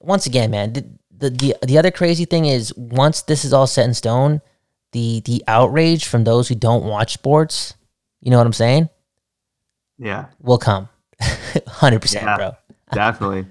once 0.00 0.26
again 0.26 0.50
man 0.50 0.98
the, 1.22 1.30
the 1.30 1.56
the 1.60 1.66
the 1.66 1.78
other 1.78 1.90
crazy 1.90 2.24
thing 2.24 2.44
is 2.46 2.74
once 2.76 3.22
this 3.22 3.44
is 3.44 3.52
all 3.52 3.66
set 3.66 3.86
in 3.86 3.94
stone 3.94 4.40
the 4.92 5.20
the 5.24 5.42
outrage 5.48 6.04
from 6.06 6.24
those 6.24 6.48
who 6.48 6.54
don't 6.54 6.84
watch 6.84 7.14
sports 7.14 7.74
you 8.20 8.30
know 8.30 8.36
what 8.38 8.46
i'm 8.46 8.52
saying 8.52 8.88
Yeah, 9.98 10.26
will 10.40 10.58
come 10.58 10.88
100% 11.22 12.36
bro 12.36 12.52
definitely. 12.92 13.46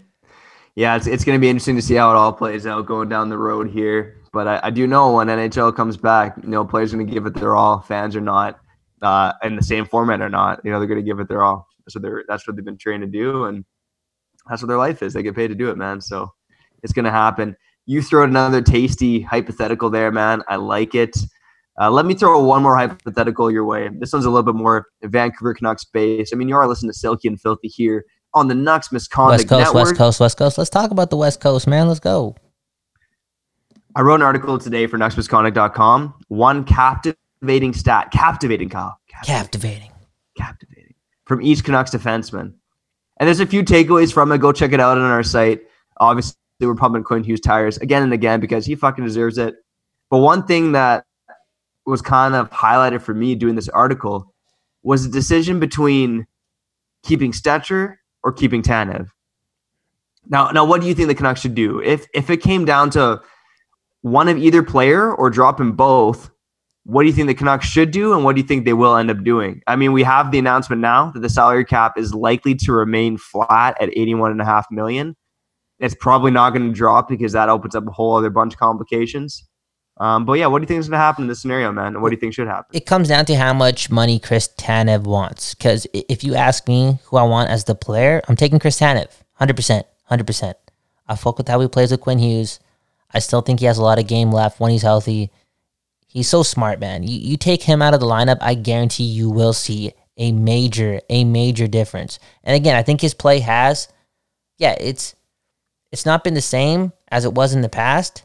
yeah, 0.75 0.95
it's 0.95 1.07
it's 1.07 1.23
going 1.23 1.37
to 1.37 1.41
be 1.41 1.49
interesting 1.49 1.75
to 1.75 1.81
see 1.81 1.95
how 1.95 2.11
it 2.11 2.15
all 2.15 2.33
plays 2.33 2.65
out 2.67 2.85
going 2.85 3.09
down 3.09 3.29
the 3.29 3.37
road 3.37 3.69
here. 3.69 4.17
But 4.33 4.47
I, 4.47 4.59
I 4.63 4.69
do 4.69 4.87
know 4.87 5.13
when 5.15 5.27
NHL 5.27 5.75
comes 5.75 5.97
back, 5.97 6.37
you 6.41 6.49
know, 6.49 6.63
players 6.63 6.93
are 6.93 6.97
going 6.97 7.07
to 7.07 7.13
give 7.13 7.25
it 7.25 7.33
their 7.33 7.55
all, 7.55 7.81
fans 7.81 8.15
are 8.15 8.21
not, 8.21 8.59
uh, 9.01 9.33
in 9.43 9.57
the 9.57 9.61
same 9.63 9.85
format 9.85 10.21
or 10.21 10.29
not. 10.29 10.61
You 10.63 10.71
know, 10.71 10.79
they're 10.79 10.87
going 10.87 11.01
to 11.01 11.05
give 11.05 11.19
it 11.19 11.27
their 11.27 11.43
all. 11.43 11.67
So 11.89 11.99
they're 11.99 12.23
that's 12.27 12.47
what 12.47 12.55
they've 12.55 12.63
been 12.63 12.77
trained 12.77 13.01
to 13.03 13.07
do, 13.07 13.45
and 13.45 13.65
that's 14.49 14.61
what 14.61 14.67
their 14.69 14.77
life 14.77 15.01
is. 15.03 15.13
They 15.13 15.23
get 15.23 15.35
paid 15.35 15.49
to 15.49 15.55
do 15.55 15.69
it, 15.69 15.77
man. 15.77 15.99
So 15.99 16.31
it's 16.83 16.93
going 16.93 17.05
to 17.05 17.11
happen. 17.11 17.55
You 17.85 18.01
throw 18.01 18.23
another 18.23 18.61
tasty 18.61 19.21
hypothetical 19.21 19.89
there, 19.89 20.11
man. 20.11 20.43
I 20.47 20.57
like 20.57 20.95
it. 20.95 21.17
Uh, 21.79 21.89
let 21.89 22.05
me 22.05 22.13
throw 22.13 22.39
one 22.43 22.61
more 22.61 22.77
hypothetical 22.77 23.49
your 23.49 23.65
way. 23.65 23.89
This 23.99 24.13
one's 24.13 24.25
a 24.25 24.29
little 24.29 24.43
bit 24.43 24.55
more 24.55 24.87
Vancouver 25.03 25.53
Canucks 25.53 25.83
based. 25.85 26.33
I 26.33 26.37
mean, 26.37 26.47
you 26.49 26.55
are 26.55 26.67
listening 26.67 26.91
to 26.91 26.97
Silky 26.97 27.27
and 27.27 27.39
Filthy 27.39 27.69
here 27.69 28.05
on 28.33 28.47
the 28.47 28.53
Nucks 28.53 28.91
Misconduct 28.91 29.39
West 29.39 29.49
Coast, 29.49 29.65
Network. 29.65 29.85
West 29.85 29.97
Coast, 29.97 30.19
West 30.19 30.37
Coast. 30.37 30.57
Let's 30.57 30.69
talk 30.69 30.91
about 30.91 31.09
the 31.09 31.17
West 31.17 31.39
Coast, 31.41 31.67
man. 31.67 31.87
Let's 31.87 31.99
go. 31.99 32.35
I 33.95 34.01
wrote 34.01 34.15
an 34.15 34.21
article 34.21 34.57
today 34.57 34.87
for 34.87 34.97
nucksmisconduct.com. 34.97 36.13
One 36.29 36.63
captivating 36.63 37.73
stat, 37.73 38.11
captivating, 38.11 38.69
Kyle. 38.69 38.97
Captivating. 39.25 39.91
Captivating. 40.37 40.93
From 41.25 41.41
each 41.41 41.63
Canucks 41.63 41.91
defenseman. 41.91 42.53
And 43.17 43.27
there's 43.27 43.39
a 43.39 43.45
few 43.45 43.63
takeaways 43.63 44.13
from 44.13 44.31
it. 44.31 44.39
Go 44.39 44.51
check 44.51 44.71
it 44.71 44.79
out 44.79 44.97
on 44.97 45.03
our 45.03 45.23
site. 45.23 45.61
Obviously, 45.97 46.35
we're 46.67 46.75
pumping 46.75 47.03
Quinn 47.03 47.23
Hughes 47.23 47.41
tires 47.41 47.77
again 47.77 48.03
and 48.03 48.13
again 48.13 48.39
because 48.39 48.65
he 48.65 48.75
fucking 48.75 49.03
deserves 49.03 49.37
it. 49.37 49.55
But 50.09 50.19
one 50.19 50.45
thing 50.45 50.73
that 50.73 51.05
was 51.85 52.01
kind 52.01 52.35
of 52.35 52.49
highlighted 52.51 53.01
for 53.01 53.13
me 53.13 53.35
doing 53.35 53.55
this 53.55 53.69
article 53.69 54.33
was 54.83 55.03
the 55.03 55.11
decision 55.11 55.59
between 55.59 56.27
keeping 57.03 57.31
Stecher 57.31 57.95
or 58.23 58.31
keeping 58.31 58.61
Tanev. 58.61 59.09
Now, 60.27 60.49
now, 60.51 60.65
what 60.65 60.81
do 60.81 60.87
you 60.87 60.93
think 60.93 61.07
the 61.07 61.15
Canucks 61.15 61.41
should 61.41 61.55
do 61.55 61.81
if 61.81 62.05
if 62.13 62.29
it 62.29 62.37
came 62.37 62.65
down 62.65 62.91
to 62.91 63.21
one 64.01 64.27
of 64.27 64.37
either 64.37 64.61
player 64.61 65.11
or 65.13 65.29
dropping 65.29 65.71
both? 65.71 66.29
What 66.83 67.03
do 67.03 67.07
you 67.07 67.13
think 67.13 67.27
the 67.27 67.35
Canucks 67.35 67.67
should 67.67 67.91
do, 67.91 68.13
and 68.13 68.23
what 68.23 68.35
do 68.35 68.41
you 68.41 68.47
think 68.47 68.65
they 68.65 68.73
will 68.73 68.95
end 68.95 69.11
up 69.11 69.23
doing? 69.23 69.61
I 69.67 69.75
mean, 69.75 69.93
we 69.93 70.03
have 70.03 70.31
the 70.31 70.39
announcement 70.39 70.81
now 70.81 71.11
that 71.11 71.19
the 71.19 71.29
salary 71.29 71.65
cap 71.65 71.97
is 71.97 72.13
likely 72.13 72.55
to 72.55 72.71
remain 72.71 73.17
flat 73.17 73.79
at 73.81 73.89
eighty-one 73.89 74.31
and 74.31 74.41
a 74.41 74.45
half 74.45 74.65
million. 74.71 75.15
It's 75.81 75.95
probably 75.95 76.31
not 76.31 76.51
going 76.51 76.67
to 76.67 76.73
drop 76.73 77.09
because 77.09 77.33
that 77.33 77.49
opens 77.49 77.75
up 77.75 77.85
a 77.87 77.91
whole 77.91 78.15
other 78.15 78.29
bunch 78.29 78.53
of 78.53 78.59
complications. 78.59 79.47
Um, 79.97 80.25
but 80.25 80.33
yeah, 80.33 80.47
what 80.47 80.59
do 80.59 80.63
you 80.63 80.67
think 80.67 80.79
is 80.79 80.87
going 80.87 80.97
to 80.97 81.03
happen 81.03 81.23
in 81.23 81.27
this 81.27 81.41
scenario, 81.41 81.71
man? 81.71 82.01
What 82.01 82.09
do 82.09 82.15
you 82.15 82.19
think 82.19 82.33
should 82.33 82.47
happen? 82.47 82.75
It 82.75 82.85
comes 82.85 83.07
down 83.09 83.25
to 83.25 83.35
how 83.35 83.53
much 83.53 83.91
money 83.91 84.19
Chris 84.19 84.47
Tanev 84.57 85.03
wants. 85.03 85.53
Because 85.53 85.85
if 85.93 86.23
you 86.23 86.35
ask 86.35 86.67
me 86.67 86.99
who 87.05 87.17
I 87.17 87.23
want 87.23 87.49
as 87.49 87.65
the 87.65 87.75
player, 87.75 88.21
I'm 88.27 88.35
taking 88.35 88.59
Chris 88.59 88.79
Tanev, 88.79 89.09
hundred 89.33 89.55
percent, 89.55 89.85
hundred 90.05 90.27
percent. 90.27 90.57
I 91.07 91.15
fuck 91.15 91.37
with 91.37 91.47
how 91.47 91.59
he 91.59 91.67
plays 91.67 91.91
with 91.91 92.01
Quinn 92.01 92.19
Hughes. 92.19 92.59
I 93.13 93.19
still 93.19 93.41
think 93.41 93.59
he 93.59 93.65
has 93.65 93.77
a 93.77 93.83
lot 93.83 93.99
of 93.99 94.07
game 94.07 94.31
left 94.31 94.59
when 94.59 94.71
he's 94.71 94.83
healthy. 94.83 95.29
He's 96.07 96.29
so 96.29 96.43
smart, 96.43 96.79
man. 96.79 97.03
You, 97.03 97.17
you 97.17 97.37
take 97.37 97.63
him 97.63 97.81
out 97.81 97.93
of 97.93 97.99
the 97.99 98.05
lineup, 98.05 98.37
I 98.41 98.53
guarantee 98.53 99.03
you 99.03 99.29
will 99.29 99.53
see 99.53 99.93
a 100.17 100.31
major, 100.31 101.01
a 101.09 101.23
major 101.23 101.67
difference. 101.67 102.19
And 102.43 102.55
again, 102.55 102.75
I 102.75 102.83
think 102.83 103.01
his 103.01 103.13
play 103.13 103.39
has, 103.39 103.87
yeah, 104.57 104.75
it's 104.79 105.15
it's 105.91 106.05
not 106.05 106.23
been 106.23 106.33
the 106.33 106.41
same 106.41 106.93
as 107.09 107.25
it 107.25 107.33
was 107.33 107.53
in 107.53 107.61
the 107.61 107.69
past. 107.69 108.23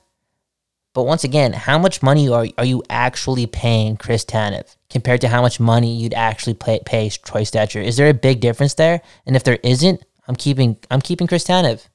But 0.94 1.04
once 1.04 1.24
again, 1.24 1.52
how 1.52 1.78
much 1.78 2.02
money 2.02 2.28
are, 2.28 2.46
are 2.56 2.64
you 2.64 2.82
actually 2.88 3.46
paying 3.46 3.98
Chris 3.98 4.24
Tanev 4.24 4.76
compared 4.88 5.20
to 5.20 5.28
how 5.28 5.42
much 5.42 5.60
money 5.60 5.94
you'd 5.94 6.14
actually 6.14 6.54
pay, 6.54 6.80
pay 6.86 7.10
Troy 7.10 7.42
Stecher? 7.42 7.84
Is 7.84 7.98
there 7.98 8.08
a 8.08 8.14
big 8.14 8.40
difference 8.40 8.74
there? 8.74 9.02
And 9.26 9.36
if 9.36 9.44
there 9.44 9.58
isn't, 9.62 10.02
I'm 10.26 10.36
keeping 10.36 10.78
I'm 10.90 11.02
keeping 11.02 11.26
Chris 11.26 11.44
Tanev. 11.44 11.86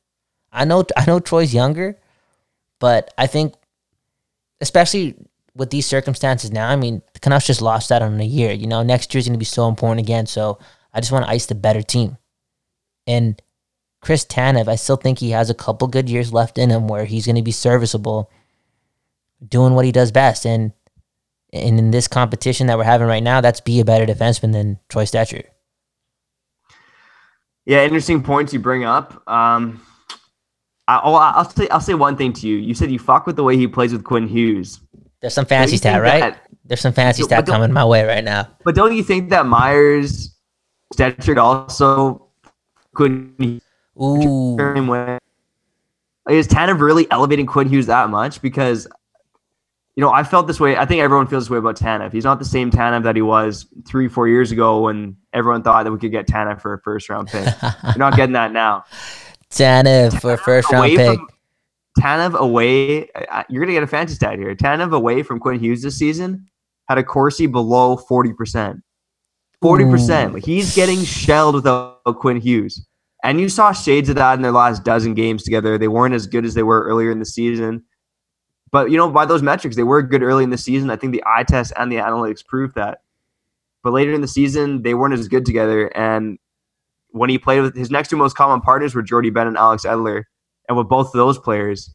I 0.51 0.65
know 0.65 0.85
I 0.95 1.05
know 1.05 1.19
Troy's 1.19 1.53
younger, 1.53 1.97
but 2.79 3.13
I 3.17 3.27
think 3.27 3.55
especially 4.61 5.15
with 5.55 5.69
these 5.69 5.85
circumstances 5.85 6.51
now, 6.51 6.69
I 6.69 6.75
mean, 6.75 7.01
the 7.13 7.19
Canucks 7.19 7.47
just 7.47 7.61
lost 7.61 7.91
out 7.91 8.01
on 8.01 8.19
a 8.21 8.25
year. 8.25 8.51
You 8.53 8.67
know, 8.67 8.83
next 8.83 9.13
year's 9.13 9.25
going 9.25 9.33
to 9.33 9.39
be 9.39 9.45
so 9.45 9.67
important 9.67 9.99
again. 9.99 10.27
So 10.27 10.59
I 10.93 10.99
just 10.99 11.11
want 11.11 11.25
to 11.25 11.31
ice 11.31 11.47
the 11.47 11.55
better 11.55 11.81
team. 11.81 12.17
And 13.07 13.41
Chris 14.01 14.25
Tanev, 14.25 14.67
I 14.67 14.75
still 14.75 14.95
think 14.95 15.19
he 15.19 15.29
has 15.31 15.49
a 15.49 15.53
couple 15.53 15.87
good 15.87 16.09
years 16.09 16.33
left 16.33 16.57
in 16.57 16.71
him 16.71 16.87
where 16.87 17.05
he's 17.05 17.25
going 17.25 17.35
to 17.35 17.41
be 17.43 17.51
serviceable, 17.51 18.31
doing 19.47 19.75
what 19.75 19.85
he 19.85 19.91
does 19.91 20.11
best. 20.11 20.45
And, 20.45 20.73
and 21.53 21.77
in 21.77 21.91
this 21.91 22.07
competition 22.07 22.67
that 22.67 22.77
we're 22.77 22.83
having 22.83 23.07
right 23.07 23.23
now, 23.23 23.41
that's 23.41 23.61
be 23.61 23.79
a 23.79 23.85
better 23.85 24.11
defenseman 24.11 24.53
than 24.53 24.79
Troy 24.89 25.05
Stecher. 25.05 25.43
Yeah, 27.65 27.83
interesting 27.83 28.23
points 28.23 28.53
you 28.53 28.59
bring 28.59 28.85
up. 28.85 29.21
Um, 29.27 29.85
I, 30.87 31.07
will 31.07 31.15
I'll 31.15 31.49
say 31.49 31.69
I'll 31.69 31.79
say 31.79 31.93
one 31.93 32.17
thing 32.17 32.33
to 32.33 32.47
you. 32.47 32.57
You 32.57 32.73
said 32.73 32.91
you 32.91 32.97
fuck 32.97 33.27
with 33.27 33.35
the 33.35 33.43
way 33.43 33.55
he 33.55 33.67
plays 33.67 33.93
with 33.93 34.03
Quinn 34.03 34.27
Hughes. 34.27 34.79
There's 35.21 35.35
some 35.35 35.45
fancy 35.45 35.77
stat, 35.77 36.01
right? 36.01 36.19
That, 36.19 36.41
There's 36.65 36.81
some 36.81 36.93
fancy 36.93 37.21
stat 37.21 37.45
coming 37.45 37.71
my 37.71 37.85
way 37.85 38.03
right 38.03 38.23
now. 38.23 38.47
But 38.63 38.73
don't 38.73 38.95
you 38.95 39.03
think 39.03 39.29
that 39.29 39.45
Myers, 39.45 40.35
Stecher 40.95 41.37
also 41.37 42.27
couldn't? 42.95 43.61
Ooh. 43.99 44.57
Is 46.29 46.47
Tanev 46.47 46.79
really 46.79 47.09
elevating 47.11 47.45
Quinn 47.45 47.67
Hughes 47.67 47.87
that 47.87 48.09
much? 48.09 48.41
Because 48.41 48.87
you 49.95 50.01
know, 50.01 50.11
I 50.11 50.23
felt 50.23 50.47
this 50.47 50.59
way. 50.59 50.77
I 50.77 50.85
think 50.85 51.01
everyone 51.01 51.27
feels 51.27 51.45
this 51.45 51.49
way 51.49 51.57
about 51.57 51.75
Tanev. 51.75 52.13
He's 52.13 52.23
not 52.23 52.39
the 52.39 52.45
same 52.45 52.71
Tanev 52.71 53.03
that 53.03 53.15
he 53.15 53.21
was 53.21 53.65
three, 53.85 54.07
four 54.07 54.27
years 54.27 54.51
ago 54.51 54.81
when 54.81 55.17
everyone 55.33 55.63
thought 55.63 55.83
that 55.83 55.91
we 55.91 55.99
could 55.99 56.11
get 56.11 56.27
Tanev 56.27 56.61
for 56.61 56.73
a 56.73 56.79
first 56.79 57.09
round 57.09 57.27
pick. 57.27 57.45
You're 57.83 57.97
not 57.97 58.15
getting 58.15 58.33
that 58.33 58.53
now. 58.53 58.85
Tanev 59.49 60.21
for 60.21 60.33
a 60.33 60.37
first 60.37 60.71
round 60.71 60.95
pick. 60.95 61.17
From, 61.17 61.27
Tanev 61.99 62.35
away, 62.35 63.09
you're 63.49 63.61
gonna 63.61 63.73
get 63.73 63.83
a 63.83 63.87
fantasy 63.87 64.15
stat 64.15 64.39
here. 64.39 64.55
Tanev 64.55 64.93
away 64.93 65.23
from 65.23 65.39
Quinn 65.39 65.59
Hughes 65.59 65.81
this 65.81 65.97
season 65.97 66.47
had 66.87 66.97
a 66.97 67.03
Corsi 67.03 67.47
below 67.47 67.97
forty 67.97 68.31
percent. 68.31 68.81
Forty 69.61 69.83
percent. 69.83 70.43
He's 70.43 70.73
getting 70.73 71.03
shelled 71.03 71.55
without 71.55 72.01
Quinn 72.03 72.39
Hughes, 72.39 72.87
and 73.23 73.39
you 73.39 73.49
saw 73.49 73.71
shades 73.71 74.09
of 74.09 74.15
that 74.15 74.33
in 74.33 74.41
their 74.41 74.51
last 74.51 74.83
dozen 74.83 75.13
games 75.13 75.43
together. 75.43 75.77
They 75.77 75.87
weren't 75.87 76.15
as 76.15 76.27
good 76.27 76.45
as 76.45 76.53
they 76.53 76.63
were 76.63 76.83
earlier 76.83 77.11
in 77.11 77.19
the 77.19 77.25
season, 77.25 77.83
but 78.71 78.91
you 78.91 78.97
know 78.97 79.09
by 79.09 79.25
those 79.25 79.41
metrics, 79.41 79.75
they 79.75 79.83
were 79.83 80.01
good 80.01 80.23
early 80.23 80.43
in 80.43 80.49
the 80.49 80.57
season. 80.57 80.89
I 80.89 80.95
think 80.95 81.13
the 81.13 81.23
eye 81.25 81.43
test 81.43 81.73
and 81.77 81.91
the 81.91 81.97
analytics 81.97 82.45
proved 82.45 82.75
that. 82.75 83.01
But 83.83 83.93
later 83.93 84.13
in 84.13 84.21
the 84.21 84.27
season, 84.27 84.83
they 84.83 84.93
weren't 84.93 85.13
as 85.13 85.27
good 85.27 85.45
together, 85.45 85.87
and 85.97 86.37
when 87.11 87.29
he 87.29 87.37
played 87.37 87.61
with 87.61 87.75
his 87.75 87.91
next 87.91 88.09
two 88.09 88.17
most 88.17 88.35
common 88.35 88.61
partners 88.61 88.95
were 88.95 89.01
Jordie 89.01 89.29
Benn 89.29 89.47
and 89.47 89.57
Alex 89.57 89.85
Edler 89.85 90.23
and 90.67 90.77
with 90.77 90.87
both 90.87 91.07
of 91.07 91.13
those 91.13 91.37
players, 91.37 91.93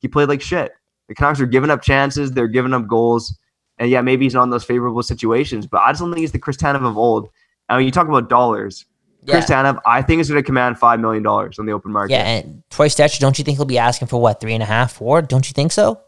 he 0.00 0.08
played 0.08 0.28
like 0.28 0.42
shit. 0.42 0.72
The 1.08 1.14
Canucks 1.14 1.40
are 1.40 1.46
giving 1.46 1.70
up 1.70 1.82
chances, 1.82 2.32
they're 2.32 2.48
giving 2.48 2.74
up 2.74 2.88
goals. 2.88 3.38
And 3.78 3.90
yeah, 3.90 4.00
maybe 4.00 4.24
he's 4.24 4.34
not 4.34 4.44
in 4.44 4.50
those 4.50 4.64
favorable 4.64 5.02
situations, 5.02 5.66
but 5.66 5.82
I 5.82 5.90
just 5.90 6.00
don't 6.00 6.10
think 6.10 6.20
he's 6.20 6.32
the 6.32 6.38
Chris 6.38 6.56
Tanev 6.56 6.84
of 6.84 6.96
old. 6.96 7.28
I 7.68 7.76
mean, 7.76 7.86
you 7.86 7.92
talk 7.92 8.08
about 8.08 8.28
dollars. 8.28 8.86
Yeah. 9.26 9.34
Chris 9.34 9.50
Tanev, 9.50 9.80
I 9.84 10.02
think 10.02 10.20
is 10.20 10.28
going 10.28 10.42
to 10.42 10.46
command 10.46 10.78
five 10.78 11.00
million 11.00 11.22
dollars 11.22 11.58
on 11.58 11.66
the 11.66 11.72
open 11.72 11.92
market. 11.92 12.12
Yeah, 12.12 12.26
and 12.26 12.62
Troy 12.70 12.88
Stecher, 12.88 13.18
don't 13.18 13.38
you 13.38 13.44
think 13.44 13.58
he'll 13.58 13.66
be 13.66 13.78
asking 13.78 14.08
for 14.08 14.20
what 14.20 14.40
three 14.40 14.54
and 14.54 14.62
a 14.62 14.66
half, 14.66 14.92
four? 14.92 15.20
Don't 15.22 15.48
you 15.48 15.52
think 15.52 15.72
so? 15.72 16.00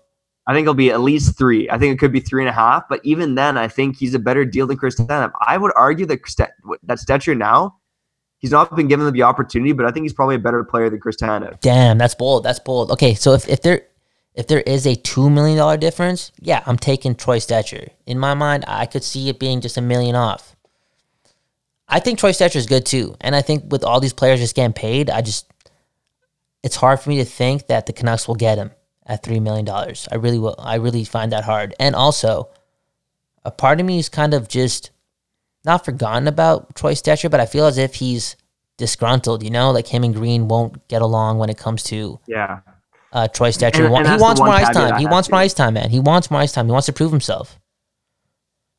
I 0.47 0.55
think 0.55 0.65
it'll 0.65 0.75
be 0.75 0.91
at 0.91 1.01
least 1.01 1.37
three. 1.37 1.69
I 1.69 1.77
think 1.77 1.93
it 1.93 1.99
could 1.99 2.13
be 2.13 2.21
three 2.21 2.43
and 2.43 2.49
a 2.49 2.53
half, 2.53 2.89
but 2.89 3.01
even 3.05 3.35
then, 3.35 3.59
I 3.59 3.69
think 3.69 3.99
he's 3.99 4.15
a 4.15 4.19
better 4.19 4.47
deal 4.47 4.67
than 4.67 4.79
Chris 4.79 4.97
Tanev. 4.97 5.31
I 5.47 5.59
would 5.59 5.73
argue 5.77 6.07
that 6.07 6.21
that 6.85 6.99
Stecher 6.99 7.37
now 7.37 7.75
He's 8.39 8.53
not 8.53 8.75
been 8.75 8.87
given 8.87 9.13
the 9.13 9.23
opportunity, 9.23 9.73
but 9.73 9.85
I 9.85 9.91
think 9.91 10.05
he's 10.05 10.13
probably 10.13 10.37
a 10.37 10.41
better 10.41 10.63
player 10.63 10.89
than 10.89 11.01
Chris 11.01 11.17
Tanev. 11.17 11.61
Damn, 11.61 11.99
that's 11.99 12.15
bold. 12.15 12.45
That's 12.45 12.61
bold. 12.61 12.91
Okay, 12.93 13.15
so 13.15 13.33
if, 13.33 13.49
if 13.49 13.63
there 13.63 13.83
if 14.35 14.47
there 14.47 14.61
is 14.61 14.87
a 14.87 14.95
two 14.95 15.29
million 15.29 15.59
dollar 15.59 15.77
difference, 15.77 16.31
yeah, 16.41 16.63
I'm 16.65 16.79
taking 16.79 17.17
Troy 17.17 17.39
Stecher. 17.39 17.89
In 18.07 18.19
my 18.19 18.35
mind, 18.35 18.65
I 18.69 18.87
could 18.87 19.03
see 19.03 19.29
it 19.29 19.41
being 19.41 19.61
just 19.61 19.77
a 19.77 19.81
million 19.81 20.15
off. 20.15 20.55
I 21.89 22.01
think 22.01 22.19
Troy 22.19 22.33
Stecher 22.33 22.57
is 22.57 22.67
good 22.67 22.85
too, 22.85 23.17
and 23.21 23.35
I 23.35 23.43
think 23.43 23.71
with 23.73 23.83
all 23.83 24.01
these 24.01 24.13
players 24.13 24.41
just 24.41 24.55
getting 24.55 24.75
paid, 24.75 25.09
I 25.09 25.23
just 25.23 25.51
it's 26.63 26.77
hard 26.77 27.01
for 27.01 27.09
me 27.09 27.17
to 27.19 27.25
think 27.25 27.69
that 27.69 27.87
the 27.87 27.93
Canucks 27.93 28.29
will 28.29 28.35
get 28.35 28.59
him 28.59 28.73
at 29.07 29.23
three 29.23 29.41
million 29.41 29.65
dollars. 29.65 30.07
I 30.13 30.17
really 30.17 30.39
will. 30.39 30.57
I 30.59 30.77
really 30.77 31.05
find 31.05 31.33
that 31.33 31.45
hard, 31.45 31.75
and 31.81 31.95
also 31.95 32.51
a 33.45 33.51
part 33.51 33.81
of 33.81 33.87
me 33.87 33.99
is 33.99 34.09
kind 34.09 34.35
of 34.35 34.49
just 34.49 34.91
not 35.65 35.85
forgotten 35.85 36.29
about 36.29 36.75
Troy 36.75 36.93
Stecher, 36.93 37.31
but 37.31 37.41
I 37.41 37.47
feel 37.47 37.67
as 37.67 37.79
if 37.79 37.97
he's 37.97 38.37
disgruntled. 38.77 39.43
You 39.43 39.51
know, 39.51 39.71
like 39.71 39.87
him 39.87 40.05
and 40.05 40.15
Green 40.15 40.49
won't 40.49 40.87
get 40.89 41.01
along 41.01 41.39
when 41.39 41.49
it 41.49 41.57
comes 41.57 41.83
to 41.85 42.21
yeah. 42.27 42.61
Uh, 43.11 43.27
Troy 43.27 43.49
Stecher, 43.49 43.87
and, 43.87 44.07
and 44.07 44.07
he 44.07 44.23
wants 44.23 44.39
more 44.39 44.51
ice 44.51 44.69
time. 44.69 44.99
He 44.99 45.07
wants 45.07 45.31
more 45.31 45.41
ice 45.41 45.55
time, 45.55 45.75
man. 45.75 45.89
He 45.89 46.01
wants 46.01 46.31
more 46.31 46.41
ice 46.41 46.53
time. 46.53 46.67
He 46.67 46.73
wants 46.73 46.87
to 46.87 46.93
prove 46.93 47.11
himself. 47.11 47.59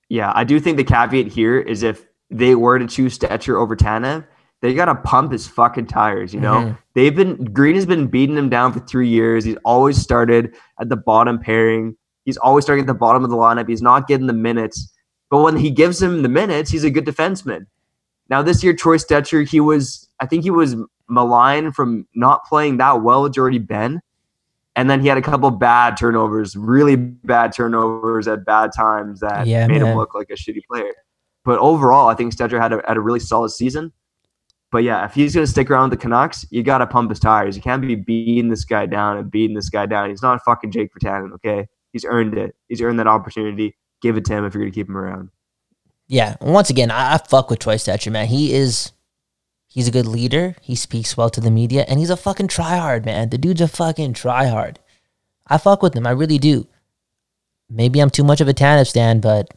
Yeah, 0.07 0.31
I 0.35 0.43
do 0.43 0.59
think 0.59 0.77
the 0.77 0.83
caveat 0.83 1.27
here 1.27 1.59
is 1.59 1.81
if 1.81 2.05
they 2.29 2.55
were 2.55 2.79
to 2.79 2.87
choose 2.87 3.17
Stecher 3.17 3.59
over 3.59 3.75
Tanev, 3.75 4.25
they 4.61 4.73
gotta 4.73 4.95
pump 4.95 5.31
his 5.31 5.47
fucking 5.47 5.87
tires. 5.87 6.33
You 6.33 6.41
know, 6.41 6.55
mm-hmm. 6.55 6.73
they've 6.93 7.15
been 7.15 7.45
Green 7.45 7.75
has 7.75 7.85
been 7.85 8.07
beating 8.07 8.37
him 8.37 8.49
down 8.49 8.73
for 8.73 8.79
three 8.81 9.07
years. 9.07 9.45
He's 9.45 9.57
always 9.65 9.97
started 9.97 10.55
at 10.79 10.89
the 10.89 10.97
bottom 10.97 11.39
pairing. 11.39 11.95
He's 12.25 12.37
always 12.37 12.65
starting 12.65 12.83
at 12.83 12.87
the 12.87 12.93
bottom 12.93 13.23
of 13.23 13.29
the 13.29 13.37
lineup. 13.37 13.69
He's 13.69 13.81
not 13.81 14.07
getting 14.07 14.27
the 14.27 14.33
minutes. 14.33 14.91
But 15.29 15.41
when 15.43 15.57
he 15.57 15.69
gives 15.69 16.01
him 16.01 16.23
the 16.23 16.29
minutes, 16.29 16.71
he's 16.71 16.83
a 16.83 16.89
good 16.89 17.05
defenseman. 17.05 17.67
Now 18.29 18.41
this 18.41 18.63
year, 18.63 18.73
Troy 18.73 18.97
Stecher, 18.97 19.47
he 19.47 19.59
was 19.59 20.09
I 20.19 20.25
think 20.25 20.43
he 20.43 20.51
was 20.51 20.75
maligned 21.07 21.75
from 21.75 22.07
not 22.13 22.45
playing 22.45 22.77
that 22.77 23.01
well 23.01 23.23
with 23.23 23.33
Jordie 23.33 23.59
Benn. 23.59 24.01
And 24.75 24.89
then 24.89 25.01
he 25.01 25.07
had 25.07 25.17
a 25.17 25.21
couple 25.21 25.49
bad 25.51 25.97
turnovers, 25.97 26.55
really 26.55 26.95
bad 26.95 27.51
turnovers 27.51 28.27
at 28.27 28.45
bad 28.45 28.71
times 28.75 29.19
that 29.19 29.45
yeah, 29.45 29.67
made 29.67 29.81
man. 29.81 29.91
him 29.91 29.97
look 29.97 30.13
like 30.13 30.29
a 30.29 30.35
shitty 30.35 30.61
player. 30.69 30.93
But 31.45 31.59
overall, 31.59 32.09
I 32.09 32.15
think 32.15 32.35
Stecher 32.35 32.61
had 32.61 32.73
a, 32.73 32.81
had 32.87 32.97
a 32.97 33.01
really 33.01 33.19
solid 33.19 33.49
season. 33.49 33.91
But 34.71 34.83
yeah, 34.83 35.05
if 35.05 35.13
he's 35.13 35.33
going 35.33 35.45
to 35.45 35.51
stick 35.51 35.71
around 35.71 35.89
the 35.89 35.97
Canucks, 35.97 36.45
you 36.51 36.61
got 36.61 36.77
to 36.79 36.87
pump 36.87 37.09
his 37.09 37.19
tires. 37.19 37.55
You 37.55 37.61
can't 37.61 37.81
be 37.81 37.95
beating 37.95 38.49
this 38.49 38.65
guy 38.65 38.85
down 38.85 39.17
and 39.17 39.31
beating 39.31 39.55
this 39.55 39.69
guy 39.69 39.87
down. 39.87 40.09
He's 40.09 40.21
not 40.21 40.43
fucking 40.43 40.71
Jake 40.71 40.91
Virtanen, 40.93 41.33
okay? 41.33 41.67
He's 41.91 42.05
earned 42.05 42.37
it. 42.37 42.55
He's 42.67 42.81
earned 42.81 42.99
that 42.99 43.07
opportunity 43.07 43.75
give 44.01 44.17
it 44.17 44.25
to 44.25 44.33
him 44.33 44.45
if 44.45 44.53
you're 44.53 44.63
going 44.63 44.71
to 44.71 44.75
keep 44.75 44.87
him 44.87 44.97
around. 44.97 45.29
Yeah. 46.07 46.35
Once 46.41 46.69
again, 46.69 46.91
I, 46.91 47.15
I 47.15 47.17
fuck 47.17 47.49
with 47.49 47.59
Troy 47.59 47.75
Stecher, 47.75 48.11
man. 48.11 48.27
He 48.27 48.53
is 48.53 48.91
he's 49.67 49.87
a 49.87 49.91
good 49.91 50.07
leader. 50.07 50.55
He 50.61 50.75
speaks 50.75 51.15
well 51.15 51.29
to 51.29 51.41
the 51.41 51.51
media, 51.51 51.85
and 51.87 51.99
he's 51.99 52.09
a 52.09 52.17
fucking 52.17 52.47
tryhard, 52.47 53.05
man. 53.05 53.29
The 53.29 53.37
dude's 53.37 53.61
a 53.61 53.67
fucking 53.67 54.13
tryhard. 54.13 54.77
I 55.47 55.57
fuck 55.57 55.81
with 55.81 55.95
him. 55.95 56.07
I 56.07 56.11
really 56.11 56.37
do. 56.37 56.67
Maybe 57.69 57.99
I'm 57.99 58.09
too 58.09 58.23
much 58.23 58.41
of 58.41 58.47
a 58.47 58.53
Tanev 58.53 58.87
stan, 58.87 59.19
but 59.19 59.53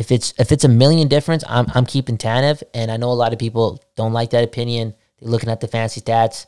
if 0.00 0.10
it's 0.10 0.32
if 0.38 0.50
it's 0.50 0.64
a 0.64 0.68
million 0.68 1.08
difference, 1.08 1.44
I'm 1.46 1.66
I'm 1.74 1.84
keeping 1.84 2.16
Tanev, 2.16 2.62
and 2.72 2.90
I 2.90 2.96
know 2.96 3.10
a 3.10 3.20
lot 3.22 3.34
of 3.34 3.38
people 3.38 3.84
don't 3.96 4.14
like 4.14 4.30
that 4.30 4.42
opinion. 4.42 4.94
They're 5.20 5.30
looking 5.30 5.50
at 5.50 5.60
the 5.60 5.68
fancy 5.68 6.00
stats, 6.00 6.46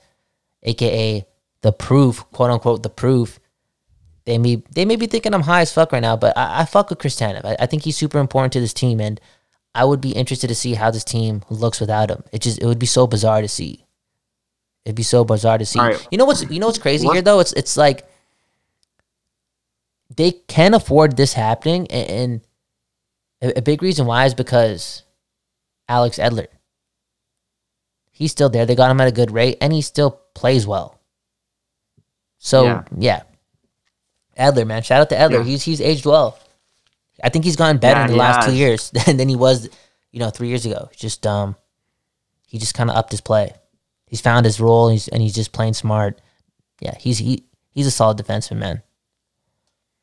aka 0.63 1.27
the 1.61 1.71
proof, 1.73 2.25
quote 2.33 2.51
unquote, 2.51 2.83
the 2.83 2.89
proof. 2.89 3.39
They 4.25 4.39
may 4.39 4.63
they 4.75 4.87
may 4.87 4.97
be 4.97 5.07
thinking 5.07 5.35
I'm 5.35 5.43
high 5.43 5.61
as 5.61 5.71
fuck 5.71 5.93
right 5.93 6.01
now, 6.01 6.17
but 6.17 6.37
I, 6.37 6.63
I 6.63 6.65
fuck 6.65 6.89
with 6.89 6.99
Chris 6.99 7.21
Tanev. 7.21 7.45
I, 7.45 7.57
I 7.61 7.67
think 7.67 7.83
he's 7.83 7.97
super 7.97 8.19
important 8.19 8.55
to 8.55 8.61
this 8.61 8.73
team, 8.73 9.03
and 9.03 9.21
I 9.75 9.85
would 9.85 10.01
be 10.01 10.13
interested 10.13 10.49
to 10.49 10.55
see 10.55 10.73
how 10.73 10.91
this 10.91 11.05
team 11.05 11.43
looks 11.51 11.79
without 11.79 12.11
him. 12.11 12.25
It 12.33 12.41
just 12.41 12.59
it 12.59 12.65
would 12.65 12.79
be 12.79 12.87
so 12.87 13.07
bizarre 13.07 13.43
to 13.43 13.49
see. 13.49 13.85
It'd 14.87 14.97
be 14.97 15.03
so 15.03 15.25
bizarre 15.27 15.59
to 15.59 15.67
see. 15.67 15.79
Right. 15.79 16.09
You 16.11 16.17
know 16.17 16.25
what's 16.25 16.51
you 16.51 16.59
know 16.59 16.69
what's 16.69 16.79
crazy 16.79 17.07
What- 17.07 17.13
here 17.17 17.23
though? 17.23 17.41
It's 17.41 17.53
it's 17.53 17.77
like 17.77 18.09
they 20.17 20.33
can 20.33 20.73
afford 20.73 21.19
this 21.19 21.35
happening, 21.35 21.87
and, 21.91 22.11
and 22.11 22.41
a, 23.43 23.59
a 23.59 23.63
big 23.63 23.83
reason 23.83 24.07
why 24.07 24.25
is 24.27 24.35
because 24.35 25.03
Alex 25.89 26.19
Edler. 26.19 26.47
He's 28.11 28.31
still 28.31 28.49
there. 28.49 28.65
They 28.67 28.75
got 28.77 28.91
him 28.91 29.01
at 29.01 29.09
a 29.09 29.13
good 29.13 29.31
rate, 29.31 29.59
and 29.61 29.73
he 29.73 29.83
still 29.83 30.21
plays 30.35 30.67
well. 30.67 31.01
So 32.39 32.65
Yeah. 32.65 32.83
yeah, 32.97 33.23
Edler, 34.39 34.67
man, 34.67 34.83
shout 34.83 35.01
out 35.01 35.09
to 35.11 35.17
Edler. 35.17 35.39
Yeah. 35.39 35.43
He's 35.45 35.63
he's 35.63 35.81
aged 35.81 36.07
well. 36.07 36.39
I 37.23 37.29
think 37.29 37.45
he's 37.45 37.57
gotten 37.57 37.79
better 37.79 38.01
Yeah, 38.01 38.05
in 38.05 38.07
the 38.09 38.15
he 38.15 38.19
last 38.21 38.45
two 38.47 38.51
has. 38.53 38.59
years 38.59 38.91
than 39.07 39.29
he 39.29 39.37
was, 39.37 39.69
you 40.11 40.19
know, 40.21 40.31
three 40.31 40.49
years 40.49 40.67
ago. 40.67 40.89
Just 40.97 41.27
um, 41.27 41.57
he 42.47 42.59
just 42.59 42.75
kind 42.75 42.91
of 42.91 42.97
upped 42.97 43.11
his 43.13 43.21
play. 43.21 43.53
He's 44.07 44.21
found 44.21 44.45
his 44.45 44.61
role, 44.61 44.89
and 44.89 44.95
he's, 44.95 45.09
and 45.09 45.23
he's 45.23 45.35
just 45.35 45.53
playing 45.53 45.75
smart. 45.75 46.21
Yeah, 46.81 46.95
he's 46.99 47.19
he 47.19 47.45
he's 47.71 47.87
a 47.87 47.91
solid 47.91 48.19
defenseman, 48.19 48.59
man. 48.59 48.83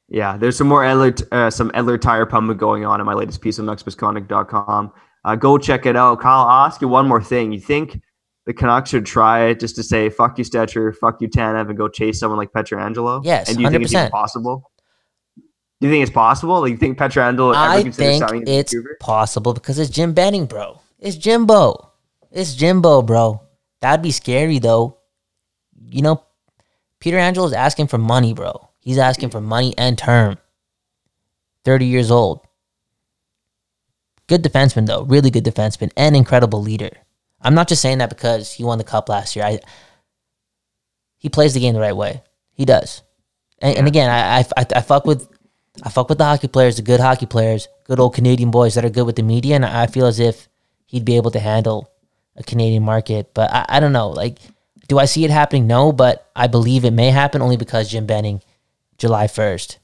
Yeah, 0.09 0.37
there's 0.37 0.57
some 0.57 0.67
more 0.67 0.81
Edler, 0.81 1.21
uh, 1.31 1.51
some 1.51 1.69
Edler 1.71 1.99
tire 1.99 2.25
pumping 2.25 2.57
going 2.57 2.83
on 2.83 2.99
in 2.99 3.05
my 3.05 3.13
latest 3.13 3.41
piece 3.41 3.59
on 3.59 3.65
nucksmisconduct.com. 3.65 4.91
Uh, 5.23 5.35
go 5.35 5.57
check 5.57 5.85
it 5.85 5.95
out. 5.95 6.19
Kyle, 6.19 6.47
I'll 6.47 6.65
ask 6.65 6.81
you 6.81 6.87
one 6.87 7.07
more 7.07 7.21
thing. 7.21 7.51
You 7.51 7.59
think 7.59 8.01
the 8.45 8.53
Canucks 8.53 8.89
should 8.89 9.05
try 9.05 9.45
it 9.45 9.59
just 9.59 9.75
to 9.75 9.83
say 9.83 10.09
"fuck 10.09 10.37
you, 10.37 10.43
Stecher," 10.43 10.95
"fuck 10.95 11.21
you, 11.21 11.27
Tanev," 11.27 11.69
and 11.69 11.77
go 11.77 11.87
chase 11.87 12.19
someone 12.19 12.39
like 12.39 12.51
Pietrangelo? 12.51 13.21
Yes, 13.23 13.49
and 13.49 13.57
do 13.57 13.63
you 13.63 13.69
think 13.69 13.83
it's 13.83 13.93
100%. 13.93 14.09
possible? 14.09 14.71
Do 15.81 15.87
you 15.87 15.93
think 15.93 16.01
it's 16.01 16.11
possible? 16.11 16.59
Like, 16.61 16.71
you 16.71 16.77
think 16.77 16.97
Pietrangelo 16.97 17.53
ever 17.53 17.57
I 17.57 17.83
think 17.83 17.95
it's 18.47 18.73
possible 18.99 19.53
because 19.53 19.77
it's 19.77 19.91
Jim 19.91 20.13
Benning, 20.13 20.45
bro. 20.45 20.81
It's 20.97 21.15
Jimbo. 21.15 21.91
It's 22.31 22.55
Jimbo, 22.55 23.01
bro. 23.03 23.41
That'd 23.81 24.01
be 24.01 24.11
scary 24.11 24.59
though. 24.59 24.97
You 25.89 26.01
know, 26.01 26.23
Pietrangelo 26.99 27.45
is 27.45 27.53
asking 27.53 27.87
for 27.87 27.97
money, 27.97 28.33
bro. 28.33 28.68
He's 28.79 28.97
asking 28.97 29.29
for 29.29 29.41
money 29.41 29.73
and 29.77 29.97
term. 29.97 30.37
30 31.65 31.85
years 31.85 32.11
old. 32.11 32.41
Good 34.27 34.43
defenseman 34.43 34.85
though, 34.85 35.03
really 35.03 35.31
good 35.31 35.43
defenseman 35.43 35.91
and 35.97 36.15
incredible 36.15 36.61
leader. 36.61 36.91
I'm 37.41 37.55
not 37.55 37.67
just 37.67 37.81
saying 37.81 37.97
that 37.99 38.09
because 38.09 38.51
he 38.53 38.63
won 38.63 38.77
the 38.77 38.83
cup 38.83 39.09
last 39.09 39.35
year. 39.35 39.45
I 39.45 39.59
he 41.17 41.29
plays 41.29 41.53
the 41.53 41.59
game 41.59 41.73
the 41.73 41.79
right 41.79 41.95
way. 41.95 42.23
He 42.53 42.65
does. 42.65 43.01
And, 43.59 43.77
and 43.77 43.87
again, 43.87 44.09
I, 44.09 44.39
I 44.39 44.45
I 44.57 44.65
I 44.75 44.81
fuck 44.81 45.05
with 45.05 45.27
I 45.83 45.89
fuck 45.89 46.09
with 46.09 46.17
the 46.17 46.25
hockey 46.25 46.47
players, 46.47 46.75
the 46.75 46.81
good 46.81 46.99
hockey 46.99 47.25
players, 47.25 47.67
good 47.85 47.99
old 47.99 48.13
Canadian 48.13 48.51
boys 48.51 48.75
that 48.75 48.85
are 48.85 48.89
good 48.89 49.05
with 49.05 49.15
the 49.15 49.23
media, 49.23 49.55
and 49.55 49.65
I 49.65 49.87
feel 49.87 50.05
as 50.05 50.19
if 50.19 50.47
he'd 50.85 51.05
be 51.05 51.15
able 51.15 51.31
to 51.31 51.39
handle 51.39 51.89
a 52.35 52.43
Canadian 52.43 52.83
market. 52.83 53.33
But 53.33 53.51
I, 53.51 53.65
I 53.69 53.79
don't 53.79 53.93
know. 53.93 54.09
Like, 54.09 54.39
do 54.87 54.99
I 54.99 55.05
see 55.05 55.23
it 55.23 55.31
happening? 55.31 55.67
No, 55.67 55.91
but 55.91 56.29
I 56.35 56.47
believe 56.47 56.85
it 56.85 56.91
may 56.91 57.11
happen 57.11 57.41
only 57.41 57.57
because 57.57 57.89
Jim 57.89 58.05
Benning, 58.05 58.41
July 58.99 59.27
first, 59.27 59.79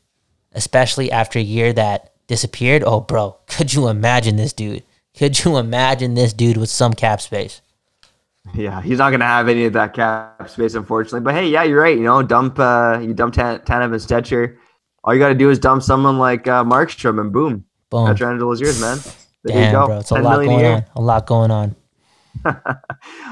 especially 0.54 1.12
after 1.12 1.40
a 1.40 1.42
year 1.42 1.74
that 1.74 2.14
disappeared. 2.28 2.84
Oh, 2.86 3.00
bro, 3.02 3.38
could 3.48 3.74
you 3.74 3.88
imagine 3.88 4.36
this 4.36 4.54
dude? 4.54 4.84
Could 5.18 5.44
you 5.44 5.58
imagine 5.58 6.14
this 6.14 6.34
dude 6.34 6.58
with 6.58 6.70
some 6.70 6.94
cap 6.94 7.22
space? 7.22 7.62
Yeah, 8.54 8.82
he's 8.82 9.00
not 9.00 9.10
going 9.10 9.22
to 9.22 9.26
have 9.26 9.48
any 9.48 9.66
of 9.66 9.74
that 9.74 9.94
cap 9.94 10.50
space, 10.50 10.76
unfortunately. 10.76 11.22
But 11.22 11.34
hey, 11.34 11.48
yeah, 11.50 11.64
you're 11.64 11.82
right. 11.82 11.98
You 11.98 12.04
know, 12.04 12.22
dump 12.22 12.60
uh, 12.60 13.00
you 13.02 13.14
dump 13.14 13.34
Tan- 13.34 13.60
Tanev 13.60 13.86
and 13.86 13.96
Stecher. 13.96 14.58
All 15.04 15.14
you 15.14 15.20
got 15.20 15.30
to 15.30 15.36
do 15.36 15.50
is 15.50 15.58
dump 15.58 15.82
someone 15.82 16.20
like 16.20 16.48
uh, 16.48 16.64
Markstrom, 16.64 17.20
and 17.20 17.32
boom, 17.32 17.66
Boom. 17.90 18.08
Pietrangelo's 18.08 18.60
yours, 18.62 18.80
man. 18.80 19.00
There 19.44 19.56
you 19.56 19.64
Damn, 19.66 19.74
go. 19.74 19.86
bro, 19.88 20.00
it's 20.00 20.12
a 20.12 20.16
lot 20.16 20.44
going 20.44 20.66
on. 20.66 20.86
A 20.96 21.02
lot 21.02 21.26
going 21.28 21.52
on. 21.52 21.76
All 22.46 22.54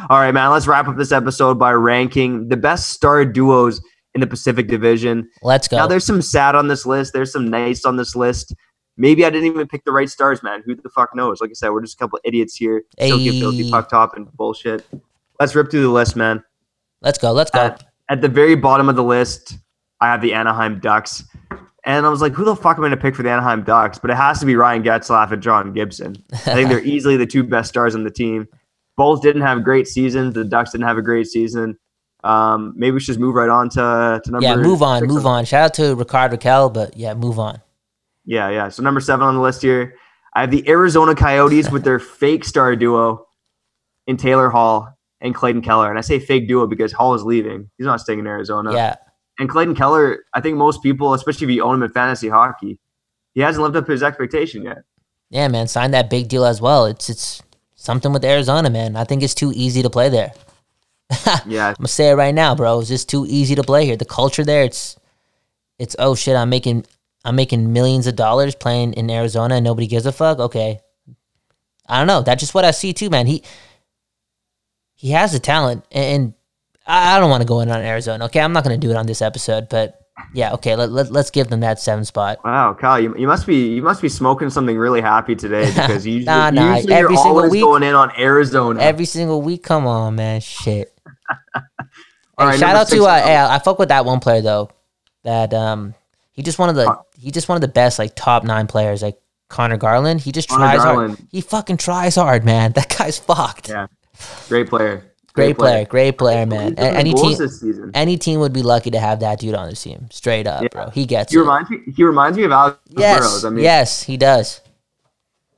right, 0.10 0.32
man. 0.32 0.52
Let's 0.52 0.68
wrap 0.68 0.88
up 0.88 0.96
this 0.96 1.12
episode 1.12 1.60
by 1.60 1.74
ranking 1.74 2.48
the 2.48 2.58
best 2.58 2.90
star 2.90 3.26
duos 3.26 3.82
in 4.16 4.22
the 4.22 4.28
Pacific 4.28 4.68
Division. 4.68 5.30
Let's 5.41 5.68
go. 5.68 5.78
Now, 5.78 5.88
there's 5.88 6.05
some 6.05 6.22
sad 6.22 6.55
on 6.55 6.68
this 6.68 6.86
list. 6.86 7.14
There's 7.14 7.32
some 7.32 7.47
nice 7.47 7.86
on 7.86 7.95
this 7.95 8.16
list. 8.16 8.55
Maybe 8.95 9.26
I 9.26 9.30
didn't 9.30 9.47
even 9.47 9.68
pick 9.68 9.86
the 9.86 9.91
right 9.91 10.09
stars, 10.09 10.43
man. 10.43 10.61
Who 10.66 10.76
the 10.76 10.89
fuck 10.89 11.16
knows? 11.16 11.41
Like 11.41 11.49
I 11.49 11.53
said, 11.53 11.70
we're 11.70 11.82
just 11.82 11.95
a 11.95 11.97
couple 11.97 12.20
idiots 12.24 12.55
here. 12.55 12.84
Ayy. 12.99 13.39
filthy 13.39 13.72
puck 13.72 13.89
top 13.89 14.16
and 14.16 14.32
bullshit. 14.34 14.86
Let's 15.39 15.55
rip 15.55 15.72
through 15.72 15.82
the 15.82 15.89
list, 15.89 16.16
man. 16.16 16.43
Let's 17.01 17.18
go. 17.18 17.32
Let's 17.32 17.49
go. 17.49 17.59
At, 17.59 17.84
at 18.09 18.22
the 18.22 18.30
very 18.30 18.55
bottom 18.55 18.89
of 18.89 18.95
the 18.95 19.03
list, 19.03 19.57
I 19.99 20.07
have 20.07 20.22
the 20.22 20.34
Anaheim 20.34 20.80
Ducks. 20.80 21.24
And 21.86 22.05
I 22.05 22.09
was 22.09 22.22
like, 22.22 22.34
who 22.34 22.45
the 22.45 22.55
fuck 22.55 22.78
am 22.78 22.84
I 22.84 22.88
going 22.88 22.91
to 22.91 23.01
pick 23.01 23.16
for 23.16 23.24
the 23.24 23.32
Anaheim 23.32 23.64
Ducks? 23.64 23.97
But 23.97 24.11
it 24.11 24.16
has 24.16 24.39
to 24.39 24.45
be 24.45 24.55
Ryan 24.55 24.84
Getzlaf 24.84 25.32
and 25.32 25.41
John 25.41 25.74
Gibson. 25.74 26.16
I 26.32 26.38
think 26.38 26.70
they're 26.70 26.80
easily 26.84 27.18
the 27.18 27.26
two 27.26 27.43
best 27.43 27.70
stars 27.70 27.95
on 27.95 28.03
the 28.03 28.11
team. 28.11 28.47
Both 28.95 29.22
didn't 29.22 29.41
have 29.41 29.64
great 29.64 29.88
seasons. 29.88 30.34
The 30.34 30.45
Ducks 30.45 30.72
didn't 30.72 30.88
have 30.88 30.97
a 30.97 31.01
great 31.01 31.28
season. 31.28 31.78
Um, 32.24 32.74
maybe 32.78 32.91
we 32.93 32.99
should 32.99 33.07
just 33.07 33.19
move 33.19 33.36
right 33.36 33.49
on 33.49 33.69
to, 33.71 34.21
to 34.24 34.32
number 34.32 34.47
yeah, 34.47 34.55
move 34.55 34.82
on, 34.82 35.05
move 35.05 35.26
on. 35.26 35.45
Shout 35.45 35.65
out 35.65 35.74
to 35.76 35.95
Rickard 35.95 36.32
Rakell, 36.32 36.74
but 36.74 36.95
yeah, 36.95 37.13
move 37.13 37.38
on. 37.38 37.61
Yeah, 38.26 38.49
yeah. 38.49 38.69
So 38.69 38.82
number 38.82 39.01
seven 39.01 39.26
on 39.26 39.36
the 39.36 39.41
list 39.41 39.61
here, 39.61 39.95
I 40.34 40.41
have 40.41 40.51
the 40.51 40.67
Arizona 40.69 41.15
Coyotes 41.15 41.69
with 41.69 41.84
their 41.84 41.99
fake 42.19 42.45
star 42.45 42.76
duo 42.76 43.26
in 44.07 44.17
Taylor 44.17 44.49
Hall 44.49 44.88
and 45.19 45.36
Clayton 45.36 45.61
Keller. 45.61 45.89
And 45.89 45.97
I 45.97 46.01
say 46.01 46.19
fake 46.19 46.47
duo 46.47 46.65
because 46.67 46.93
Hall 46.93 47.13
is 47.13 47.24
leaving. 47.24 47.69
He's 47.78 47.86
not 47.86 47.99
staying 47.99 48.19
in 48.19 48.28
Arizona. 48.28 48.74
Yeah, 48.74 48.95
And 49.39 49.49
Clayton 49.49 49.76
Keller, 49.76 50.24
I 50.34 50.41
think 50.41 50.57
most 50.57 50.82
people, 50.82 51.13
especially 51.13 51.47
if 51.47 51.51
you 51.53 51.63
own 51.63 51.76
him 51.76 51.84
in 51.84 51.91
fantasy 51.91 52.30
hockey, 52.30 52.80
he 53.34 53.41
hasn't 53.41 53.63
lived 53.63 53.76
up 53.76 53.86
to 53.86 53.91
his 53.91 54.03
expectation 54.03 54.63
yet. 54.63 54.84
yeah, 55.30 55.47
man. 55.47 55.67
Sign 55.67 55.91
that 55.91 56.09
big 56.09 56.30
deal 56.30 56.45
as 56.45 56.61
well. 56.61 56.86
It's 56.86 57.09
it's 57.09 57.41
something 57.76 58.13
with 58.13 58.24
Arizona, 58.24 58.69
man. 58.69 58.95
I 58.95 59.03
think 59.03 59.24
it's 59.24 59.34
too 59.34 59.51
easy 59.55 59.82
to 59.82 59.89
play 59.89 60.07
there. 60.07 60.32
Yeah, 61.45 61.70
I'm 61.70 61.76
gonna 61.76 61.88
say 61.88 62.09
it 62.09 62.14
right 62.16 62.34
now, 62.34 62.55
bro. 62.55 62.80
It's 62.80 62.89
just 62.89 63.09
too 63.09 63.26
easy 63.28 63.55
to 63.55 63.64
play 63.64 63.86
here. 63.86 63.97
The 63.97 64.05
culture 64.05 64.43
there, 64.43 64.64
it's 64.64 64.97
it's 65.80 65.95
oh 65.99 66.16
shit. 66.16 66.36
I'm 66.36 66.49
making 66.49 66.86
I'm 67.26 67.36
making 67.36 67.72
millions 67.74 68.07
of 68.07 68.16
dollars 68.16 68.55
playing 68.55 68.93
in 68.93 69.09
Arizona 69.09 69.55
and 69.55 69.64
nobody 69.64 69.88
gives 69.88 70.05
a 70.05 70.11
fuck. 70.11 70.39
Okay, 70.39 70.80
I 71.88 71.97
don't 71.97 72.07
know. 72.07 72.22
That's 72.22 72.39
just 72.41 72.53
what 72.53 72.66
I 72.66 72.72
see 72.72 72.93
too, 72.93 73.09
man. 73.09 73.28
He 73.28 73.43
he 74.93 75.11
has 75.11 75.32
the 75.34 75.39
talent, 75.39 75.86
and 75.91 76.34
I 76.88 77.16
I 77.18 77.20
don't 77.20 77.30
want 77.30 77.41
to 77.41 77.47
go 77.47 77.59
in 77.59 77.70
on 77.70 77.82
Arizona. 77.82 78.26
Okay, 78.26 78.39
I'm 78.39 78.53
not 78.53 78.64
gonna 78.64 78.78
do 78.78 78.91
it 78.91 78.95
on 78.97 79.05
this 79.05 79.22
episode, 79.22 79.68
but 79.70 79.99
yeah, 80.34 80.53
okay. 80.53 80.76
Let, 80.76 80.91
let 80.91 81.11
let's 81.11 81.32
give 81.32 81.47
them 81.49 81.59
that 81.61 81.80
seven 81.80 82.05
spot. 82.05 82.39
Wow, 82.45 82.74
Kyle, 82.80 82.99
you, 82.99 83.16
you 83.18 83.28
must 83.28 83.45
be 83.47 83.74
you 83.74 83.82
must 83.82 84.01
be 84.01 84.09
smoking 84.09 84.49
something 84.49 84.78
really 84.78 85.01
happy 85.01 85.36
today 85.36 85.66
because 85.74 86.05
you 86.05 86.14
usually, 86.20 86.26
Nah, 86.26 86.49
nah, 86.51 86.76
usually 86.76 86.93
every 86.93 87.14
you're 87.16 87.24
single 87.24 87.38
always 87.38 87.51
week- 87.51 87.64
going 87.64 87.84
in 87.84 87.95
on 87.95 88.11
Arizona. 88.18 88.80
Every 88.80 89.05
single 89.05 89.41
week, 89.41 89.64
come 89.64 89.88
on, 89.88 90.16
man. 90.16 90.39
Shit. 90.41 90.93
All 92.38 92.47
right, 92.47 92.59
shout 92.59 92.76
out 92.76 92.88
six 92.88 92.99
to 93.01 93.07
uh, 93.07 93.47
I 93.51 93.59
fuck 93.59 93.78
with 93.80 93.89
that 93.89 94.05
one 94.05 94.19
player 94.19 94.41
though. 94.41 94.69
That 95.24 95.53
um, 95.53 95.93
he 96.32 96.41
just 96.41 96.59
one 96.59 96.69
of 96.69 96.76
the 96.76 96.97
he 97.17 97.32
just 97.32 97.47
one 97.47 97.55
of 97.55 97.61
the 97.61 97.67
best 97.67 97.99
like 97.99 98.15
top 98.15 98.43
nine 98.43 98.67
players 98.67 99.01
like 99.01 99.19
Connor 99.49 99.78
Garland. 99.78 100.21
He 100.21 100.32
just 100.32 100.49
Connor 100.49 100.65
tries 100.65 100.78
Garland. 100.84 101.15
hard. 101.17 101.28
He 101.32 101.41
fucking 101.41 101.78
tries 101.78 102.15
hard, 102.15 102.43
man. 102.43 102.71
That 102.76 102.95
guy's 102.97 103.19
fucked. 103.19 103.69
Yeah, 103.69 103.88
great 104.49 104.67
player. 104.67 105.03
great 105.34 105.57
player, 105.57 105.86
great 105.86 106.17
player, 106.17 106.45
man. 106.45 106.78
Any 106.78 107.13
team, 107.13 107.38
this 107.38 107.59
season. 107.61 107.91
any 107.93 108.17
team 108.17 108.39
would 108.39 108.53
be 108.53 108.63
lucky 108.63 108.91
to 108.91 108.99
have 108.99 109.19
that 109.21 109.39
dude 109.39 109.53
on 109.55 109.69
the 109.69 109.76
team. 109.76 110.07
Straight 110.11 110.47
up, 110.47 110.63
Yeah. 110.63 110.67
bro. 110.71 110.89
He 110.89 111.05
gets 111.05 111.32
He 111.32 111.38
it. 111.38 111.41
reminds 111.41 111.69
me. 111.69 111.78
He 111.95 112.03
reminds 112.03 112.38
me 112.38 112.43
of 112.45 112.51
Alex 112.51 112.80
yes, 112.89 113.19
Burrows. 113.19 113.45
I 113.45 113.49
mean, 113.51 113.63
yes, 113.63 114.03
he 114.03 114.17
does. 114.17 114.59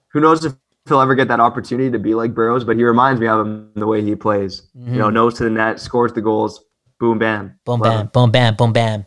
who 0.10 0.20
knows 0.20 0.44
if 0.46 0.54
he'll 0.88 1.02
ever 1.02 1.16
get 1.16 1.28
that 1.30 1.40
opportunity 1.40 1.90
to 1.92 2.00
be 2.00 2.14
like 2.16 2.34
Burrows, 2.34 2.64
but 2.64 2.78
he 2.78 2.84
reminds 2.84 3.20
me 3.20 3.28
of 3.28 3.46
him 3.46 3.72
the 3.76 3.88
way 3.88 4.02
he 4.02 4.16
plays. 4.16 4.64
You 4.76 4.98
know, 4.98 5.10
nose 5.10 5.34
to 5.36 5.44
the 5.44 5.50
net, 5.50 5.80
scores 5.80 6.14
the 6.14 6.22
goals, 6.22 6.64
boom, 7.00 7.18
bam, 7.20 7.46
Mm-hmm. 7.48 7.56
Boom, 7.66 7.80
Love 7.82 7.94
bam, 7.94 8.10
boom, 8.14 8.32
bam, 8.32 8.56
boom, 8.56 8.74
bam. 8.74 9.06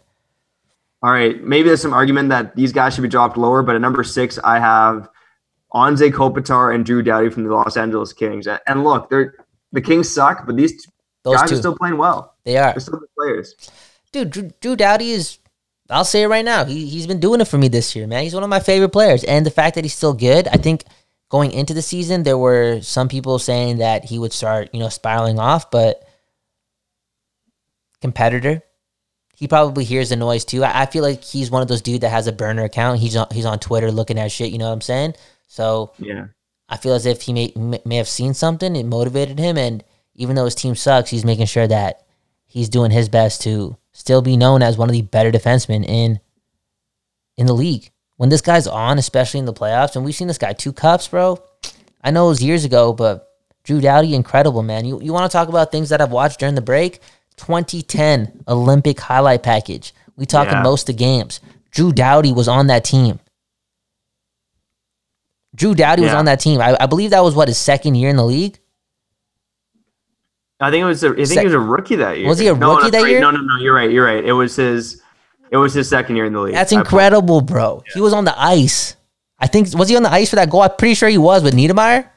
All 1.03 1.12
right, 1.12 1.41
maybe 1.43 1.68
there's 1.68 1.81
some 1.83 1.95
argument 1.95 2.31
that 2.31 2.57
these 2.57 2.72
guys 2.72 2.95
should 2.95 3.03
be 3.03 3.09
dropped 3.09 3.37
lower, 3.37 3.62
but 3.62 3.76
at 3.76 3.81
number 3.81 4.03
six, 4.03 4.39
I 4.43 4.59
have 4.59 5.09
Anze 5.72 6.11
Kopitar 6.11 6.74
and 6.74 6.85
Drew 6.85 7.03
Doughty 7.03 7.31
from 7.31 7.45
the 7.45 7.55
Los 7.55 7.76
Angeles 7.76 8.12
Kings. 8.12 8.49
And- 8.66 8.83
look, 8.85 9.09
they're 9.09 9.35
the 9.72 9.81
Kings 9.81 10.09
suck, 10.12 10.45
but 10.47 10.57
these 10.57 10.89
Those 11.22 11.37
guys 11.37 11.51
two, 11.51 11.55
are 11.55 11.59
still 11.59 11.76
playing 11.76 11.99
well. 11.99 12.35
they 12.45 12.57
are. 12.57 12.72
They're 12.72 12.81
still 12.81 12.99
good 12.99 13.09
players. 13.16 13.55
dude, 14.11 14.31
Drew, 14.31 14.51
Drew 14.61 14.74
Doughty 14.76 15.12
is. 15.12 15.39
I'll 15.91 16.05
say 16.05 16.22
it 16.22 16.26
right 16.26 16.45
now. 16.45 16.64
He 16.66 16.87
he's 16.87 17.07
been 17.07 17.20
doing 17.20 17.41
it 17.41 17.47
for 17.49 17.57
me 17.57 17.68
this 17.68 17.95
year, 17.97 18.07
man. 18.07 18.22
He's 18.24 18.35
one 18.35 18.43
of 18.43 18.51
my 18.51 18.61
favorite 18.61 18.91
players, 18.91 19.22
and 19.24 19.47
the 19.47 19.51
fact 19.51 19.74
that 19.76 19.85
he's 19.85 19.95
still 19.95 20.12
good, 20.14 20.49
I 20.49 20.57
think. 20.57 20.85
Going 21.29 21.53
into 21.53 21.74
the 21.74 21.83
season, 21.83 22.22
there 22.22 22.39
were 22.39 22.81
some 22.81 23.09
people 23.09 23.39
saying 23.39 23.79
that 23.79 24.05
he 24.07 24.18
would 24.18 24.33
start, 24.33 24.70
you 24.72 24.81
know, 24.81 24.89
spiraling 24.89 25.39
off, 25.39 25.70
but 25.70 26.09
competitor, 28.01 28.62
he 29.37 29.47
probably 29.47 29.85
hears 29.85 30.09
the 30.09 30.16
noise 30.16 30.45
too. 30.45 30.64
I, 30.64 30.83
I 30.83 30.87
feel 30.87 31.03
like 31.03 31.22
he's 31.22 31.51
one 31.51 31.62
of 31.62 31.68
those 31.68 31.83
dudes 31.83 32.01
that 32.01 32.11
has 32.11 32.26
a 32.26 32.33
burner 32.33 32.64
account. 32.64 33.01
He's 33.01 33.14
on 33.14 33.29
he's 33.31 33.45
on 33.45 33.59
Twitter 33.59 33.93
looking 33.93 34.18
at 34.18 34.33
shit. 34.33 34.51
You 34.51 34.59
know 34.59 34.66
what 34.66 34.72
I'm 34.72 34.81
saying? 34.81 35.14
So 35.47 35.93
Yeah. 35.99 36.26
I 36.68 36.76
feel 36.76 36.95
as 36.95 37.07
if 37.07 37.22
he 37.22 37.33
may 37.33 37.53
may 37.55 37.81
may 37.85 37.97
have 37.97 38.09
seen 38.09 38.35
something. 38.35 38.74
It 38.74 38.85
motivated 38.85 39.39
him, 39.39 39.57
and 39.57 39.85
even 40.14 40.35
though 40.35 40.45
his 40.45 40.55
team 40.55 40.74
sucks, 40.74 41.11
he's 41.11 41.24
making 41.24 41.47
sure 41.47 41.66
that 41.66 42.05
he's 42.47 42.68
doing 42.68 42.91
his 42.91 43.09
best 43.09 43.43
to 43.43 43.76
still 43.93 44.22
be 44.22 44.37
known 44.37 44.62
as 44.62 44.76
one 44.76 44.89
of 44.89 44.93
the 44.93 45.03
better 45.03 45.31
defensemen 45.31 45.85
in 45.87 46.20
in 47.37 47.47
the 47.47 47.55
league. 47.55 47.91
When 48.19 48.29
this 48.29 48.41
guy's 48.43 48.66
on, 48.66 48.99
especially 48.99 49.41
in 49.41 49.47
the 49.47 49.53
playoffs, 49.55 49.97
and 49.97 50.05
we've 50.05 50.14
seen 50.14 50.29
this 50.29 50.39
guy 50.39 50.53
two 50.53 50.73
cups, 50.73 51.09
bro. 51.09 51.43
I 52.03 52.11
know 52.11 52.27
it 52.27 52.31
was 52.31 52.43
years 52.43 52.64
ago, 52.64 52.93
but 52.93 53.29
Drew 53.64 53.81
Doughty, 53.81 54.14
incredible 54.14 54.62
man. 54.62 54.85
You 54.85 55.01
you 55.01 55.12
want 55.12 55.31
to 55.31 55.35
talk 55.35 55.49
about 55.49 55.71
things 55.73 55.89
that 55.89 56.01
I've 56.01 56.11
watched 56.12 56.41
during 56.41 56.55
the 56.57 56.61
break? 56.61 57.01
2010 57.37 58.45
Olympic 58.49 58.99
highlight 59.01 59.43
package. 59.45 59.95
We 60.16 60.27
talking 60.27 60.53
Yeah. 60.55 60.62
most 60.62 60.89
of 60.91 60.97
games. 60.97 61.41
Drew 61.71 61.93
Doughty 61.93 62.33
was 62.33 62.49
on 62.49 62.66
that 62.66 62.85
team. 62.85 63.21
Drew 65.55 65.75
Doughty 65.75 66.03
was 66.03 66.12
on 66.12 66.25
that 66.27 66.41
team. 66.41 66.61
I, 66.61 66.77
I 66.81 66.87
believe 66.87 67.11
that 67.11 67.23
was 67.23 67.35
what 67.35 67.49
his 67.49 67.59
second 67.59 67.95
year 67.95 68.11
in 68.11 68.16
the 68.16 68.25
league. 68.25 68.59
I 70.61 70.71
think 70.73 70.83
it 70.83 70.87
was. 70.87 71.05
A, 71.05 71.11
I 71.11 71.14
think 71.14 71.27
Sec- 71.29 71.39
he 71.39 71.45
was 71.45 71.55
a 71.55 71.59
rookie 71.61 71.97
that 71.97 72.19
year. 72.19 72.27
Was 72.29 72.39
he 72.41 72.49
a 72.49 72.55
No, 72.55 72.71
rookie 72.77 72.83
that's 72.91 72.97
that 72.97 73.03
right. 73.03 73.11
year? 73.12 73.21
No, 73.21 73.31
no, 73.31 73.41
no. 73.41 73.57
You're 73.61 73.75
right. 73.75 73.91
You're 73.91 74.05
right. 74.05 74.25
It 74.25 74.33
was 74.33 74.57
his. 74.57 75.01
It 75.51 75.57
was 75.57 75.74
his 75.74 75.88
second 75.88 76.16
year 76.16 76.26
in 76.26 76.32
the 76.32 76.40
league. 76.40 76.55
That's 76.55 76.72
incredible, 76.72 77.40
bro. 77.40 77.82
He 77.94 78.01
was 78.01 78.12
on 78.12 78.24
the 78.24 78.38
ice. 78.40 78.96
I 79.38 79.46
think 79.46 79.72
was 79.76 79.88
he 79.88 79.96
on 79.96 80.03
the 80.03 80.12
ice 80.12 80.30
for 80.30 80.36
that 80.36 80.51
goal? 80.51 80.62
I'm 80.62 80.70
pretty 80.76 80.94
sure 80.94 81.09
he 81.09 81.18
was 81.18 81.42
with 81.42 81.55
Niedermayer. 81.55 82.09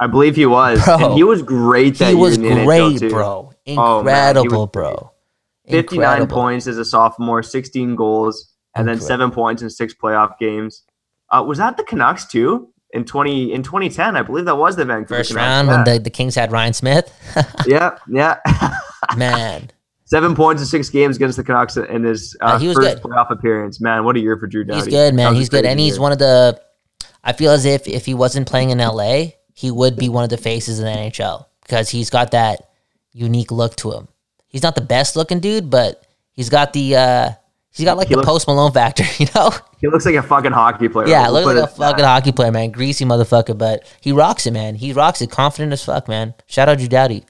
I 0.00 0.06
believe 0.06 0.36
he 0.36 0.44
was. 0.46 0.84
Bro. 0.84 0.98
and 0.98 1.14
he 1.14 1.22
was 1.22 1.42
great 1.42 1.98
that 1.98 2.06
He 2.06 2.10
year 2.10 2.18
was 2.20 2.36
NHL 2.36 2.98
great, 2.98 3.10
bro. 3.10 3.52
Oh, 3.68 3.98
Incredible, 3.98 4.66
great. 4.66 4.72
bro. 4.72 5.10
59 5.68 6.04
Incredible. 6.04 6.34
points 6.36 6.66
as 6.66 6.76
a 6.76 6.84
sophomore, 6.84 7.42
16 7.42 7.94
goals, 7.96 8.52
and 8.74 8.86
then 8.86 9.00
seven 9.00 9.30
points 9.30 9.62
in 9.62 9.70
six 9.70 9.94
playoff 9.94 10.36
games. 10.38 10.82
Uh, 11.30 11.42
was 11.46 11.58
that 11.58 11.76
the 11.76 11.84
Canucks 11.84 12.26
too? 12.26 12.70
In 12.90 13.04
20 13.04 13.52
in 13.52 13.62
2010, 13.62 14.16
I 14.16 14.22
believe 14.22 14.44
that 14.44 14.56
was 14.56 14.76
the 14.76 14.84
Vancouver 14.84 15.16
First 15.16 15.30
Canucks. 15.30 15.44
round 15.46 15.68
yeah. 15.68 15.76
when 15.76 15.84
the, 15.84 15.98
the 16.00 16.10
Kings 16.10 16.34
had 16.34 16.52
Ryan 16.52 16.72
Smyth. 16.74 17.12
yeah, 17.66 17.98
yeah. 18.08 18.38
Man, 19.16 19.70
Seven 20.06 20.34
points 20.34 20.60
in 20.62 20.66
six 20.66 20.90
games 20.90 21.16
against 21.16 21.36
the 21.36 21.44
Canucks 21.44 21.76
in 21.76 22.02
his 22.04 22.36
uh, 22.40 22.44
Uh, 22.44 22.58
first 22.58 22.78
good. 22.78 23.02
playoff 23.02 23.30
appearance. 23.30 23.80
Man, 23.80 24.04
what 24.04 24.16
a 24.16 24.20
year 24.20 24.36
for 24.36 24.46
Drew 24.46 24.62
Doughty. 24.64 24.80
he's 24.80 24.88
good, 24.88 25.14
man. 25.14 25.34
He's 25.34 25.48
good, 25.48 25.64
and 25.64 25.80
he's 25.80 25.94
year. 25.94 26.00
one 26.02 26.12
of 26.12 26.18
the. 26.18 26.60
I 27.22 27.32
feel 27.32 27.52
as 27.52 27.64
if 27.64 27.88
if 27.88 28.04
he 28.04 28.12
wasn't 28.14 28.46
playing 28.46 28.70
in 28.70 28.78
LA, 28.78 29.28
he 29.54 29.70
would 29.70 29.96
be 29.96 30.08
one 30.10 30.24
of 30.24 30.30
the 30.30 30.36
faces 30.36 30.78
in 30.78 30.84
the 30.84 30.90
NHL 30.90 31.46
because 31.62 31.88
he's 31.88 32.10
got 32.10 32.32
that 32.32 32.68
unique 33.12 33.50
look 33.50 33.76
to 33.76 33.92
him. 33.92 34.08
He's 34.46 34.62
not 34.62 34.74
the 34.74 34.82
best 34.82 35.16
looking 35.16 35.40
dude, 35.40 35.70
but 35.70 36.06
he's 36.32 36.50
got 36.50 36.72
the. 36.72 36.96
uh 36.96 37.30
He's 37.76 37.84
got 37.86 37.96
like 37.96 38.06
He 38.06 38.14
the 38.14 38.18
looks- 38.18 38.28
Post 38.28 38.46
Malone 38.46 38.70
factor, 38.70 39.02
you 39.18 39.26
know. 39.34 39.50
He 39.80 39.88
looks 39.88 40.06
like 40.06 40.14
a 40.14 40.22
fucking 40.22 40.52
hockey 40.52 40.88
player. 40.88 41.08
Yeah, 41.08 41.24
We'll 41.28 41.42
look 41.44 41.56
like 41.56 41.64
a 41.64 41.66
fucking 41.66 42.02
that. 42.02 42.06
hockey 42.06 42.30
player, 42.30 42.52
man. 42.52 42.70
Greasy 42.70 43.04
motherfucker, 43.04 43.58
but 43.58 43.82
he 44.00 44.12
rocks 44.12 44.46
it, 44.46 44.52
man. 44.52 44.76
He 44.76 44.92
rocks 44.92 45.20
it, 45.20 45.30
confident 45.32 45.72
as 45.72 45.82
fuck, 45.84 46.06
man. 46.06 46.34
Shout 46.46 46.68
out 46.68 46.78
Drew 46.78 46.86
Doughty. 46.86 47.24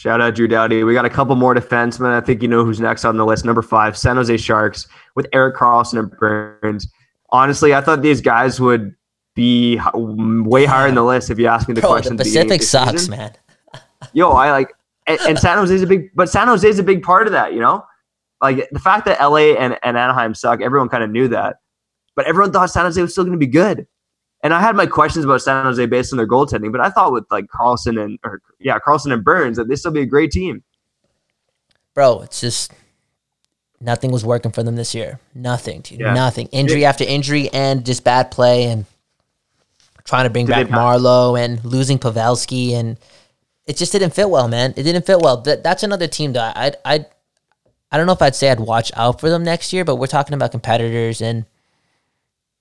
Shout 0.00 0.22
out 0.22 0.34
Drew 0.34 0.48
Doughty. 0.48 0.82
We 0.82 0.94
got 0.94 1.04
a 1.04 1.10
couple 1.10 1.36
more 1.36 1.54
defensemen. 1.54 2.10
I 2.10 2.22
think 2.22 2.40
you 2.40 2.48
know 2.48 2.64
who's 2.64 2.80
next 2.80 3.04
on 3.04 3.18
the 3.18 3.26
list. 3.26 3.44
Number 3.44 3.60
five, 3.60 3.98
San 3.98 4.16
Jose 4.16 4.34
Sharks 4.38 4.88
with 5.14 5.26
Erik 5.34 5.56
Karlsson 5.56 5.98
and 5.98 6.10
Burns. 6.10 6.90
Honestly, 7.32 7.74
I 7.74 7.82
thought 7.82 8.00
these 8.00 8.22
guys 8.22 8.58
would 8.62 8.94
be 9.34 9.78
way 9.94 10.64
higher 10.64 10.88
in 10.88 10.94
the 10.94 11.02
list 11.02 11.28
if 11.28 11.38
you 11.38 11.48
ask 11.48 11.68
me 11.68 11.74
the 11.74 11.82
Bro, 11.82 11.90
question. 11.90 12.16
the 12.16 12.22
at 12.22 12.24
beginning 12.24 12.50
of 12.50 12.58
Pacific 12.60 12.94
the 12.94 12.96
sucks, 12.96 13.08
man. 13.10 13.32
Yo, 14.14 14.30
I 14.30 14.50
like, 14.52 14.72
and, 15.06 15.20
and 15.28 15.38
San 15.38 15.58
Jose's 15.58 15.82
a 15.82 15.86
big, 15.86 16.08
but 16.14 16.30
San 16.30 16.48
Jose's 16.48 16.78
a 16.78 16.82
big 16.82 17.02
part 17.02 17.26
of 17.26 17.34
that. 17.34 17.52
You 17.52 17.60
know, 17.60 17.84
like 18.40 18.70
the 18.72 18.78
fact 18.78 19.04
that 19.04 19.20
LA 19.20 19.52
and, 19.52 19.76
and 19.82 19.98
Anaheim 19.98 20.32
suck. 20.32 20.62
Everyone 20.62 20.88
kind 20.88 21.04
of 21.04 21.10
knew 21.10 21.28
that, 21.28 21.56
but 22.16 22.24
everyone 22.24 22.52
thought 22.52 22.70
San 22.70 22.86
Jose 22.86 23.02
was 23.02 23.12
still 23.12 23.24
going 23.24 23.38
to 23.38 23.46
be 23.46 23.52
good. 23.52 23.86
And 24.42 24.54
I 24.54 24.60
had 24.60 24.74
my 24.74 24.86
questions 24.86 25.24
about 25.24 25.42
San 25.42 25.64
Jose 25.64 25.84
based 25.86 26.12
on 26.12 26.16
their 26.16 26.26
goaltending, 26.26 26.72
but 26.72 26.80
I 26.80 26.88
thought 26.88 27.12
with 27.12 27.24
like 27.30 27.46
Karlsson 27.46 28.02
and 28.02 28.18
or 28.24 28.40
yeah, 28.58 28.78
Karlsson 28.78 29.12
and 29.12 29.22
Burns 29.22 29.56
that 29.58 29.68
they 29.68 29.76
still 29.76 29.90
be 29.90 30.00
a 30.00 30.06
great 30.06 30.30
team. 30.30 30.62
Bro, 31.94 32.22
it's 32.22 32.40
just 32.40 32.72
nothing 33.80 34.10
was 34.10 34.24
working 34.24 34.52
for 34.52 34.62
them 34.62 34.76
this 34.76 34.94
year. 34.94 35.20
Nothing, 35.34 35.82
dude. 35.82 36.00
Yeah. 36.00 36.14
Nothing. 36.14 36.46
Injury 36.48 36.84
after 36.84 37.04
injury 37.04 37.50
and 37.52 37.84
just 37.84 38.04
bad 38.04 38.30
play 38.30 38.64
and 38.64 38.86
trying 40.04 40.24
to 40.24 40.30
bring 40.30 40.46
Did 40.46 40.52
back 40.52 40.66
Marleau 40.68 41.38
and 41.38 41.62
losing 41.64 41.98
Pavelski 41.98 42.72
and 42.72 42.98
it 43.66 43.76
just 43.76 43.92
didn't 43.92 44.10
fit 44.10 44.28
well, 44.30 44.48
man. 44.48 44.72
It 44.76 44.82
didn't 44.82 45.06
fit 45.06 45.20
well. 45.20 45.38
That, 45.42 45.62
that's 45.62 45.82
another 45.82 46.08
team 46.08 46.32
that 46.32 46.56
I 46.56 46.72
I 46.84 47.06
I 47.92 47.96
don't 47.96 48.06
know 48.06 48.12
if 48.12 48.22
I'd 48.22 48.34
say 48.34 48.50
I'd 48.50 48.60
watch 48.60 48.90
out 48.96 49.20
for 49.20 49.28
them 49.28 49.44
next 49.44 49.72
year, 49.72 49.84
but 49.84 49.96
we're 49.96 50.06
talking 50.06 50.34
about 50.34 50.50
competitors 50.52 51.20
and 51.20 51.44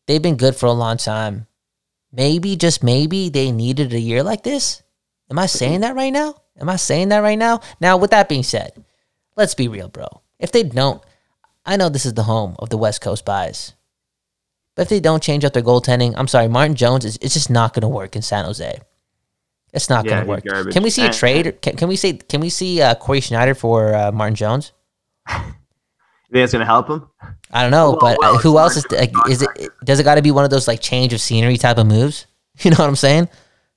they've 0.07 0.21
been 0.21 0.35
good 0.37 0.55
for 0.55 0.65
a 0.65 0.71
long 0.71 0.97
time. 0.97 1.47
Maybe 2.11 2.55
just 2.55 2.83
maybe 2.83 3.29
they 3.29 3.51
needed 3.51 3.93
a 3.93 3.99
year 3.99 4.23
like 4.23 4.43
this. 4.43 4.81
Am 5.29 5.37
I 5.37 5.45
saying 5.45 5.81
that 5.81 5.95
right 5.95 6.11
now? 6.11 6.35
Am 6.59 6.69
I 6.69 6.75
saying 6.75 7.09
that 7.09 7.19
right 7.19 7.37
now? 7.37 7.61
Now, 7.79 7.97
with 7.97 8.11
that 8.11 8.27
being 8.29 8.43
said, 8.43 8.71
let's 9.35 9.53
be 9.53 9.67
real, 9.67 9.87
bro. 9.87 10.07
If 10.39 10.51
they 10.51 10.63
don't, 10.63 11.03
I 11.65 11.77
know 11.77 11.89
this 11.89 12.05
is 12.05 12.15
the 12.15 12.23
home 12.23 12.55
of 12.59 12.69
the 12.69 12.77
West 12.77 13.01
Coast 13.01 13.25
buys. 13.25 13.73
But 14.75 14.83
if 14.83 14.89
they 14.89 14.99
don't 14.99 15.21
change 15.21 15.45
up 15.45 15.53
their 15.53 15.61
goaltending, 15.63 16.13
I'm 16.17 16.27
sorry, 16.27 16.47
Martin 16.47 16.75
Jones 16.75 17.05
is 17.05 17.17
it's 17.21 17.33
just 17.33 17.49
not 17.49 17.73
going 17.73 17.81
to 17.81 17.87
work 17.87 18.15
in 18.15 18.21
San 18.21 18.45
Jose. 18.45 18.79
It's 19.73 19.89
not 19.89 20.05
Yeah, 20.05 20.23
going 20.25 20.41
to 20.41 20.51
work. 20.51 20.71
Can 20.71 20.83
we 20.83 20.89
see 20.89 21.05
a 21.05 21.11
trade? 21.11 21.61
Can, 21.61 21.75
can 21.75 21.87
we 21.87 21.95
see? 21.95 22.13
Can 22.13 22.41
we 22.41 22.49
see 22.49 22.81
uh, 22.81 22.95
Cory 22.95 23.21
Schneider 23.21 23.53
for 23.53 23.93
uh, 23.93 24.11
Martin 24.11 24.35
Jones? 24.35 24.71
You 26.29 26.33
think 26.33 26.43
it's 26.43 26.53
going 26.53 26.59
to 26.61 26.65
help 26.65 26.87
him? 26.89 27.07
I 27.51 27.63
don't 27.63 27.71
know, 27.71 27.91
Well, 27.91 27.99
but 27.99 28.17
well, 28.19 28.35
uh, 28.35 28.37
who 28.37 28.59
else 28.59 28.77
is 28.77 28.85
like? 28.91 29.11
Is 29.27 29.41
it? 29.41 29.49
Does 29.83 29.99
it 29.99 30.03
got 30.03 30.15
to 30.15 30.21
be 30.21 30.29
one 30.31 30.43
of 30.43 30.51
those 30.51 30.67
like 30.67 30.79
change 30.79 31.11
of 31.13 31.21
scenery 31.21 31.57
type 31.57 31.77
of 31.77 31.87
moves? 31.87 32.25
You 32.61 32.71
know 32.71 32.77
what 32.77 32.89
I'm 32.89 32.95
saying? 32.97 33.29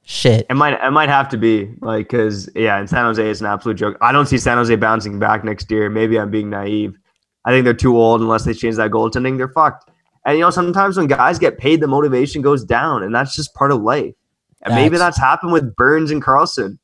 Shit. 0.04 0.46
It 0.50 0.54
might 0.54 0.72
it 0.84 0.90
might 0.90 1.08
have 1.08 1.28
to 1.28 1.36
be 1.36 1.72
like 1.82 2.08
because 2.08 2.50
yeah, 2.56 2.80
in 2.80 2.88
San 2.88 3.04
Jose 3.04 3.30
it's 3.30 3.38
an 3.40 3.46
absolute 3.46 3.74
joke. 3.76 3.96
I 4.00 4.10
don't 4.10 4.26
see 4.26 4.38
San 4.38 4.56
Jose 4.58 4.74
bouncing 4.74 5.20
back 5.20 5.44
next 5.44 5.70
year. 5.70 5.88
Maybe 5.88 6.18
I'm 6.18 6.30
being 6.32 6.50
naive. 6.50 6.98
I 7.44 7.52
think 7.52 7.62
they're 7.64 7.74
too 7.74 7.96
old 7.96 8.20
unless 8.20 8.44
they 8.44 8.52
change 8.54 8.74
that 8.76 8.90
goaltending. 8.90 9.38
They're 9.38 9.48
fucked. 9.48 9.88
And 10.26 10.36
you 10.36 10.42
know 10.42 10.50
sometimes 10.50 10.96
when 10.96 11.06
guys 11.06 11.38
get 11.38 11.58
paid, 11.58 11.80
the 11.80 11.86
motivation 11.86 12.42
goes 12.42 12.64
down, 12.64 13.04
and 13.04 13.14
that's 13.14 13.36
just 13.36 13.54
part 13.54 13.70
of 13.70 13.80
life. 13.82 14.14
And 14.62 14.74
maybe 14.74 14.96
that's 14.98 15.18
happened 15.18 15.52
with 15.52 15.76
Burns 15.76 16.10
and 16.10 16.20
Karlsson. 16.22 16.78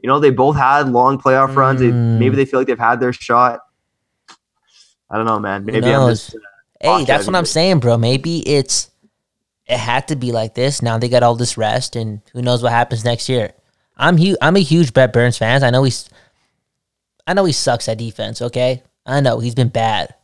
You 0.00 0.08
know 0.08 0.20
they 0.20 0.30
both 0.30 0.56
had 0.56 0.90
long 0.90 1.18
playoff 1.18 1.56
runs. 1.56 1.80
They, 1.80 1.88
Mm. 1.90 2.18
maybe 2.18 2.36
they 2.36 2.44
feel 2.44 2.60
like 2.60 2.66
they've 2.66 2.78
had 2.78 3.00
their 3.00 3.14
shot. 3.14 3.60
I 5.10 5.16
don't 5.16 5.26
know, 5.26 5.40
man. 5.40 5.64
Maybe 5.64 5.92
I'm 5.92 6.08
just 6.10 6.34
uh, 6.34 6.38
Hey, 6.80 7.04
that's 7.04 7.26
what 7.26 7.36
I'm 7.36 7.46
saying, 7.46 7.80
bro. 7.80 7.98
Maybe 7.98 8.38
it's 8.48 8.90
it 9.66 9.78
had 9.78 10.08
to 10.08 10.16
be 10.16 10.32
like 10.32 10.54
this. 10.54 10.82
Now 10.82 10.98
they 10.98 11.08
got 11.08 11.22
all 11.22 11.34
this 11.34 11.58
rest, 11.58 11.94
and 11.94 12.22
who 12.32 12.42
knows 12.42 12.62
what 12.62 12.72
happens 12.72 13.04
next 13.04 13.28
year. 13.28 13.52
I'm 13.96 14.16
huge. 14.16 14.38
I'm 14.40 14.56
a 14.56 14.60
huge 14.60 14.94
Brent 14.94 15.12
Burns 15.12 15.36
fan. 15.36 15.62
I 15.62 15.70
know 15.70 15.84
he's, 15.84 16.08
I 17.26 17.34
know 17.34 17.44
he 17.44 17.52
sucks 17.52 17.88
at 17.88 17.98
defense. 17.98 18.40
Okay, 18.40 18.82
I 19.04 19.20
know 19.20 19.40
he's 19.40 19.54
been 19.54 19.68
bad, 19.68 20.14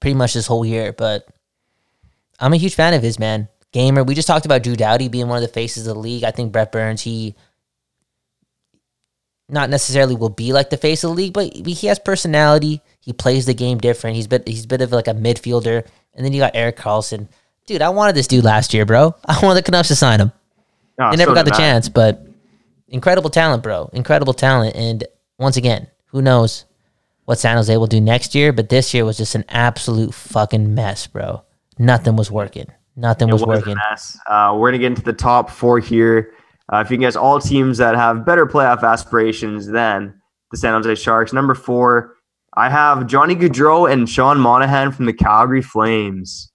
pretty 0.00 0.14
much 0.14 0.32
this 0.32 0.46
whole 0.46 0.64
year. 0.64 0.92
But 0.92 1.28
I'm 2.40 2.54
a 2.54 2.58
huge 2.58 2.74
fan 2.74 2.94
of 2.94 3.02
his 3.02 3.18
man. 3.18 3.48
Gamer. 3.72 4.02
We 4.02 4.14
just 4.14 4.28
talked 4.28 4.46
about 4.46 4.62
Drew 4.62 4.76
Doughty 4.76 5.08
being 5.08 5.28
one 5.28 5.36
of 5.36 5.42
the 5.42 5.52
faces 5.52 5.86
of 5.86 5.94
the 5.94 6.00
league. 6.00 6.24
I 6.24 6.30
think 6.30 6.52
Brett 6.52 6.72
Burns. 6.72 7.02
He 7.02 7.34
not 9.48 9.68
necessarily 9.68 10.14
will 10.14 10.30
be 10.30 10.54
like 10.54 10.70
the 10.70 10.76
face 10.78 11.04
of 11.04 11.10
the 11.10 11.16
league, 11.16 11.34
but 11.34 11.52
he 11.52 11.86
has 11.88 11.98
personality. 11.98 12.80
He 13.08 13.14
plays 13.14 13.46
the 13.46 13.54
game 13.54 13.78
different. 13.78 14.16
He's 14.16 14.26
bit 14.26 14.46
he's 14.46 14.66
a 14.66 14.68
bit 14.68 14.82
of 14.82 14.92
like 14.92 15.08
a 15.08 15.14
midfielder. 15.14 15.82
And 16.12 16.26
then 16.26 16.34
you 16.34 16.40
got 16.40 16.54
Erik 16.54 16.76
Karlsson. 16.76 17.26
Dude, 17.64 17.80
I 17.80 17.88
wanted 17.88 18.14
this 18.14 18.26
dude 18.26 18.44
last 18.44 18.74
year, 18.74 18.84
bro. 18.84 19.14
I 19.24 19.40
wanted 19.42 19.60
the 19.60 19.62
Canucks 19.62 19.88
to 19.88 19.96
sign 19.96 20.20
him. 20.20 20.30
They 20.98 21.16
never 21.16 21.30
so 21.30 21.34
got 21.34 21.46
the 21.46 21.54
I. 21.54 21.56
chance, 21.56 21.88
but 21.88 22.26
incredible 22.88 23.30
talent, 23.30 23.62
bro. 23.62 23.88
Incredible 23.94 24.34
talent. 24.34 24.76
And 24.76 25.04
once 25.38 25.56
again, 25.56 25.86
who 26.08 26.20
knows 26.20 26.66
what 27.24 27.38
San 27.38 27.56
Jose 27.56 27.74
will 27.78 27.86
do 27.86 27.98
next 27.98 28.34
year? 28.34 28.52
But 28.52 28.68
this 28.68 28.92
year 28.92 29.06
was 29.06 29.16
just 29.16 29.34
an 29.34 29.46
absolute 29.48 30.12
fucking 30.12 30.74
mess, 30.74 31.06
bro. 31.06 31.44
Nothing 31.78 32.14
was 32.14 32.30
working. 32.30 32.66
Nothing 32.94 33.30
was, 33.30 33.42
was 33.42 33.64
working. 33.64 33.78
Uh, 34.26 34.54
we're 34.54 34.68
gonna 34.68 34.76
get 34.76 34.88
into 34.88 35.02
the 35.02 35.14
top 35.14 35.48
four 35.48 35.78
here. 35.78 36.34
Uh, 36.70 36.82
if 36.84 36.90
you 36.90 36.98
can 36.98 37.06
guess, 37.06 37.16
all 37.16 37.40
teams 37.40 37.78
that 37.78 37.94
have 37.94 38.26
better 38.26 38.44
playoff 38.44 38.82
aspirations 38.82 39.66
than 39.66 40.20
the 40.50 40.58
San 40.58 40.74
Jose 40.74 40.94
Sharks. 40.96 41.32
Number 41.32 41.54
four, 41.54 42.17
I 42.58 42.68
have 42.68 43.06
Johnny 43.06 43.36
Gaudreau 43.36 43.90
and 43.90 44.08
Sean 44.08 44.38
Monahan 44.40 44.90
from 44.90 45.06
the 45.06 45.12
Calgary 45.12 45.62
Flames. 45.62 46.50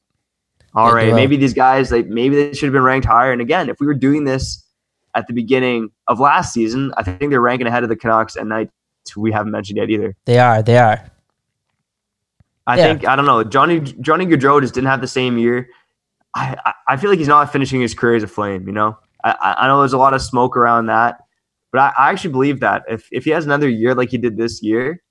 All 0.75 0.93
right, 0.93 1.13
maybe 1.13 1.37
these 1.37 1.53
guys, 1.53 1.91
like 1.91 2.07
maybe 2.07 2.35
they 2.35 2.53
should 2.53 2.65
have 2.67 2.73
been 2.73 2.83
ranked 2.83 3.07
higher. 3.07 3.31
And 3.31 3.39
again, 3.41 3.69
if 3.69 3.77
we 3.79 3.85
were 3.87 3.93
doing 3.93 4.23
this 4.25 4.65
at 5.15 5.27
the 5.27 5.33
beginning 5.33 5.91
of 6.07 6.19
last 6.19 6.51
season, 6.51 6.91
I 6.97 7.03
think 7.03 7.29
they're 7.31 7.39
ranking 7.39 7.67
ahead 7.67 7.83
of 7.83 7.89
the 7.89 7.95
Canucks 7.95 8.35
and 8.35 8.49
Knights. 8.49 8.71
who 9.13 9.21
We 9.21 9.31
haven't 9.31 9.51
mentioned 9.51 9.77
yet 9.77 9.89
either. 9.89 10.15
They 10.25 10.39
are. 10.39 10.61
They 10.63 10.77
are. 10.77 10.99
I 12.65 12.77
Yeah. 12.77 12.83
think 12.83 13.07
I 13.07 13.15
don't 13.15 13.25
know. 13.25 13.43
Johnny 13.43 13.79
Johnny 13.79 14.25
Gaudreau 14.25 14.59
just 14.61 14.73
didn't 14.73 14.87
have 14.87 14.99
the 15.01 15.07
same 15.07 15.37
year. 15.37 15.67
I, 16.35 16.57
I 16.65 16.73
I 16.89 16.97
feel 16.97 17.11
like 17.11 17.19
he's 17.19 17.27
not 17.27 17.51
finishing 17.51 17.79
his 17.79 17.93
career 17.93 18.15
as 18.15 18.23
a 18.23 18.27
flame. 18.27 18.65
You 18.67 18.73
know, 18.73 18.97
I 19.23 19.35
I 19.41 19.53
I 19.63 19.67
know 19.67 19.79
there's 19.79 19.93
a 19.93 19.97
lot 19.97 20.13
of 20.13 20.21
smoke 20.23 20.57
around 20.57 20.87
that, 20.87 21.19
but 21.71 21.79
I, 21.79 21.93
I 21.97 22.09
actually 22.09 22.31
believe 22.31 22.59
that 22.61 22.83
if 22.89 23.07
if 23.11 23.25
he 23.25 23.29
has 23.31 23.45
another 23.45 23.69
year 23.69 23.93
like 23.93 24.09
he 24.09 24.17
did 24.17 24.37
this 24.37 24.63
year, 24.63 25.02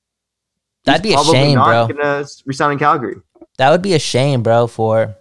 That'd 0.85 1.03
be 1.03 1.13
a 1.13 1.15
probably 1.15 1.33
shame, 1.33 1.55
not 1.55 1.89
bro. 1.89 1.97
Gonna 1.97 2.27
resign 2.45 2.73
in 2.73 2.79
Calgary. 2.79 3.17
That 3.59 3.71
would 3.71 3.83
be 3.83 3.95
a 3.95 3.99
shame, 3.99 4.43
bro, 4.43 4.67
for 4.67 5.17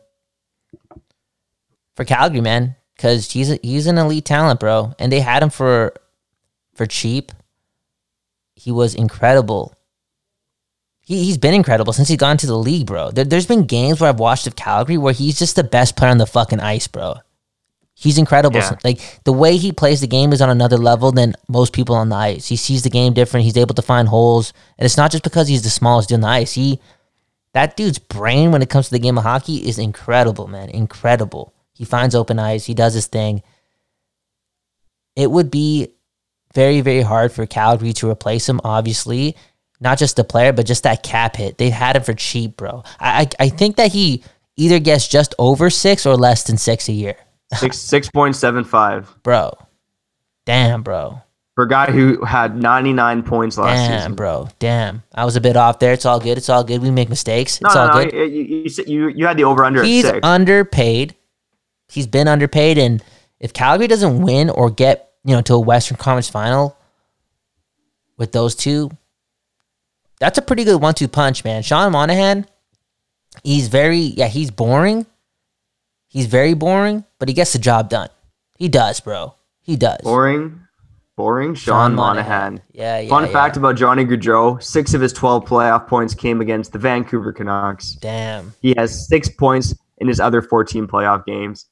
for 1.95 2.05
Calgary, 2.05 2.41
man, 2.41 2.75
because 2.95 3.31
he's 3.31 3.51
a, 3.51 3.59
he's 3.61 3.87
an 3.87 3.97
elite 3.97 4.25
talent, 4.25 4.59
bro, 4.59 4.93
and 4.97 5.11
they 5.11 5.19
had 5.19 5.43
him 5.43 5.49
for 5.49 5.93
for 6.73 6.85
cheap. 6.85 7.31
He 8.55 8.71
was 8.71 8.95
incredible. 8.95 9.75
He 11.01 11.23
he's 11.23 11.37
been 11.37 11.53
incredible 11.53 11.93
since 11.93 12.07
he 12.07 12.17
got 12.17 12.31
into 12.31 12.47
the 12.47 12.57
league, 12.57 12.87
bro. 12.87 13.11
There, 13.11 13.25
there's 13.25 13.45
been 13.45 13.65
games 13.65 13.99
where 13.99 14.09
I've 14.09 14.19
watched 14.19 14.47
of 14.47 14.55
Calgary 14.55 14.97
where 14.97 15.13
he's 15.13 15.37
just 15.37 15.55
the 15.55 15.63
best 15.63 15.95
player 15.95 16.11
on 16.11 16.17
the 16.17 16.25
fucking 16.25 16.59
ice, 16.59 16.87
bro. 16.87 17.15
He's 18.01 18.17
incredible. 18.17 18.57
Yeah. 18.57 18.77
Like 18.83 18.99
the 19.25 19.31
way 19.31 19.57
he 19.57 19.71
plays 19.71 20.01
the 20.01 20.07
game 20.07 20.33
is 20.33 20.41
on 20.41 20.49
another 20.49 20.77
level 20.77 21.11
than 21.11 21.35
most 21.47 21.71
people 21.71 21.95
on 21.95 22.09
the 22.09 22.15
ice. 22.15 22.47
He 22.47 22.55
sees 22.55 22.81
the 22.81 22.89
game 22.89 23.13
different. 23.13 23.43
He's 23.43 23.57
able 23.57 23.75
to 23.75 23.83
find 23.83 24.07
holes, 24.07 24.53
and 24.79 24.85
it's 24.87 24.97
not 24.97 25.11
just 25.11 25.23
because 25.23 25.47
he's 25.47 25.61
the 25.61 25.69
smallest 25.69 26.09
dude 26.09 26.15
on 26.15 26.21
the 26.21 26.27
ice. 26.27 26.53
He 26.53 26.79
that 27.53 27.77
dude's 27.77 27.99
brain 27.99 28.51
when 28.51 28.63
it 28.63 28.71
comes 28.71 28.87
to 28.87 28.91
the 28.91 28.99
game 28.99 29.19
of 29.19 29.23
hockey 29.23 29.57
is 29.57 29.77
incredible, 29.77 30.47
man. 30.47 30.69
Incredible. 30.69 31.53
He 31.73 31.85
finds 31.85 32.15
open 32.15 32.39
eyes. 32.39 32.65
He 32.65 32.73
does 32.73 32.95
his 32.95 33.05
thing. 33.05 33.43
It 35.15 35.29
would 35.29 35.51
be 35.51 35.89
very, 36.55 36.81
very 36.81 37.01
hard 37.01 37.31
for 37.31 37.45
Calgary 37.45 37.93
to 37.93 38.09
replace 38.09 38.49
him, 38.49 38.61
obviously. 38.63 39.35
Not 39.79 39.99
just 39.99 40.15
the 40.15 40.23
player, 40.23 40.53
but 40.53 40.65
just 40.65 40.83
that 40.83 41.03
cap 41.03 41.35
hit. 41.35 41.59
They've 41.59 41.71
had 41.71 41.97
him 41.97 42.03
for 42.03 42.13
cheap, 42.15 42.57
bro. 42.57 42.83
I, 42.99 43.21
I, 43.39 43.45
I 43.45 43.49
think 43.49 43.75
that 43.75 43.91
he 43.91 44.23
either 44.57 44.79
gets 44.79 45.07
just 45.07 45.35
over 45.37 45.69
six 45.69 46.07
or 46.07 46.15
less 46.15 46.43
than 46.43 46.57
six 46.57 46.89
a 46.89 46.93
year. 46.93 47.15
Six 47.55 47.77
six 47.77 48.09
point 48.09 48.35
seven 48.35 48.63
five 48.63 49.13
Bro. 49.23 49.53
Damn, 50.45 50.83
bro. 50.83 51.21
for 51.55 51.65
a 51.65 51.67
guy 51.67 51.91
who 51.91 52.23
had 52.23 52.55
ninety 52.55 52.93
nine 52.93 53.23
points 53.23 53.57
last 53.57 53.87
Damn, 53.87 53.99
season. 53.99 54.15
bro. 54.15 54.47
Damn. 54.59 55.03
I 55.13 55.25
was 55.25 55.35
a 55.35 55.41
bit 55.41 55.55
off 55.57 55.79
there. 55.79 55.93
It's 55.93 56.05
all 56.05 56.19
good. 56.19 56.37
It's 56.37 56.49
all 56.49 56.63
good. 56.63 56.81
We 56.81 56.91
make 56.91 57.09
mistakes. 57.09 57.59
It's 57.61 57.75
no, 57.75 57.81
all 57.81 57.87
no. 57.87 58.05
good. 58.05 58.13
You, 58.13 58.23
you, 58.23 58.63
you, 58.63 58.83
you, 58.87 59.07
you 59.09 59.27
had 59.27 59.37
the 59.37 59.43
over 59.43 59.63
under 59.63 59.83
he's 59.83 60.09
underpaid. 60.23 61.15
He's 61.89 62.07
been 62.07 62.27
underpaid, 62.27 62.77
and 62.77 63.03
if 63.39 63.51
Calgary 63.53 63.87
doesn't 63.87 64.21
win 64.21 64.49
or 64.49 64.71
get 64.71 65.11
you 65.25 65.35
know 65.35 65.41
to 65.41 65.55
a 65.55 65.59
Western 65.59 65.97
Conference 65.97 66.29
final 66.29 66.77
with 68.17 68.31
those 68.31 68.55
two, 68.55 68.89
that's 70.19 70.37
a 70.37 70.41
pretty 70.41 70.63
good 70.63 70.81
one-two 70.81 71.09
punch, 71.09 71.43
man. 71.43 71.63
Sean 71.63 71.91
Monahan, 71.91 72.47
he's 73.43 73.67
very 73.67 73.97
yeah, 73.97 74.27
he's 74.27 74.51
boring. 74.51 75.05
He's 76.11 76.25
very 76.25 76.53
boring, 76.53 77.05
but 77.19 77.29
he 77.29 77.33
gets 77.33 77.53
the 77.53 77.59
job 77.59 77.89
done. 77.89 78.09
He 78.57 78.67
does, 78.67 78.99
bro. 78.99 79.35
He 79.61 79.77
does. 79.77 80.01
boring, 80.03 80.59
boring. 81.15 81.55
Sean, 81.55 81.95
Monahan. 81.95 82.61
Yeah, 82.73 82.99
yeah. 82.99 83.09
Fun 83.09 83.27
yeah. 83.27 83.31
fact 83.31 83.55
about 83.55 83.77
Johnny 83.77 84.03
Gaudreau: 84.03 84.61
six 84.61 84.93
of 84.93 84.99
his 84.99 85.13
twelve 85.13 85.45
playoff 85.45 85.87
points 85.87 86.13
came 86.13 86.41
against 86.41 86.73
the 86.73 86.79
Vancouver 86.79 87.31
Canucks. 87.31 87.93
Damn. 87.93 88.53
He 88.61 88.73
has 88.75 89.07
six 89.07 89.29
points 89.29 89.73
in 89.99 90.09
his 90.09 90.19
other 90.19 90.41
fourteen 90.41 90.85
playoff 90.85 91.25
games. 91.25 91.67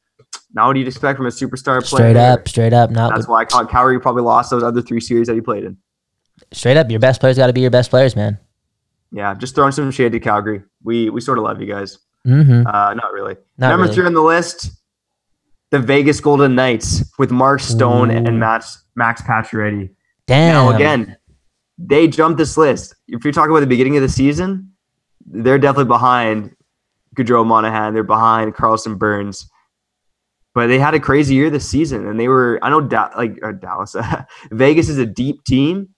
Now, 0.53 0.67
what 0.67 0.73
do 0.75 0.79
you 0.79 0.87
expect 0.87 1.17
from 1.17 1.25
a 1.25 1.31
superstar 1.31 1.83
player? 1.83 2.11
Straight 2.11 2.15
up, 2.15 2.47
straight 2.47 2.71
up. 2.71 2.91
Not 2.91 3.13
That's 3.13 3.27
why 3.27 3.41
I 3.41 3.45
caught 3.45 3.69
Calgary 3.69 3.99
probably 3.99 4.23
lost 4.23 4.51
those 4.51 4.63
other 4.63 4.81
three 4.81 5.01
series 5.01 5.27
that 5.27 5.35
he 5.35 5.41
played 5.41 5.65
in. 5.65 5.75
straight 6.53 6.77
up. 6.77 6.89
Your 6.89 7.01
best 7.01 7.19
players 7.19 7.35
got 7.35 7.47
to 7.47 7.53
be 7.53 7.59
your 7.59 7.71
best 7.71 7.89
players, 7.89 8.15
man. 8.15 8.39
Yeah, 9.11 9.33
just 9.33 9.53
throwing 9.53 9.73
some 9.73 9.91
shade 9.91 10.13
to 10.13 10.19
Calgary. 10.21 10.63
We 10.81 11.09
we 11.09 11.19
sort 11.19 11.39
of 11.39 11.43
love 11.43 11.59
you 11.59 11.67
guys. 11.67 11.99
Mm-hmm. 12.27 12.67
Uh, 12.67 12.93
not 12.93 13.13
really. 13.13 13.35
Not 13.57 13.69
Number 13.69 13.83
really. 13.83 13.95
three 13.95 14.05
on 14.05 14.13
the 14.13 14.21
list, 14.21 14.71
the 15.71 15.79
Vegas 15.79 16.19
Golden 16.19 16.55
Knights 16.55 17.03
with 17.17 17.31
Mark 17.31 17.59
Stone 17.59 18.11
Ooh. 18.11 18.15
and 18.15 18.39
Max 18.39 18.83
Max 18.95 19.21
Pacioretty. 19.21 19.89
Damn. 20.27 20.53
Now 20.53 20.75
again, 20.75 21.17
they 21.77 22.07
jumped 22.07 22.37
this 22.37 22.57
list. 22.57 22.95
If 23.07 23.23
you're 23.23 23.33
talking 23.33 23.51
about 23.51 23.61
the 23.61 23.67
beginning 23.67 23.95
of 23.95 24.01
the 24.01 24.09
season, 24.09 24.73
they're 25.25 25.59
definitely 25.59 25.85
behind 25.85 26.55
Gaudreau 27.15 27.45
Monahan. 27.45 27.93
They're 27.93 28.03
behind 28.03 28.53
Karlsson 28.53 28.97
Burns. 28.97 29.49
But 30.55 30.67
they 30.67 30.79
had 30.79 30.93
a 30.93 30.99
crazy 30.99 31.35
year 31.35 31.49
this 31.49 31.69
season, 31.69 32.07
and 32.07 32.19
they 32.19 32.27
were. 32.27 32.59
I 32.61 32.69
know, 32.69 32.81
da- 32.81 33.11
like 33.15 33.37
uh, 33.43 33.51
Dallas, 33.51 33.95
Vegas 34.51 34.89
is 34.89 34.97
a 34.97 35.05
deep 35.05 35.43
team, 35.43 35.89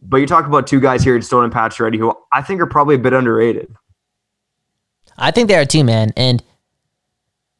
but 0.00 0.18
you're 0.18 0.26
talking 0.28 0.48
about 0.48 0.66
two 0.66 0.80
guys 0.80 1.02
here 1.02 1.16
in 1.16 1.22
Stone 1.22 1.44
and 1.44 1.52
Pacioretty, 1.52 1.98
who 1.98 2.14
I 2.32 2.42
think 2.42 2.60
are 2.60 2.66
probably 2.66 2.94
a 2.94 2.98
bit 2.98 3.12
underrated. 3.12 3.74
I 5.20 5.30
think 5.30 5.48
they 5.48 5.56
are 5.56 5.66
too, 5.66 5.84
man. 5.84 6.12
And 6.16 6.42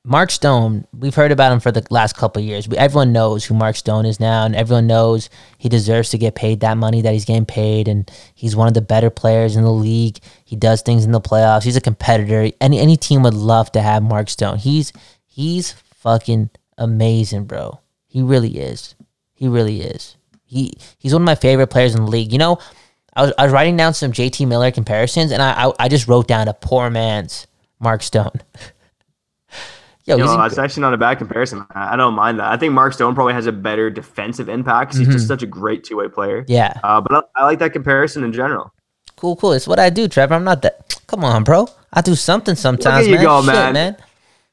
Mark 0.03 0.31
Stone, 0.31 0.87
we've 0.99 1.15
heard 1.15 1.31
about 1.31 1.53
him 1.53 1.61
for 1.61 1.71
the 1.71 1.87
last 1.91 2.17
couple 2.17 2.41
years. 2.41 2.67
We, 2.67 2.79
everyone 2.79 3.13
knows 3.13 3.45
who 3.45 3.55
Mark 3.55 3.77
Stone 3.77 4.07
is 4.07 4.19
now, 4.19 4.47
and 4.47 4.57
everyone 4.57 4.87
knows 4.87 5.29
he 5.59 5.69
deserves 5.69 6.09
to 6.11 6.19
get 6.19 6.35
paid 6.35 6.61
that 6.61 6.79
money 6.79 7.03
that 7.03 7.13
he's 7.13 7.27
getting 7.27 7.45
paid. 7.45 7.87
And 7.87 8.11
he's 8.35 8.57
one 8.57 8.67
of 8.67 8.73
the 8.73 8.81
better 8.81 9.11
players 9.11 9.57
in 9.57 9.63
the 9.63 9.71
league. 9.71 10.19
He 10.43 10.57
does 10.57 10.81
things 10.81 11.05
in 11.05 11.13
the 11.13 11.21
playoffs. 11.21 11.65
He's 11.65 11.77
a 11.77 11.83
competitor. 11.83 12.51
Any 12.63 12.79
any 12.79 12.97
team 12.97 13.23
would 13.25 13.35
love 13.35 13.71
to 13.73 13.83
have 13.83 14.03
Mark 14.03 14.31
Stone. 14.31 14.59
He's 14.59 14.91
he's 15.27 15.73
fucking 15.73 16.49
amazing, 16.79 17.45
bro. 17.45 17.81
He 18.07 18.23
really 18.23 18.59
is. 18.59 18.95
He 19.35 19.49
really 19.49 19.83
is. 19.83 20.17
He 20.45 20.79
he's 20.99 21.13
one 21.13 21.23
of 21.23 21.27
my 21.27 21.35
favorite 21.35 21.69
players 21.69 21.95
in 21.95 22.05
the 22.05 22.11
league. 22.11 22.33
You 22.33 22.39
know, 22.39 22.59
I 23.15 23.23
was 23.23 23.33
I 23.37 23.45
was 23.45 23.53
writing 23.53 23.77
down 23.77 23.93
some 23.93 24.13
JT 24.13 24.49
Miller 24.49 24.71
comparisons, 24.71 25.31
and 25.31 25.43
I 25.43 25.67
I, 25.67 25.73
I 25.79 25.89
just 25.91 26.09
wrote 26.09 26.27
down 26.27 26.49
a 26.49 26.55
poor 26.55 26.89
man's 26.89 27.47
Mark 27.81 28.03
Stone. 28.03 28.33
Yo, 30.07 30.17
You 30.17 30.25
know, 30.25 30.37
that's 30.39 30.57
actually 30.59 30.81
not 30.81 30.95
a 30.95 30.97
bad 30.97 31.19
comparison. 31.19 31.65
I 31.75 31.95
don't 31.95 32.15
mind 32.15 32.39
that. 32.41 32.51
I 32.51 32.57
think 32.57 32.73
Mark 32.73 32.95
Stone 32.95 33.15
probably 33.15 33.35
has 33.35 33.47
a 33.47 33.53
better 33.53 33.91
defensive 33.91 34.49
impact 34.49 34.91
'cause 34.93 34.99
he's 34.99 35.09
just 35.09 35.29
such 35.29 35.43
a 35.43 35.47
great 35.47 35.85
two 35.85 35.97
way 35.99 36.09
player. 36.09 36.43
Mm-hmm. 36.43 36.53
yeah, 36.53 36.73
Uh, 36.83 37.01
but 37.01 37.29
I, 37.37 37.43
I 37.43 37.45
like 37.45 37.59
that 37.59 37.73
comparison 37.73 38.25
in 38.25 38.33
general. 38.33 38.73
cool, 39.17 39.37
cool. 39.37 39.53
It's 39.53 39.69
what 39.69 39.79
I 39.79 39.91
do, 39.91 40.09
Trevor. 40.09 40.35
I'm 40.35 40.45
not 40.45 40.63
that. 40.63 41.01
Come 41.07 41.23
on, 41.25 41.45
bro. 41.45 41.69
I 41.93 42.01
do 42.01 42.15
something 42.15 42.55
sometimes, 42.55 43.07
you 43.09 43.17
man. 43.17 43.25
go, 43.25 43.41
Shit, 43.43 43.47
man. 43.55 43.73
man. 43.75 43.97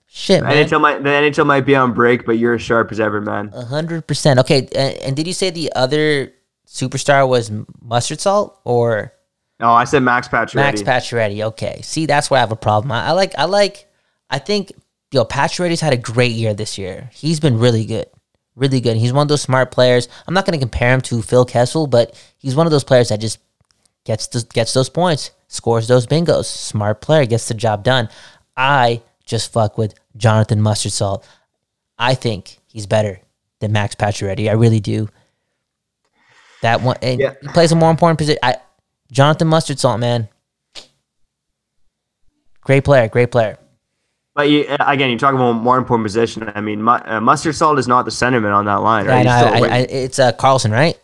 Shit, 0.09 0.43
man. 0.43 0.65
NHL 0.67 0.81
might 0.81 1.03
the 1.03 1.09
NHL 1.09 1.45
might 1.45 1.65
be 1.65 1.75
on 1.75 1.93
break, 1.93 2.25
but 2.25 2.37
you're 2.37 2.55
as 2.55 2.61
sharp 2.61 2.91
as 2.91 2.99
ever, 2.99 3.21
man. 3.21 3.51
A 3.53 3.63
hundred 3.65 4.05
percent. 4.05 4.39
Okay, 4.39 4.67
and, 4.75 4.95
and 4.97 5.15
did 5.15 5.27
you 5.27 5.33
say 5.33 5.49
the 5.49 5.71
other 5.75 6.33
superstar 6.67 7.27
was 7.27 7.49
Marchessault 7.85 8.53
or 8.65 9.13
Oh, 9.59 9.71
I 9.73 9.85
said 9.85 10.03
Max 10.03 10.27
Pacioretty. 10.27 10.55
Max 10.55 10.81
Pacioretty? 10.83 11.43
Okay, 11.45 11.81
see, 11.83 12.05
that's 12.05 12.29
where 12.29 12.37
I 12.37 12.41
have 12.41 12.51
a 12.51 12.55
problem. 12.55 12.91
I, 12.91 13.07
I 13.07 13.11
like, 13.11 13.33
I 13.37 13.45
like, 13.45 13.87
I 14.29 14.37
think, 14.39 14.71
yo, 15.11 15.25
Pacioretty's 15.25 15.81
had 15.81 15.93
a 15.93 15.97
great 15.97 16.33
year 16.33 16.53
this 16.53 16.77
year. 16.77 17.09
He's 17.13 17.39
been 17.39 17.57
really 17.57 17.85
good, 17.85 18.05
really 18.55 18.79
good. 18.81 18.97
He's 18.97 19.13
one 19.13 19.23
of 19.23 19.29
those 19.29 19.41
smart 19.41 19.71
players. 19.71 20.07
I'm 20.27 20.33
not 20.35 20.45
going 20.45 20.59
to 20.59 20.63
compare 20.63 20.93
him 20.93 21.01
to 21.01 21.21
Phil 21.23 21.43
Kessel, 21.45 21.87
but 21.87 22.13
he's 22.37 22.55
one 22.55 22.67
of 22.67 22.71
those 22.71 22.83
players 22.83 23.09
that 23.09 23.19
just 23.19 23.39
gets 24.05 24.27
th- 24.27 24.47
gets 24.49 24.73
those 24.73 24.89
points, 24.89 25.31
scores 25.47 25.87
those 25.87 26.05
bingos. 26.05 26.45
Smart 26.45 27.01
player 27.01 27.25
gets 27.25 27.47
the 27.47 27.53
job 27.55 27.83
done. 27.83 28.09
I 28.55 29.01
just 29.25 29.51
fuck 29.51 29.77
with 29.77 29.95
Jonathan 30.15 30.59
Marchessault. 30.61 31.23
I 31.97 32.13
think 32.13 32.59
he's 32.67 32.85
better 32.85 33.19
than 33.59 33.71
Max 33.71 33.95
Pacioretty. 33.95 34.49
I 34.49 34.53
really 34.53 34.79
do. 34.79 35.09
That 36.61 36.81
one, 36.81 36.97
Yeah. 37.01 37.33
he 37.41 37.47
plays 37.49 37.71
a 37.71 37.75
more 37.75 37.89
important 37.91 38.17
position. 38.19 38.39
I, 38.43 38.57
Jonathan 39.11 39.47
Marchessault, 39.49 39.99
man, 39.99 40.27
great 42.61 42.83
player, 42.83 43.07
great 43.07 43.31
player. 43.31 43.57
But 44.35 44.49
you, 44.51 44.67
again, 44.79 45.09
you 45.09 45.17
talk 45.17 45.33
about 45.33 45.53
more 45.53 45.79
important 45.79 46.05
position. 46.05 46.51
I 46.53 46.61
mean, 46.61 46.87
uh, 46.87 47.19
Marchessault 47.19 47.79
is 47.79 47.87
not 47.87 48.05
the 48.05 48.11
centerman 48.11 48.55
on 48.55 48.65
that 48.65 48.75
line, 48.75 49.07
right? 49.07 49.25
He's 49.25 49.35
still 49.35 49.63
I, 49.63 49.67
I, 49.67 49.77
it's 49.89 50.19
uh, 50.19 50.31
Karlsson, 50.33 50.71
right? 50.71 50.95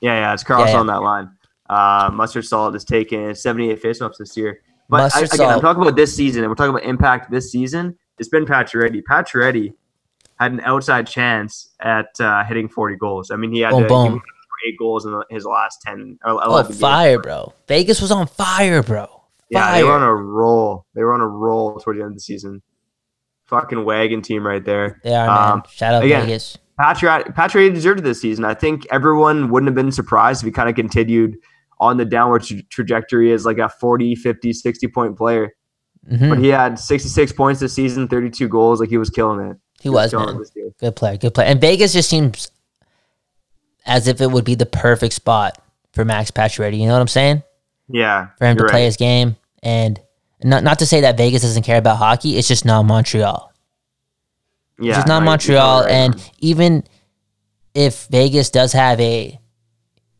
yeah, 0.00 0.14
yeah, 0.14 0.32
it's 0.32 0.44
Karlsson 0.44 0.72
yeah. 0.72 0.80
on 0.80 0.86
that 0.86 1.02
line. 1.02 1.30
Uh, 1.68 2.10
Marchessault 2.10 2.72
has 2.72 2.84
taken 2.84 3.34
78 3.34 3.82
faceoffs 3.82 4.16
this 4.18 4.36
year. 4.36 4.62
But 4.88 5.14
I, 5.14 5.18
again, 5.18 5.28
Salt. 5.28 5.52
I'm 5.52 5.60
talking 5.60 5.82
about 5.82 5.96
this 5.96 6.14
season, 6.14 6.42
and 6.42 6.50
we're 6.50 6.54
talking 6.54 6.70
about 6.70 6.84
impact 6.84 7.30
this 7.30 7.52
season. 7.52 7.98
It's 8.18 8.30
been 8.30 8.46
Pacioretty. 8.46 9.02
Pacioretty 9.02 9.74
had 10.40 10.52
an 10.52 10.60
outside 10.60 11.06
chance 11.06 11.74
at 11.80 12.08
uh, 12.20 12.42
hitting 12.44 12.68
40 12.68 12.96
goals. 12.96 13.30
I 13.30 13.36
mean, 13.36 13.52
he 13.52 13.60
had 13.60 13.72
Boom, 13.72 13.82
to, 13.82 13.88
boom. 13.88 14.12
he 14.14 14.20
eight 14.66 14.76
goals 14.78 15.06
in 15.06 15.20
his 15.30 15.44
last 15.44 15.82
10 15.82 16.18
or 16.24 16.30
11 16.32 16.48
Oh, 16.50 16.62
games. 16.68 16.80
fire, 16.80 17.18
bro! 17.20 17.52
Vegas 17.68 18.00
was 18.00 18.10
on 18.10 18.26
fire, 18.26 18.82
bro. 18.82 19.06
Yeah, 19.50 19.72
they 19.74 19.84
were 19.84 19.92
on 19.92 20.02
a 20.02 20.14
roll. 20.14 20.84
They 20.94 21.02
were 21.02 21.14
on 21.14 21.20
a 21.20 21.26
roll 21.26 21.78
towards 21.78 21.98
the 21.98 22.02
end 22.04 22.12
of 22.12 22.16
the 22.16 22.20
season. 22.20 22.62
Fucking 23.46 23.84
wagon 23.84 24.20
team 24.20 24.46
right 24.46 24.62
there. 24.62 25.00
They 25.02 25.14
are, 25.14 25.26
man. 25.26 25.52
Um, 25.52 25.62
Shout 25.70 25.94
out 25.94 26.04
again, 26.04 26.22
Vegas. 26.26 26.58
Patriot 26.78 27.34
Patriot 27.34 27.70
deserved 27.70 28.02
this 28.04 28.20
season. 28.20 28.44
I 28.44 28.54
think 28.54 28.86
everyone 28.90 29.48
wouldn't 29.50 29.68
have 29.68 29.74
been 29.74 29.90
surprised 29.90 30.42
if 30.42 30.46
he 30.46 30.52
kind 30.52 30.68
of 30.68 30.74
continued 30.74 31.36
on 31.80 31.96
the 31.96 32.04
downward 32.04 32.42
tra- 32.42 32.62
trajectory 32.70 33.32
as 33.32 33.46
like 33.46 33.58
a 33.58 33.68
40, 33.68 34.14
50, 34.16 34.52
60 34.52 34.88
point 34.88 35.16
player. 35.16 35.54
hmm 36.08 36.28
But 36.28 36.38
he 36.38 36.48
had 36.48 36.78
66 36.78 37.32
points 37.32 37.60
this 37.60 37.72
season, 37.72 38.06
32 38.06 38.48
goals. 38.48 38.80
Like 38.80 38.90
he 38.90 38.98
was 38.98 39.08
killing 39.10 39.40
it. 39.50 39.56
He 39.80 39.88
was, 39.88 40.10
killing 40.10 40.26
man. 40.26 40.36
it 40.36 40.38
this 40.40 40.52
year. 40.54 40.70
Good 40.78 40.96
player, 40.96 41.16
good 41.16 41.32
player. 41.34 41.46
And 41.48 41.60
Vegas 41.60 41.92
just 41.94 42.10
seems 42.10 42.50
as 43.88 44.06
if 44.06 44.20
it 44.20 44.30
would 44.30 44.44
be 44.44 44.54
the 44.54 44.66
perfect 44.66 45.14
spot 45.14 45.60
for 45.92 46.04
Max 46.04 46.30
Pacioretty. 46.30 46.78
You 46.78 46.86
know 46.86 46.92
what 46.92 47.00
I'm 47.00 47.08
saying? 47.08 47.42
Yeah. 47.88 48.28
For 48.38 48.46
him 48.46 48.56
to 48.58 48.64
play 48.64 48.80
right. 48.80 48.84
his 48.84 48.96
game, 48.96 49.36
and 49.62 50.00
not 50.44 50.62
not 50.62 50.78
to 50.80 50.86
say 50.86 51.00
that 51.00 51.16
Vegas 51.16 51.42
doesn't 51.42 51.64
care 51.64 51.78
about 51.78 51.96
hockey. 51.96 52.36
It's 52.36 52.46
just 52.46 52.64
not 52.64 52.84
Montreal. 52.84 53.52
Yeah. 54.78 54.90
It's 54.90 54.98
just 54.98 55.08
not 55.08 55.24
no, 55.24 55.24
you're- 55.24 55.24
you're 55.24 55.30
Montreal. 55.32 55.82
right, 55.82 55.90
and 55.90 56.30
even 56.38 56.84
if 57.74 58.06
Vegas 58.06 58.50
does 58.50 58.72
have 58.72 59.00
a 59.00 59.40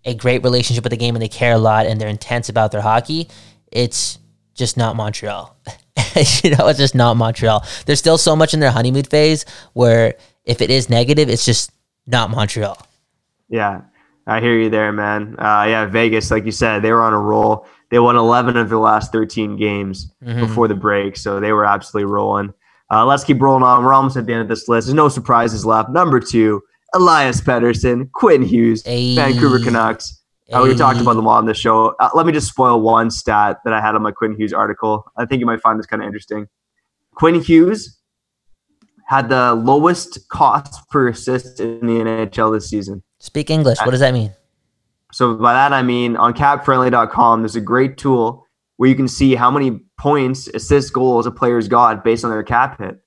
a 0.05 0.15
great 0.15 0.43
relationship 0.43 0.85
with 0.85 0.91
the 0.91 0.97
game 0.97 1.15
and 1.15 1.23
they 1.23 1.29
care 1.29 1.53
a 1.53 1.59
lot 1.59 1.87
and 1.87 2.01
they're 2.01 2.09
intense 2.09 2.49
about 2.49 2.73
their 2.73 2.81
hockey, 2.81 3.29
it's 3.71 4.19
just 4.55 4.77
not 4.77 4.97
Montreal. 4.97 5.55
you 6.43 6.51
know, 6.57 6.69
it's 6.69 6.79
just 6.79 6.95
not 6.95 7.17
Montreal. 7.17 7.65
There's 7.85 7.99
still 7.99 8.17
so 8.17 8.35
much 8.35 8.55
in 8.55 8.61
their 8.61 8.71
honeymoon 8.71 9.05
phase 9.05 9.45
where 9.75 10.15
if 10.45 10.63
it 10.63 10.71
is 10.71 10.89
negative, 10.89 11.29
it's 11.29 11.45
just 11.45 11.71
not 12.07 12.31
Montreal. 12.31 12.79
Yeah, 13.49 13.83
I 14.27 14.41
hear 14.41 14.59
you 14.59 14.69
there, 14.71 14.93
man. 14.93 15.37
Uh, 15.39 15.65
yeah, 15.69 15.87
Vegas, 15.87 16.31
like 16.31 16.45
you 16.45 16.53
said, 16.53 16.83
they 16.83 16.93
were 16.93 17.03
on 17.03 17.13
a 17.13 17.19
roll. 17.19 17.67
They 17.91 17.99
won 17.99 18.17
11 18.17 18.57
of 18.57 18.69
the 18.69 18.79
last 18.79 19.13
13 19.13 19.57
games 19.57 20.13
Mhm. 20.23 20.41
before 20.41 20.69
the 20.69 20.75
break, 20.75 21.17
so 21.17 21.41
they 21.41 21.53
were 21.53 21.65
absolutely 21.65 22.11
rolling. 22.13 22.53
Uh, 22.91 23.05
let's 23.07 23.25
keep 23.25 23.41
rolling 23.41 23.63
on. 23.63 23.85
We're 23.85 23.95
almost 23.95 24.17
at 24.17 24.27
the 24.27 24.33
end 24.33 24.43
of 24.43 24.49
this 24.49 24.69
list. 24.69 24.87
There's 24.87 24.95
no 24.95 25.09
surprises 25.09 25.65
left. 25.65 25.91
Number 25.91 26.21
two, 26.21 26.63
Elias 26.95 27.41
Pettersson, 27.41 28.11
Quinn 28.13 28.43
Hughes, 28.43 28.83
Ayy. 28.85 29.15
Vancouver 29.15 29.59
Canucks. 29.59 30.23
Uh, 30.51 30.63
we 30.65 30.75
talked 30.75 30.99
about 31.01 31.15
them 31.15 31.27
all 31.27 31.37
on 31.37 31.45
the 31.45 31.53
show. 31.53 31.95
Uh, 32.01 32.09
let 32.15 32.25
me 32.25 32.33
just 32.33 32.49
spoil 32.49 32.81
one 32.81 33.11
stat 33.11 33.59
that 33.65 33.75
I 33.75 33.81
had 33.83 33.95
on 33.95 34.03
my 34.03 34.11
Quinn 34.13 34.35
Hughes 34.39 34.55
article. 34.55 35.05
I 35.19 35.27
think 35.27 35.41
you 35.41 35.47
might 35.47 35.61
find 35.61 35.79
this 35.79 35.85
kind 35.87 36.01
of 36.03 36.07
interesting. 36.07 36.49
Quinn 37.15 37.35
Hughes 37.43 37.99
had 39.07 39.29
the 39.29 39.55
lowest 39.55 40.27
cost 40.31 40.89
per 40.91 41.09
assist 41.09 41.61
in 41.61 41.87
the 41.87 42.01
NHL 42.01 42.51
this 42.53 42.69
season. 42.71 43.03
Speak 43.21 43.51
English. 43.51 43.79
What 43.81 43.91
does 43.91 44.01
that 44.01 44.13
mean? 44.13 44.33
So 45.13 45.35
by 45.35 45.53
that 45.53 45.73
I 45.73 45.83
mean 45.83 46.17
on 46.17 46.35
capfriendly.com, 46.35 47.43
there's 47.43 47.57
a 47.57 47.61
great 47.61 47.97
tool 47.97 48.47
where 48.77 48.89
you 48.89 48.95
can 48.95 49.09
see 49.09 49.35
how 49.35 49.51
many 49.51 49.81
points, 49.99 50.49
assists, 50.49 50.91
goals 50.91 51.27
a 51.27 51.31
player's 51.31 51.69
got 51.69 52.05
based 52.05 52.25
on 52.25 52.31
their 52.31 52.43
cap 52.43 52.79
hit. 52.79 53.01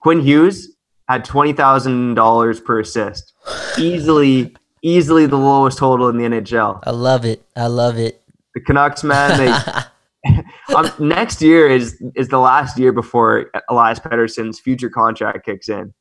Quinn 0.00 0.20
Hughes 0.20 0.76
had 1.08 1.24
twenty 1.24 1.52
thousand 1.52 2.14
dollars 2.14 2.60
per 2.60 2.80
assist, 2.80 3.32
easily, 3.78 4.54
easily 4.82 5.26
the 5.26 5.36
lowest 5.36 5.78
total 5.78 6.08
in 6.08 6.18
the 6.18 6.24
NHL. 6.24 6.80
I 6.84 6.90
love 6.90 7.24
it. 7.24 7.42
I 7.56 7.66
love 7.66 7.96
it. 7.98 8.22
The 8.54 8.60
Canucks, 8.60 9.02
man, 9.02 9.38
they 9.38 9.82
um, 10.74 10.90
next 10.98 11.40
year 11.40 11.68
is 11.68 12.00
is 12.14 12.28
the 12.28 12.38
last 12.38 12.78
year 12.78 12.92
before 12.92 13.50
Elias 13.68 13.98
Pettersson's 13.98 14.60
future 14.60 14.90
contract 14.90 15.44
kicks 15.44 15.68
in. 15.68 15.94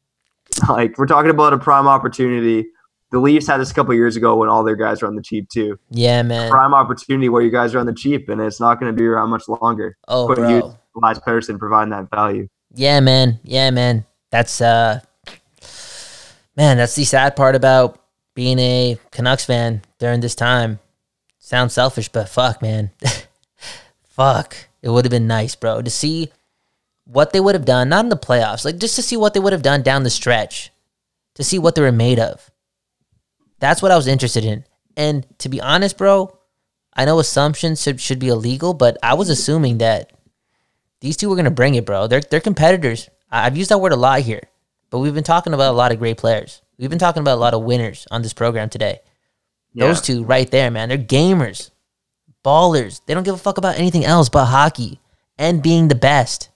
Like 0.68 0.98
we're 0.98 1.08
talking 1.08 1.32
about 1.32 1.54
a 1.54 1.58
prime 1.58 1.88
opportunity. 1.88 2.66
The 3.12 3.20
Leafs 3.20 3.48
had 3.48 3.62
this 3.62 3.72
a 3.72 3.74
couple 3.74 3.94
years 3.94 4.18
ago 4.18 4.36
when 4.36 4.50
all 4.50 4.64
their 4.64 4.76
guys 4.76 5.02
were 5.02 5.08
on 5.08 5.16
the 5.16 5.22
cheap 5.22 5.48
too. 5.50 5.80
yeah, 5.92 6.22
man. 6.24 6.50
Prime 6.50 6.74
opportunity 6.74 7.30
where 7.30 7.42
you 7.42 7.52
guys 7.52 7.74
are 7.74 7.80
on 7.80 7.86
the 7.86 7.94
cheap, 7.94 8.28
and 8.28 8.42
it's 8.42 8.60
not 8.60 8.80
going 8.80 8.94
to 8.94 8.98
be 8.98 9.06
around 9.06 9.30
much 9.30 9.48
longer. 9.48 9.98
Oh, 10.08 10.26
Quinn 10.26 10.40
bro. 10.40 10.50
Hughes, 10.50 10.76
Elias 10.96 11.20
Pettersson 11.20 11.58
providing 11.58 11.92
that 11.92 12.10
value. 12.10 12.50
Yeah, 12.74 13.00
man. 13.00 13.40
Yeah, 13.44 13.72
man. 13.72 14.06
That's 14.30 14.60
uh 14.60 15.00
man, 16.56 16.78
that's 16.78 16.96
the 16.96 17.06
sad 17.06 17.36
part 17.36 17.56
about 17.56 18.02
being 18.36 18.60
a 18.60 18.98
Canucks 19.12 19.46
fan 19.46 19.82
during 20.00 20.20
this 20.20 20.36
time. 20.36 20.80
Sounds 21.40 21.74
selfish, 21.74 22.10
but 22.10 22.28
fuck, 22.28 22.62
man. 22.62 22.92
fuck. 24.04 24.58
It 24.82 24.90
would 24.90 25.06
have 25.06 25.12
been 25.12 25.28
nice, 25.28 25.56
bro, 25.56 25.82
to 25.82 25.90
see 25.90 26.32
what 27.06 27.32
they 27.32 27.40
would 27.40 27.56
have 27.56 27.66
done, 27.66 27.90
not 27.90 28.06
in 28.06 28.10
the 28.10 28.18
playoffs, 28.18 28.66
like 28.66 28.78
just 28.78 28.96
to 28.98 29.02
see 29.02 29.16
what 29.16 29.34
they 29.34 29.40
would 29.40 29.54
have 29.54 29.62
done 29.62 29.82
down 29.82 30.04
the 30.04 30.10
stretch. 30.10 30.72
To 31.36 31.44
see 31.44 31.60
what 31.60 31.76
they 31.76 31.82
were 31.82 31.92
made 31.92 32.20
of. 32.20 32.50
That's 33.60 33.82
what 33.82 33.92
I 33.92 33.96
was 33.96 34.08
interested 34.08 34.46
in. 34.46 34.66
And 34.96 35.26
to 35.40 35.50
be 35.50 35.62
honest, 35.62 35.98
bro, 35.98 36.38
I 36.94 37.06
know 37.06 37.20
assumptions 37.20 37.82
should, 37.82 38.02
should 38.02 38.20
be 38.20 38.30
illegal, 38.30 38.74
but 38.74 38.98
I 39.04 39.14
was 39.14 39.30
assuming 39.30 39.78
that 39.80 40.12
these 41.02 41.16
two 41.18 41.30
were 41.30 41.36
gonna 41.36 41.52
bring 41.52 41.76
it, 41.76 41.86
bro. 41.86 42.08
They're 42.08 42.22
they're 42.22 42.40
competitors. 42.40 43.10
I've 43.32 43.58
used 43.58 43.70
that 43.70 43.78
word 43.80 43.92
a 43.92 43.98
lot 43.98 44.22
here, 44.22 44.44
but 44.90 45.00
we've 45.00 45.14
been 45.14 45.24
talking 45.24 45.54
about 45.54 45.72
a 45.72 45.78
lot 45.78 45.92
of 45.92 46.00
great 46.00 46.18
players. 46.18 46.62
We've 46.78 46.90
been 46.90 47.00
talking 47.00 47.22
about 47.22 47.36
a 47.36 47.42
lot 47.42 47.54
of 47.54 47.64
winners 47.64 48.08
on 48.10 48.22
this 48.22 48.34
program 48.34 48.70
today. 48.70 49.00
Those 49.76 50.02
two 50.02 50.24
right 50.24 50.50
there, 50.50 50.72
man, 50.72 50.90
they're 50.90 50.98
gamers, 50.98 51.70
ballers. 52.44 53.02
They 53.06 53.14
don't 53.14 53.24
give 53.24 53.36
a 53.36 53.40
fuck 53.40 53.60
about 53.60 53.78
anything 53.78 54.06
else 54.06 54.30
but 54.30 54.46
hockey 54.46 55.00
and 55.38 55.62
being 55.62 55.88
the 55.88 55.96
best. 55.96 56.50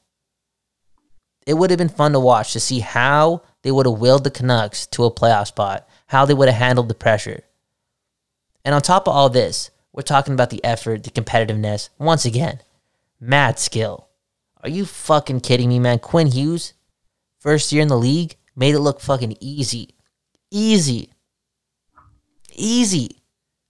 It 1.45 1.55
would 1.55 1.69
have 1.69 1.77
been 1.79 1.89
fun 1.89 2.13
to 2.13 2.19
watch 2.19 2.53
to 2.53 2.59
see 2.59 2.79
how 2.79 3.43
they 3.61 3.71
would 3.71 3.85
have 3.85 3.99
willed 3.99 4.23
the 4.23 4.31
Canucks 4.31 4.87
to 4.87 5.03
a 5.03 5.11
playoff 5.11 5.47
spot, 5.47 5.87
how 6.11 6.25
they 6.25 6.33
would 6.33 6.49
have 6.49 6.57
handled 6.57 6.89
the 6.89 6.93
pressure. 6.93 7.41
And 8.65 8.75
on 8.75 8.81
top 8.81 9.07
of 9.07 9.15
all 9.15 9.29
this, 9.29 9.71
we're 9.93 10.01
talking 10.01 10.33
about 10.33 10.49
the 10.49 10.61
effort, 10.61 11.05
the 11.05 11.09
competitiveness. 11.09 11.87
Once 11.97 12.25
again, 12.25 12.59
mad 13.17 13.57
skill. 13.57 14.09
Are 14.61 14.69
you 14.69 14.83
fucking 14.83 15.39
kidding 15.39 15.69
me, 15.69 15.79
man? 15.79 15.99
Quinn 15.99 16.27
Hughes, 16.27 16.73
first 17.39 17.71
year 17.71 17.81
in 17.81 17.87
the 17.87 17.97
league, 17.97 18.35
made 18.57 18.75
it 18.75 18.81
look 18.81 18.99
fucking 18.99 19.37
easy. 19.39 19.95
Easy. 20.51 21.13
Easy. 22.55 23.21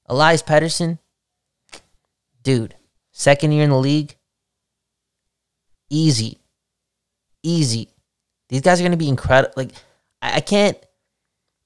Elias 0.07 0.41
Pettersson, 0.41 0.97
dude, 2.41 2.73
second 3.11 3.51
year 3.51 3.65
in 3.65 3.69
the 3.69 3.77
league, 3.77 4.15
easy. 5.91 6.39
Easy. 7.43 7.89
These 8.49 8.61
guys 8.61 8.81
are 8.81 8.83
gonna 8.83 8.97
be 8.97 9.09
incredible. 9.09 9.53
Like, 9.55 9.73
I, 10.23 10.37
I 10.37 10.39
can't, 10.39 10.77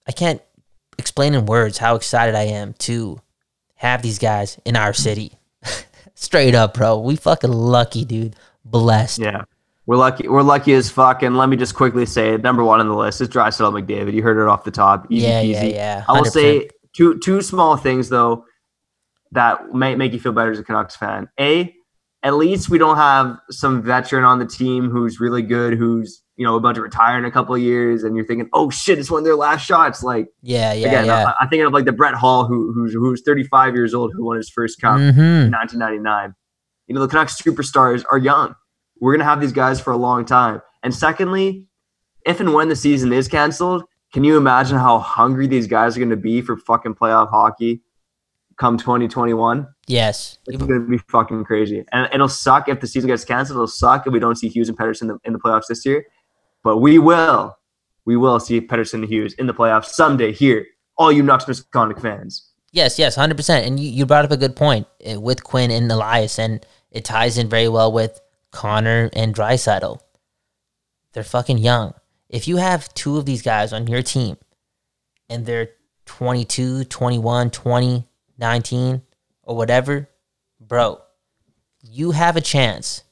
I 0.05 0.11
can't 0.11 0.41
explain 0.97 1.33
in 1.33 1.45
words 1.45 1.77
how 1.77 1.95
excited 1.95 2.35
I 2.35 2.43
am 2.43 2.73
to 2.79 3.19
have 3.75 4.01
these 4.01 4.19
guys 4.19 4.59
in 4.65 4.75
our 4.75 4.93
city. 4.93 5.33
Straight 6.15 6.55
up, 6.55 6.73
bro. 6.75 6.99
We 6.99 7.15
fucking 7.15 7.51
lucky, 7.51 8.05
dude. 8.05 8.35
Blessed. 8.63 9.19
Yeah, 9.19 9.43
we're 9.85 9.97
lucky. 9.97 10.27
We're 10.27 10.41
lucky 10.41 10.73
as 10.73 10.89
fuck. 10.89 11.21
And 11.23 11.37
let 11.37 11.49
me 11.49 11.57
just 11.57 11.75
quickly 11.75 12.05
say, 12.05 12.37
number 12.37 12.63
one 12.63 12.79
on 12.79 12.87
the 12.87 12.95
list 12.95 13.21
is 13.21 13.27
Draisaitl 13.29 13.73
McDavid. 13.85 14.13
You 14.13 14.23
heard 14.23 14.41
it 14.41 14.47
off 14.47 14.63
the 14.63 14.71
top. 14.71 15.07
Easy 15.11 15.27
Yeah, 15.27 15.43
peasy. 15.43 15.51
yeah, 15.51 15.63
yeah. 15.63 16.05
I 16.07 16.13
will 16.13 16.25
say 16.25 16.69
two 16.93 17.19
two 17.19 17.41
small 17.41 17.75
things 17.77 18.09
though 18.09 18.45
that 19.31 19.73
might 19.73 19.97
make 19.97 20.13
you 20.13 20.19
feel 20.19 20.31
better 20.31 20.51
as 20.51 20.59
a 20.59 20.63
Canucks 20.63 20.95
fan. 20.95 21.27
A, 21.39 21.75
at 22.23 22.35
least 22.35 22.69
we 22.69 22.77
don't 22.77 22.95
have 22.97 23.37
some 23.51 23.83
veteran 23.83 24.23
on 24.23 24.39
the 24.39 24.45
team 24.45 24.89
who's 24.89 25.19
really 25.19 25.41
good, 25.41 25.73
who's 25.73 26.21
you 26.37 26.45
know 26.45 26.55
about 26.55 26.75
to 26.75 26.81
retire 26.81 27.17
in 27.17 27.25
a 27.25 27.31
couple 27.31 27.55
of 27.55 27.61
years, 27.61 28.03
and 28.03 28.15
you're 28.15 28.25
thinking, 28.25 28.49
oh 28.53 28.69
shit, 28.69 28.99
it's 28.99 29.09
one 29.09 29.19
of 29.19 29.25
their 29.25 29.35
last 29.35 29.65
shots. 29.65 30.03
Like 30.03 30.27
Yeah, 30.41 30.73
yeah, 30.73 30.87
again, 30.87 31.05
yeah. 31.05 31.25
I, 31.27 31.33
I'm 31.41 31.49
thinking 31.49 31.65
of 31.65 31.73
like 31.73 31.85
the 31.85 31.93
Brett 31.93 32.15
Hull 32.15 32.45
who 32.45 32.73
who's 32.73 32.93
who's 32.93 33.21
35 33.25 33.73
years 33.75 33.93
old 33.93 34.11
who 34.13 34.25
won 34.25 34.37
his 34.37 34.49
first 34.49 34.79
cup 34.81 34.97
mm-hmm. 34.97 35.19
in 35.19 35.51
1999. 35.51 36.35
You 36.87 36.95
know, 36.95 37.01
the 37.01 37.07
Canucks 37.07 37.41
superstars 37.41 38.03
are 38.11 38.17
young. 38.17 38.55
We're 38.99 39.11
going 39.11 39.19
to 39.19 39.25
have 39.25 39.41
these 39.41 39.51
guys 39.51 39.81
for 39.81 39.91
a 39.91 39.97
long 39.97 40.25
time. 40.25 40.61
And 40.83 40.93
secondly, 40.93 41.67
if 42.25 42.39
and 42.39 42.53
when 42.53 42.69
the 42.69 42.75
season 42.75 43.11
is 43.11 43.27
canceled, 43.27 43.83
can 44.13 44.23
you 44.23 44.37
imagine 44.37 44.77
how 44.77 44.99
hungry 44.99 45.47
these 45.47 45.67
guys 45.67 45.97
are 45.97 45.99
going 45.99 46.09
to 46.09 46.15
be 46.15 46.41
for 46.41 46.57
fucking 46.57 46.95
playoff 46.95 47.29
hockey 47.29 47.81
come 48.57 48.77
2021? 48.77 49.67
Yes. 49.87 50.39
It's 50.47 50.57
going 50.57 50.81
to 50.81 50.87
be 50.87 50.97
fucking 51.09 51.43
crazy. 51.43 51.83
And 51.91 52.07
it'll 52.13 52.29
suck 52.29 52.69
if 52.69 52.79
the 52.79 52.87
season 52.87 53.09
gets 53.09 53.25
canceled. 53.25 53.57
It'll 53.57 53.67
suck 53.67 54.07
if 54.07 54.13
we 54.13 54.19
don't 54.19 54.35
see 54.35 54.47
Hughes 54.47 54.69
and 54.69 54.77
Pettersson 54.77 55.03
in 55.03 55.07
the, 55.07 55.17
in 55.25 55.33
the 55.33 55.39
playoffs 55.39 55.67
this 55.67 55.85
year. 55.85 56.05
But 56.65 56.77
we 56.77 56.97
will. 56.97 57.59
We 58.05 58.17
will 58.17 58.39
see 58.39 58.59
Pettersson 58.59 59.07
Hughes 59.07 59.33
in 59.35 59.45
the 59.45 59.53
playoffs 59.53 59.89
someday 59.89 60.33
here. 60.33 60.65
All 60.97 61.11
you 61.11 61.21
Nucks 61.21 61.47
Misconduct 61.47 62.01
fans. 62.01 62.49
Yes, 62.71 62.97
yes, 62.97 63.15
100%. 63.15 63.67
And 63.67 63.79
you, 63.79 63.87
you 63.87 64.05
brought 64.07 64.25
up 64.25 64.31
a 64.31 64.37
good 64.37 64.55
point 64.55 64.87
uh, 65.07 65.21
with 65.21 65.43
Quinn 65.43 65.69
and 65.69 65.91
Elias, 65.91 66.39
and 66.39 66.65
it 66.89 67.05
ties 67.05 67.37
in 67.37 67.49
very 67.49 67.69
well 67.69 67.91
with 67.91 68.19
Connor 68.49 69.11
and 69.13 69.35
Draisaitl. 69.35 69.99
They're 71.13 71.23
fucking 71.23 71.59
young. 71.59 71.93
If 72.29 72.47
you 72.47 72.57
have 72.57 72.91
two 72.95 73.17
of 73.17 73.27
these 73.27 73.43
guys 73.43 73.71
on 73.71 73.85
your 73.85 74.01
team 74.01 74.37
and 75.29 75.45
they're 75.45 75.69
22, 76.07 76.85
21, 76.85 77.51
20, 77.51 78.07
19, 78.39 79.01
or 79.43 79.55
whatever, 79.55 80.09
bro, 80.59 80.99
you 81.83 82.11
have 82.11 82.35
a 82.35 82.41
chance 82.41 83.03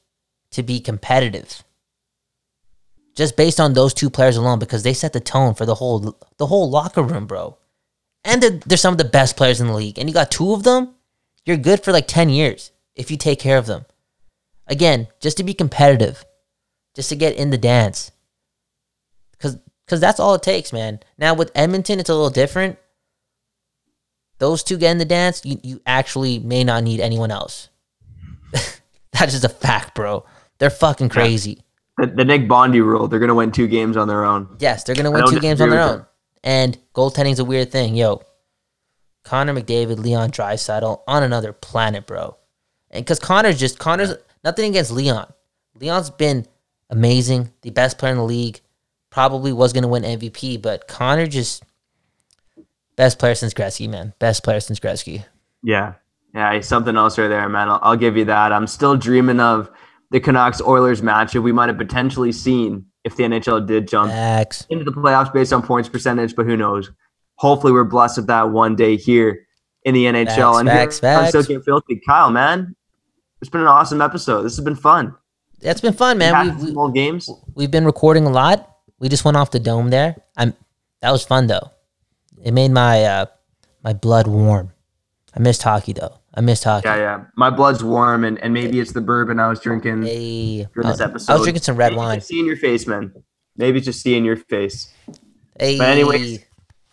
to 0.50 0.64
be 0.64 0.80
competitive 0.80 1.64
just 3.16 3.38
based 3.38 3.60
on 3.60 3.74
those 3.74 3.94
two 3.94 4.10
players 4.10 4.38
alone 4.38 4.60
because 4.60 4.84
they 4.84 4.94
set 4.94 5.14
the 5.14 5.20
tone 5.20 5.54
for 5.54 5.66
the 5.66 5.76
whole 5.76 6.18
the 6.38 6.48
whole 6.48 6.70
locker 6.70 7.04
room, 7.04 7.28
bro. 7.28 7.58
And 8.24 8.42
they're, 8.42 8.60
they're 8.66 8.78
some 8.78 8.94
of 8.94 8.98
the 8.98 9.04
best 9.04 9.36
players 9.36 9.60
in 9.60 9.68
the 9.68 9.74
league. 9.74 10.00
And 10.00 10.08
you 10.08 10.14
got 10.14 10.32
two 10.32 10.54
of 10.54 10.64
them, 10.64 10.96
you're 11.46 11.58
good 11.58 11.84
for 11.84 11.92
like 11.92 12.08
10 12.08 12.30
years 12.30 12.72
if 12.96 13.12
you 13.12 13.18
take 13.18 13.40
care 13.40 13.58
of 13.58 13.66
them. 13.66 13.86
Again, 14.68 15.08
just 15.20 15.38
to 15.38 15.44
be 15.44 15.54
competitive, 15.54 16.26
just 16.96 17.10
to 17.10 17.16
get 17.16 17.36
in 17.36 17.50
the 17.50 17.58
dance. 17.58 18.12
Because 19.32 19.58
cause 19.88 20.00
that's 20.00 20.20
all 20.20 20.36
it 20.36 20.44
takes, 20.44 20.72
man. 20.72 21.02
Now 21.18 21.34
with 21.34 21.52
Edmonton, 21.54 22.00
it's 22.00 22.10
a 22.10 22.14
little 22.14 22.30
different. 22.30 22.78
Those 24.40 24.64
two 24.64 24.78
get 24.78 24.92
in 24.92 24.98
the 24.98 25.06
dance, 25.06 25.46
you, 25.46 25.60
you 25.64 25.82
actually 25.86 26.40
may 26.40 26.64
not 26.64 26.84
need 26.84 27.02
anyone 27.02 27.32
else. 27.32 27.70
that's 28.54 29.34
just 29.34 29.44
a 29.44 29.50
fact, 29.50 29.96
bro. 29.96 30.26
They're 30.60 30.70
fucking 30.70 31.10
crazy. 31.10 31.64
The, 31.98 32.08
the 32.08 32.26
Nick 32.26 32.48
Bondi 32.48 32.82
rule, 32.82 33.08
they're 33.08 33.20
going 33.20 33.30
to 33.30 33.36
win 33.36 33.52
two 33.52 33.68
games 33.68 33.98
on 33.98 34.08
their 34.08 34.26
own. 34.26 34.56
Yes, 34.60 34.84
they're 34.84 34.96
gonna 34.96 35.12
win 35.12 35.28
two 35.28 35.40
games 35.40 35.62
on 35.62 35.70
their 35.70 35.82
own. 35.82 36.06
And 36.44 36.78
goaltending's 36.94 37.40
a 37.40 37.46
weird 37.46 37.72
thing, 37.72 37.96
yo. 37.96 38.22
Connor 39.24 39.54
McDavid, 39.54 40.00
Leon 40.00 40.32
Draisaitl 40.32 41.02
on 41.08 41.24
another 41.24 41.54
planet, 41.54 42.06
bro. 42.06 42.36
And 42.90 43.06
because 43.06 43.20
Connor's 43.20 43.60
just 43.60 43.80
Connor's 43.80 44.16
nothing 44.44 44.70
against 44.70 44.92
Leon. 44.92 45.32
Leon's 45.80 46.10
been 46.10 46.46
amazing, 46.90 47.52
the 47.62 47.70
best 47.70 47.98
player 47.98 48.12
in 48.12 48.18
the 48.18 48.24
league. 48.24 48.60
Probably 49.10 49.54
was 49.54 49.72
gonna 49.72 49.88
win 49.88 50.04
MVP, 50.04 50.62
but 50.62 50.88
Connor 50.88 51.28
just 51.28 51.64
Best 52.96 53.18
player 53.18 53.36
since 53.36 53.54
Gretzky, 53.54 53.90
man. 53.90 54.14
Best 54.20 54.44
player 54.44 54.60
since 54.60 54.80
Gretzky. 54.80 55.26
Yeah. 55.64 55.94
Yeah, 56.36 56.60
something 56.62 56.96
else 56.96 57.18
right 57.18 57.28
there, 57.28 57.48
man. 57.50 57.70
I'll, 57.70 57.80
I'll 57.82 57.96
give 57.96 58.18
you 58.18 58.26
that. 58.26 58.52
I'm 58.52 58.68
still 58.68 58.96
dreaming 58.98 59.40
of 59.40 59.70
the 60.14 60.20
Canucks 60.22 60.62
Oilers 60.62 61.02
matchup 61.02 61.44
we 61.44 61.52
might 61.52 61.68
have 61.68 61.78
potentially 61.78 62.32
seen 62.32 62.86
if 63.04 63.18
the 63.18 63.24
NHL 63.24 63.68
did 63.68 63.88
jump 63.88 64.12
Facts. 64.12 64.66
into 64.70 64.86
the 64.86 64.92
playoffs 64.92 65.34
based 65.34 65.52
on 65.52 65.62
points 65.62 65.90
percentage, 65.90 66.36
but 66.36 66.46
who 66.46 66.56
knows? 66.56 66.90
Hopefully, 67.36 67.74
we're 67.74 67.84
blessed 67.84 68.18
with 68.18 68.28
that 68.28 68.50
one 68.52 68.76
day 68.76 68.96
here 68.96 69.46
in 69.84 69.94
the 69.94 70.06
NHL. 70.06 70.28
Facts, 70.28 70.60
and 70.60 70.70
facts, 70.70 71.00
here, 71.02 71.10
I'm 71.10 71.18
facts. 71.18 71.30
still 71.30 71.42
getting 71.44 71.64
filthy. 71.64 72.00
Kyle, 72.08 72.30
man, 72.32 72.76
it's 73.42 73.50
been 73.50 73.62
an 73.62 73.68
awesome 73.68 74.02
episode. 74.02 74.44
This 74.44 74.56
has 74.56 74.64
been 74.64 74.76
fun. 74.76 75.16
That's 75.60 75.82
been 75.82 75.94
fun, 75.94 76.18
We've 76.18 76.32
man. 76.32 76.34
had 76.48 76.56
We, 76.60 76.66
some 76.68 76.70
we, 76.70 76.76
old 76.76 76.94
games. 76.94 77.30
we've 77.56 77.72
been 77.72 77.86
recording 77.86 78.26
a 78.26 78.30
lot. 78.30 78.70
We 79.00 79.10
just 79.10 79.26
went 79.26 79.36
off 79.36 79.52
the 79.52 79.60
dome 79.60 79.90
there. 79.90 80.16
I'm 80.38 80.54
that 81.02 81.12
was 81.12 81.26
fun 81.26 81.48
though. 81.48 81.72
It 82.44 82.54
made 82.54 82.72
my 82.72 83.04
uh 83.04 83.26
my 83.84 83.94
blood 83.94 84.28
warm. 84.28 84.72
I 85.36 85.40
missed 85.40 85.64
hockey 85.64 85.94
though. 85.94 86.20
I 86.34 86.42
missed 86.42 86.64
hockey. 86.64 86.88
Yeah, 86.88 86.96
yeah. 86.96 87.24
My 87.36 87.50
blood's 87.50 87.84
warm, 87.84 88.24
and, 88.24 88.40
and 88.40 88.54
maybe 88.54 88.80
it's 88.80 88.92
the 88.92 89.02
bourbon 89.02 89.40
I 89.40 89.50
was 89.50 89.60
drinking 89.60 90.04
Hey, 90.04 90.66
for 90.74 90.84
this 90.84 91.00
episode. 91.00 91.32
I 91.32 91.36
was 91.36 91.44
drinking 91.44 91.62
some 91.62 91.76
red 91.76 91.90
Maybe 91.92 91.98
wine. 91.98 92.22
Seeing 92.22 92.46
your 92.46 92.58
face, 92.58 92.88
man. 92.88 93.14
Maybe 93.56 93.80
just 93.80 94.02
seeing 94.02 94.26
your 94.26 94.38
face. 94.38 94.92
Hey, 95.60 95.78
But 95.78 95.90
anyways, 95.90 96.44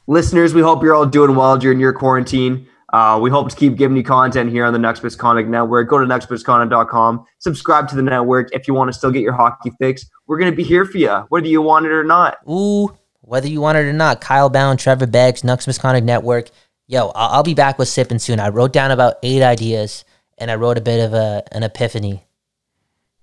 listeners, 0.06 0.52
we 0.52 0.60
hope 0.60 0.82
you're 0.82 0.94
all 0.94 1.06
doing 1.06 1.34
well 1.34 1.56
during 1.56 1.80
your 1.80 1.94
quarantine. 1.94 2.66
Uh, 2.92 3.18
we 3.22 3.30
hope 3.30 3.48
to 3.48 3.56
keep 3.56 3.76
giving 3.76 3.96
you 3.96 4.02
content 4.02 4.50
here 4.50 4.64
on 4.64 4.72
the 4.72 4.78
Nucks 4.78 5.02
Misconduct 5.02 5.48
Network. 5.48 5.88
Go 5.88 5.98
to 5.98 6.06
nucksmisconduct.com. 6.06 7.24
Subscribe 7.38 7.88
to 7.88 7.96
the 7.96 8.02
network 8.02 8.48
if 8.52 8.66
you 8.66 8.74
want 8.74 8.88
to 8.88 8.92
still 8.92 9.12
get 9.12 9.22
your 9.22 9.32
hockey 9.32 9.70
fix. 9.78 10.04
We're 10.26 10.38
going 10.38 10.50
to 10.50 10.56
be 10.56 10.64
here 10.64 10.84
for 10.84 10.98
you, 10.98 11.24
whether 11.28 11.46
you 11.46 11.62
want 11.62 11.86
it 11.86 11.92
or 11.92 12.02
not. 12.02 12.38
Ooh, 12.50 12.94
whether 13.20 13.46
you 13.48 13.60
want 13.60 13.78
it 13.78 13.82
or 13.82 13.92
not, 13.92 14.20
Kyle 14.20 14.50
Bound, 14.50 14.80
Trevor 14.80 15.06
Beggs, 15.06 15.44
Nux 15.44 15.58
Misconduct 15.66 16.04
Network. 16.04 16.50
Yo, 16.90 17.12
I'll, 17.14 17.44
be 17.44 17.54
back 17.54 17.78
with 17.78 17.86
sipping 17.86 18.18
soon. 18.18 18.40
I 18.40 18.48
wrote 18.48 18.72
down 18.72 18.90
about 18.90 19.18
eight 19.22 19.44
ideas, 19.44 20.04
and 20.36 20.50
I 20.50 20.56
wrote 20.56 20.76
a 20.76 20.80
bit 20.80 20.98
of 20.98 21.14
a, 21.14 21.44
an 21.52 21.62
epiphany. 21.62 22.24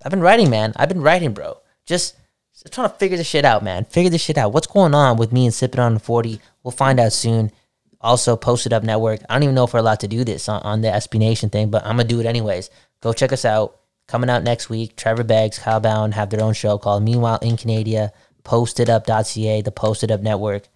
I've 0.01 0.09
been 0.09 0.21
writing, 0.21 0.49
man. 0.49 0.71
I've 0.77 0.87
been 0.87 1.01
writing, 1.01 1.33
bro. 1.33 1.57
Just, 1.85 2.15
just 2.53 2.71
trying 2.71 2.89
to 2.89 2.95
figure 2.95 3.17
this 3.17 3.27
shit 3.27 3.43
out, 3.43 3.65
man. 3.65 3.83
Figure 3.83 4.09
this 4.09 4.21
shit 4.21 4.37
out. 4.37 4.53
What's 4.53 4.67
going 4.67 4.95
on 4.95 5.17
with 5.17 5.33
me 5.33 5.43
and 5.43 5.53
sipping 5.53 5.81
on 5.81 5.95
the 5.95 5.99
forty? 5.99 6.39
We'll 6.63 6.71
find 6.71 6.97
out 6.97 7.11
soon. 7.11 7.51
Also, 7.99 8.37
posted 8.37 8.71
up 8.71 8.83
network. 8.83 9.19
I 9.27 9.33
don't 9.33 9.43
even 9.43 9.55
know 9.55 9.65
if 9.65 9.73
we're 9.73 9.81
allowed 9.81 9.99
to 9.99 10.07
do 10.07 10.23
this 10.23 10.47
on, 10.47 10.61
on 10.61 10.79
the 10.79 10.87
SB 10.87 11.19
Nation 11.19 11.49
thing, 11.49 11.69
but 11.69 11.85
I'm 11.85 11.97
gonna 11.97 12.05
do 12.05 12.21
it 12.21 12.25
anyways. 12.25 12.69
Go 13.01 13.11
check 13.11 13.33
us 13.33 13.43
out. 13.43 13.81
Coming 14.07 14.29
out 14.29 14.43
next 14.43 14.69
week. 14.69 14.95
Trevor 14.95 15.25
Beggs, 15.25 15.59
Kyle 15.59 15.81
Bound 15.81 16.13
have 16.13 16.29
their 16.29 16.41
own 16.41 16.53
show 16.53 16.77
called 16.77 17.03
Meanwhile 17.03 17.39
in 17.41 17.57
Canada. 17.57 18.13
Postedup.ca, 18.45 19.61
the 19.61 19.71
Posted 19.73 20.09
Up 20.09 20.21
Network. 20.21 20.69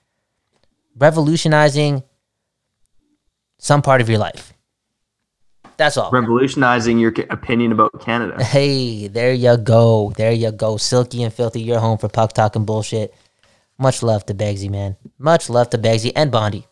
Revolutionizing 0.98 2.04
some 3.62 3.82
part 3.84 4.02
of 4.02 4.10
your 4.10 4.18
life. 4.18 4.54
That's 5.78 5.96
all. 5.96 6.12
Revolutionizing 6.12 7.00
your 7.00 7.14
opinion 7.30 7.72
about 7.72 8.02
Canada. 8.02 8.44
Hey, 8.44 9.08
there 9.08 9.34
you 9.34 9.56
go. 9.56 10.12
There 10.18 10.32
you 10.32 10.52
go. 10.52 10.78
Silky 10.78 11.24
and 11.24 11.34
filthy, 11.34 11.62
you're 11.62 11.80
home 11.80 11.98
for 11.98 12.10
puck 12.10 12.34
talking 12.34 12.66
bullshit. 12.66 13.14
Much 13.78 14.04
love 14.04 14.26
to 14.26 14.34
Begsy, 14.34 14.70
man. 14.70 14.98
Much 15.18 15.50
love 15.50 15.70
to 15.72 15.78
Begsy 15.78 16.12
and 16.16 16.32
Bondi. 16.32 16.68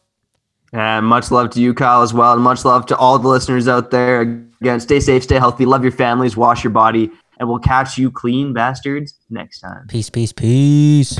And 0.73 1.05
much 1.05 1.31
love 1.31 1.49
to 1.51 1.61
you, 1.61 1.73
Kyle, 1.73 2.01
as 2.01 2.13
well. 2.13 2.33
And 2.33 2.43
much 2.43 2.65
love 2.65 2.85
to 2.87 2.97
all 2.97 3.17
the 3.17 3.27
listeners 3.27 3.67
out 3.67 3.89
there. 3.89 4.21
Again, 4.61 4.79
stay 4.79 4.99
safe, 4.99 5.23
stay 5.23 5.37
healthy, 5.37 5.65
love 5.65 5.83
your 5.83 5.91
families, 5.91 6.35
wash 6.37 6.63
your 6.63 6.71
body, 6.71 7.09
and 7.39 7.47
we'll 7.49 7.59
catch 7.59 7.97
you 7.97 8.11
clean 8.11 8.53
bastards 8.53 9.15
next 9.29 9.61
time. 9.61 9.87
Peace, 9.87 10.09
peace, 10.09 10.33
peace. 10.33 11.19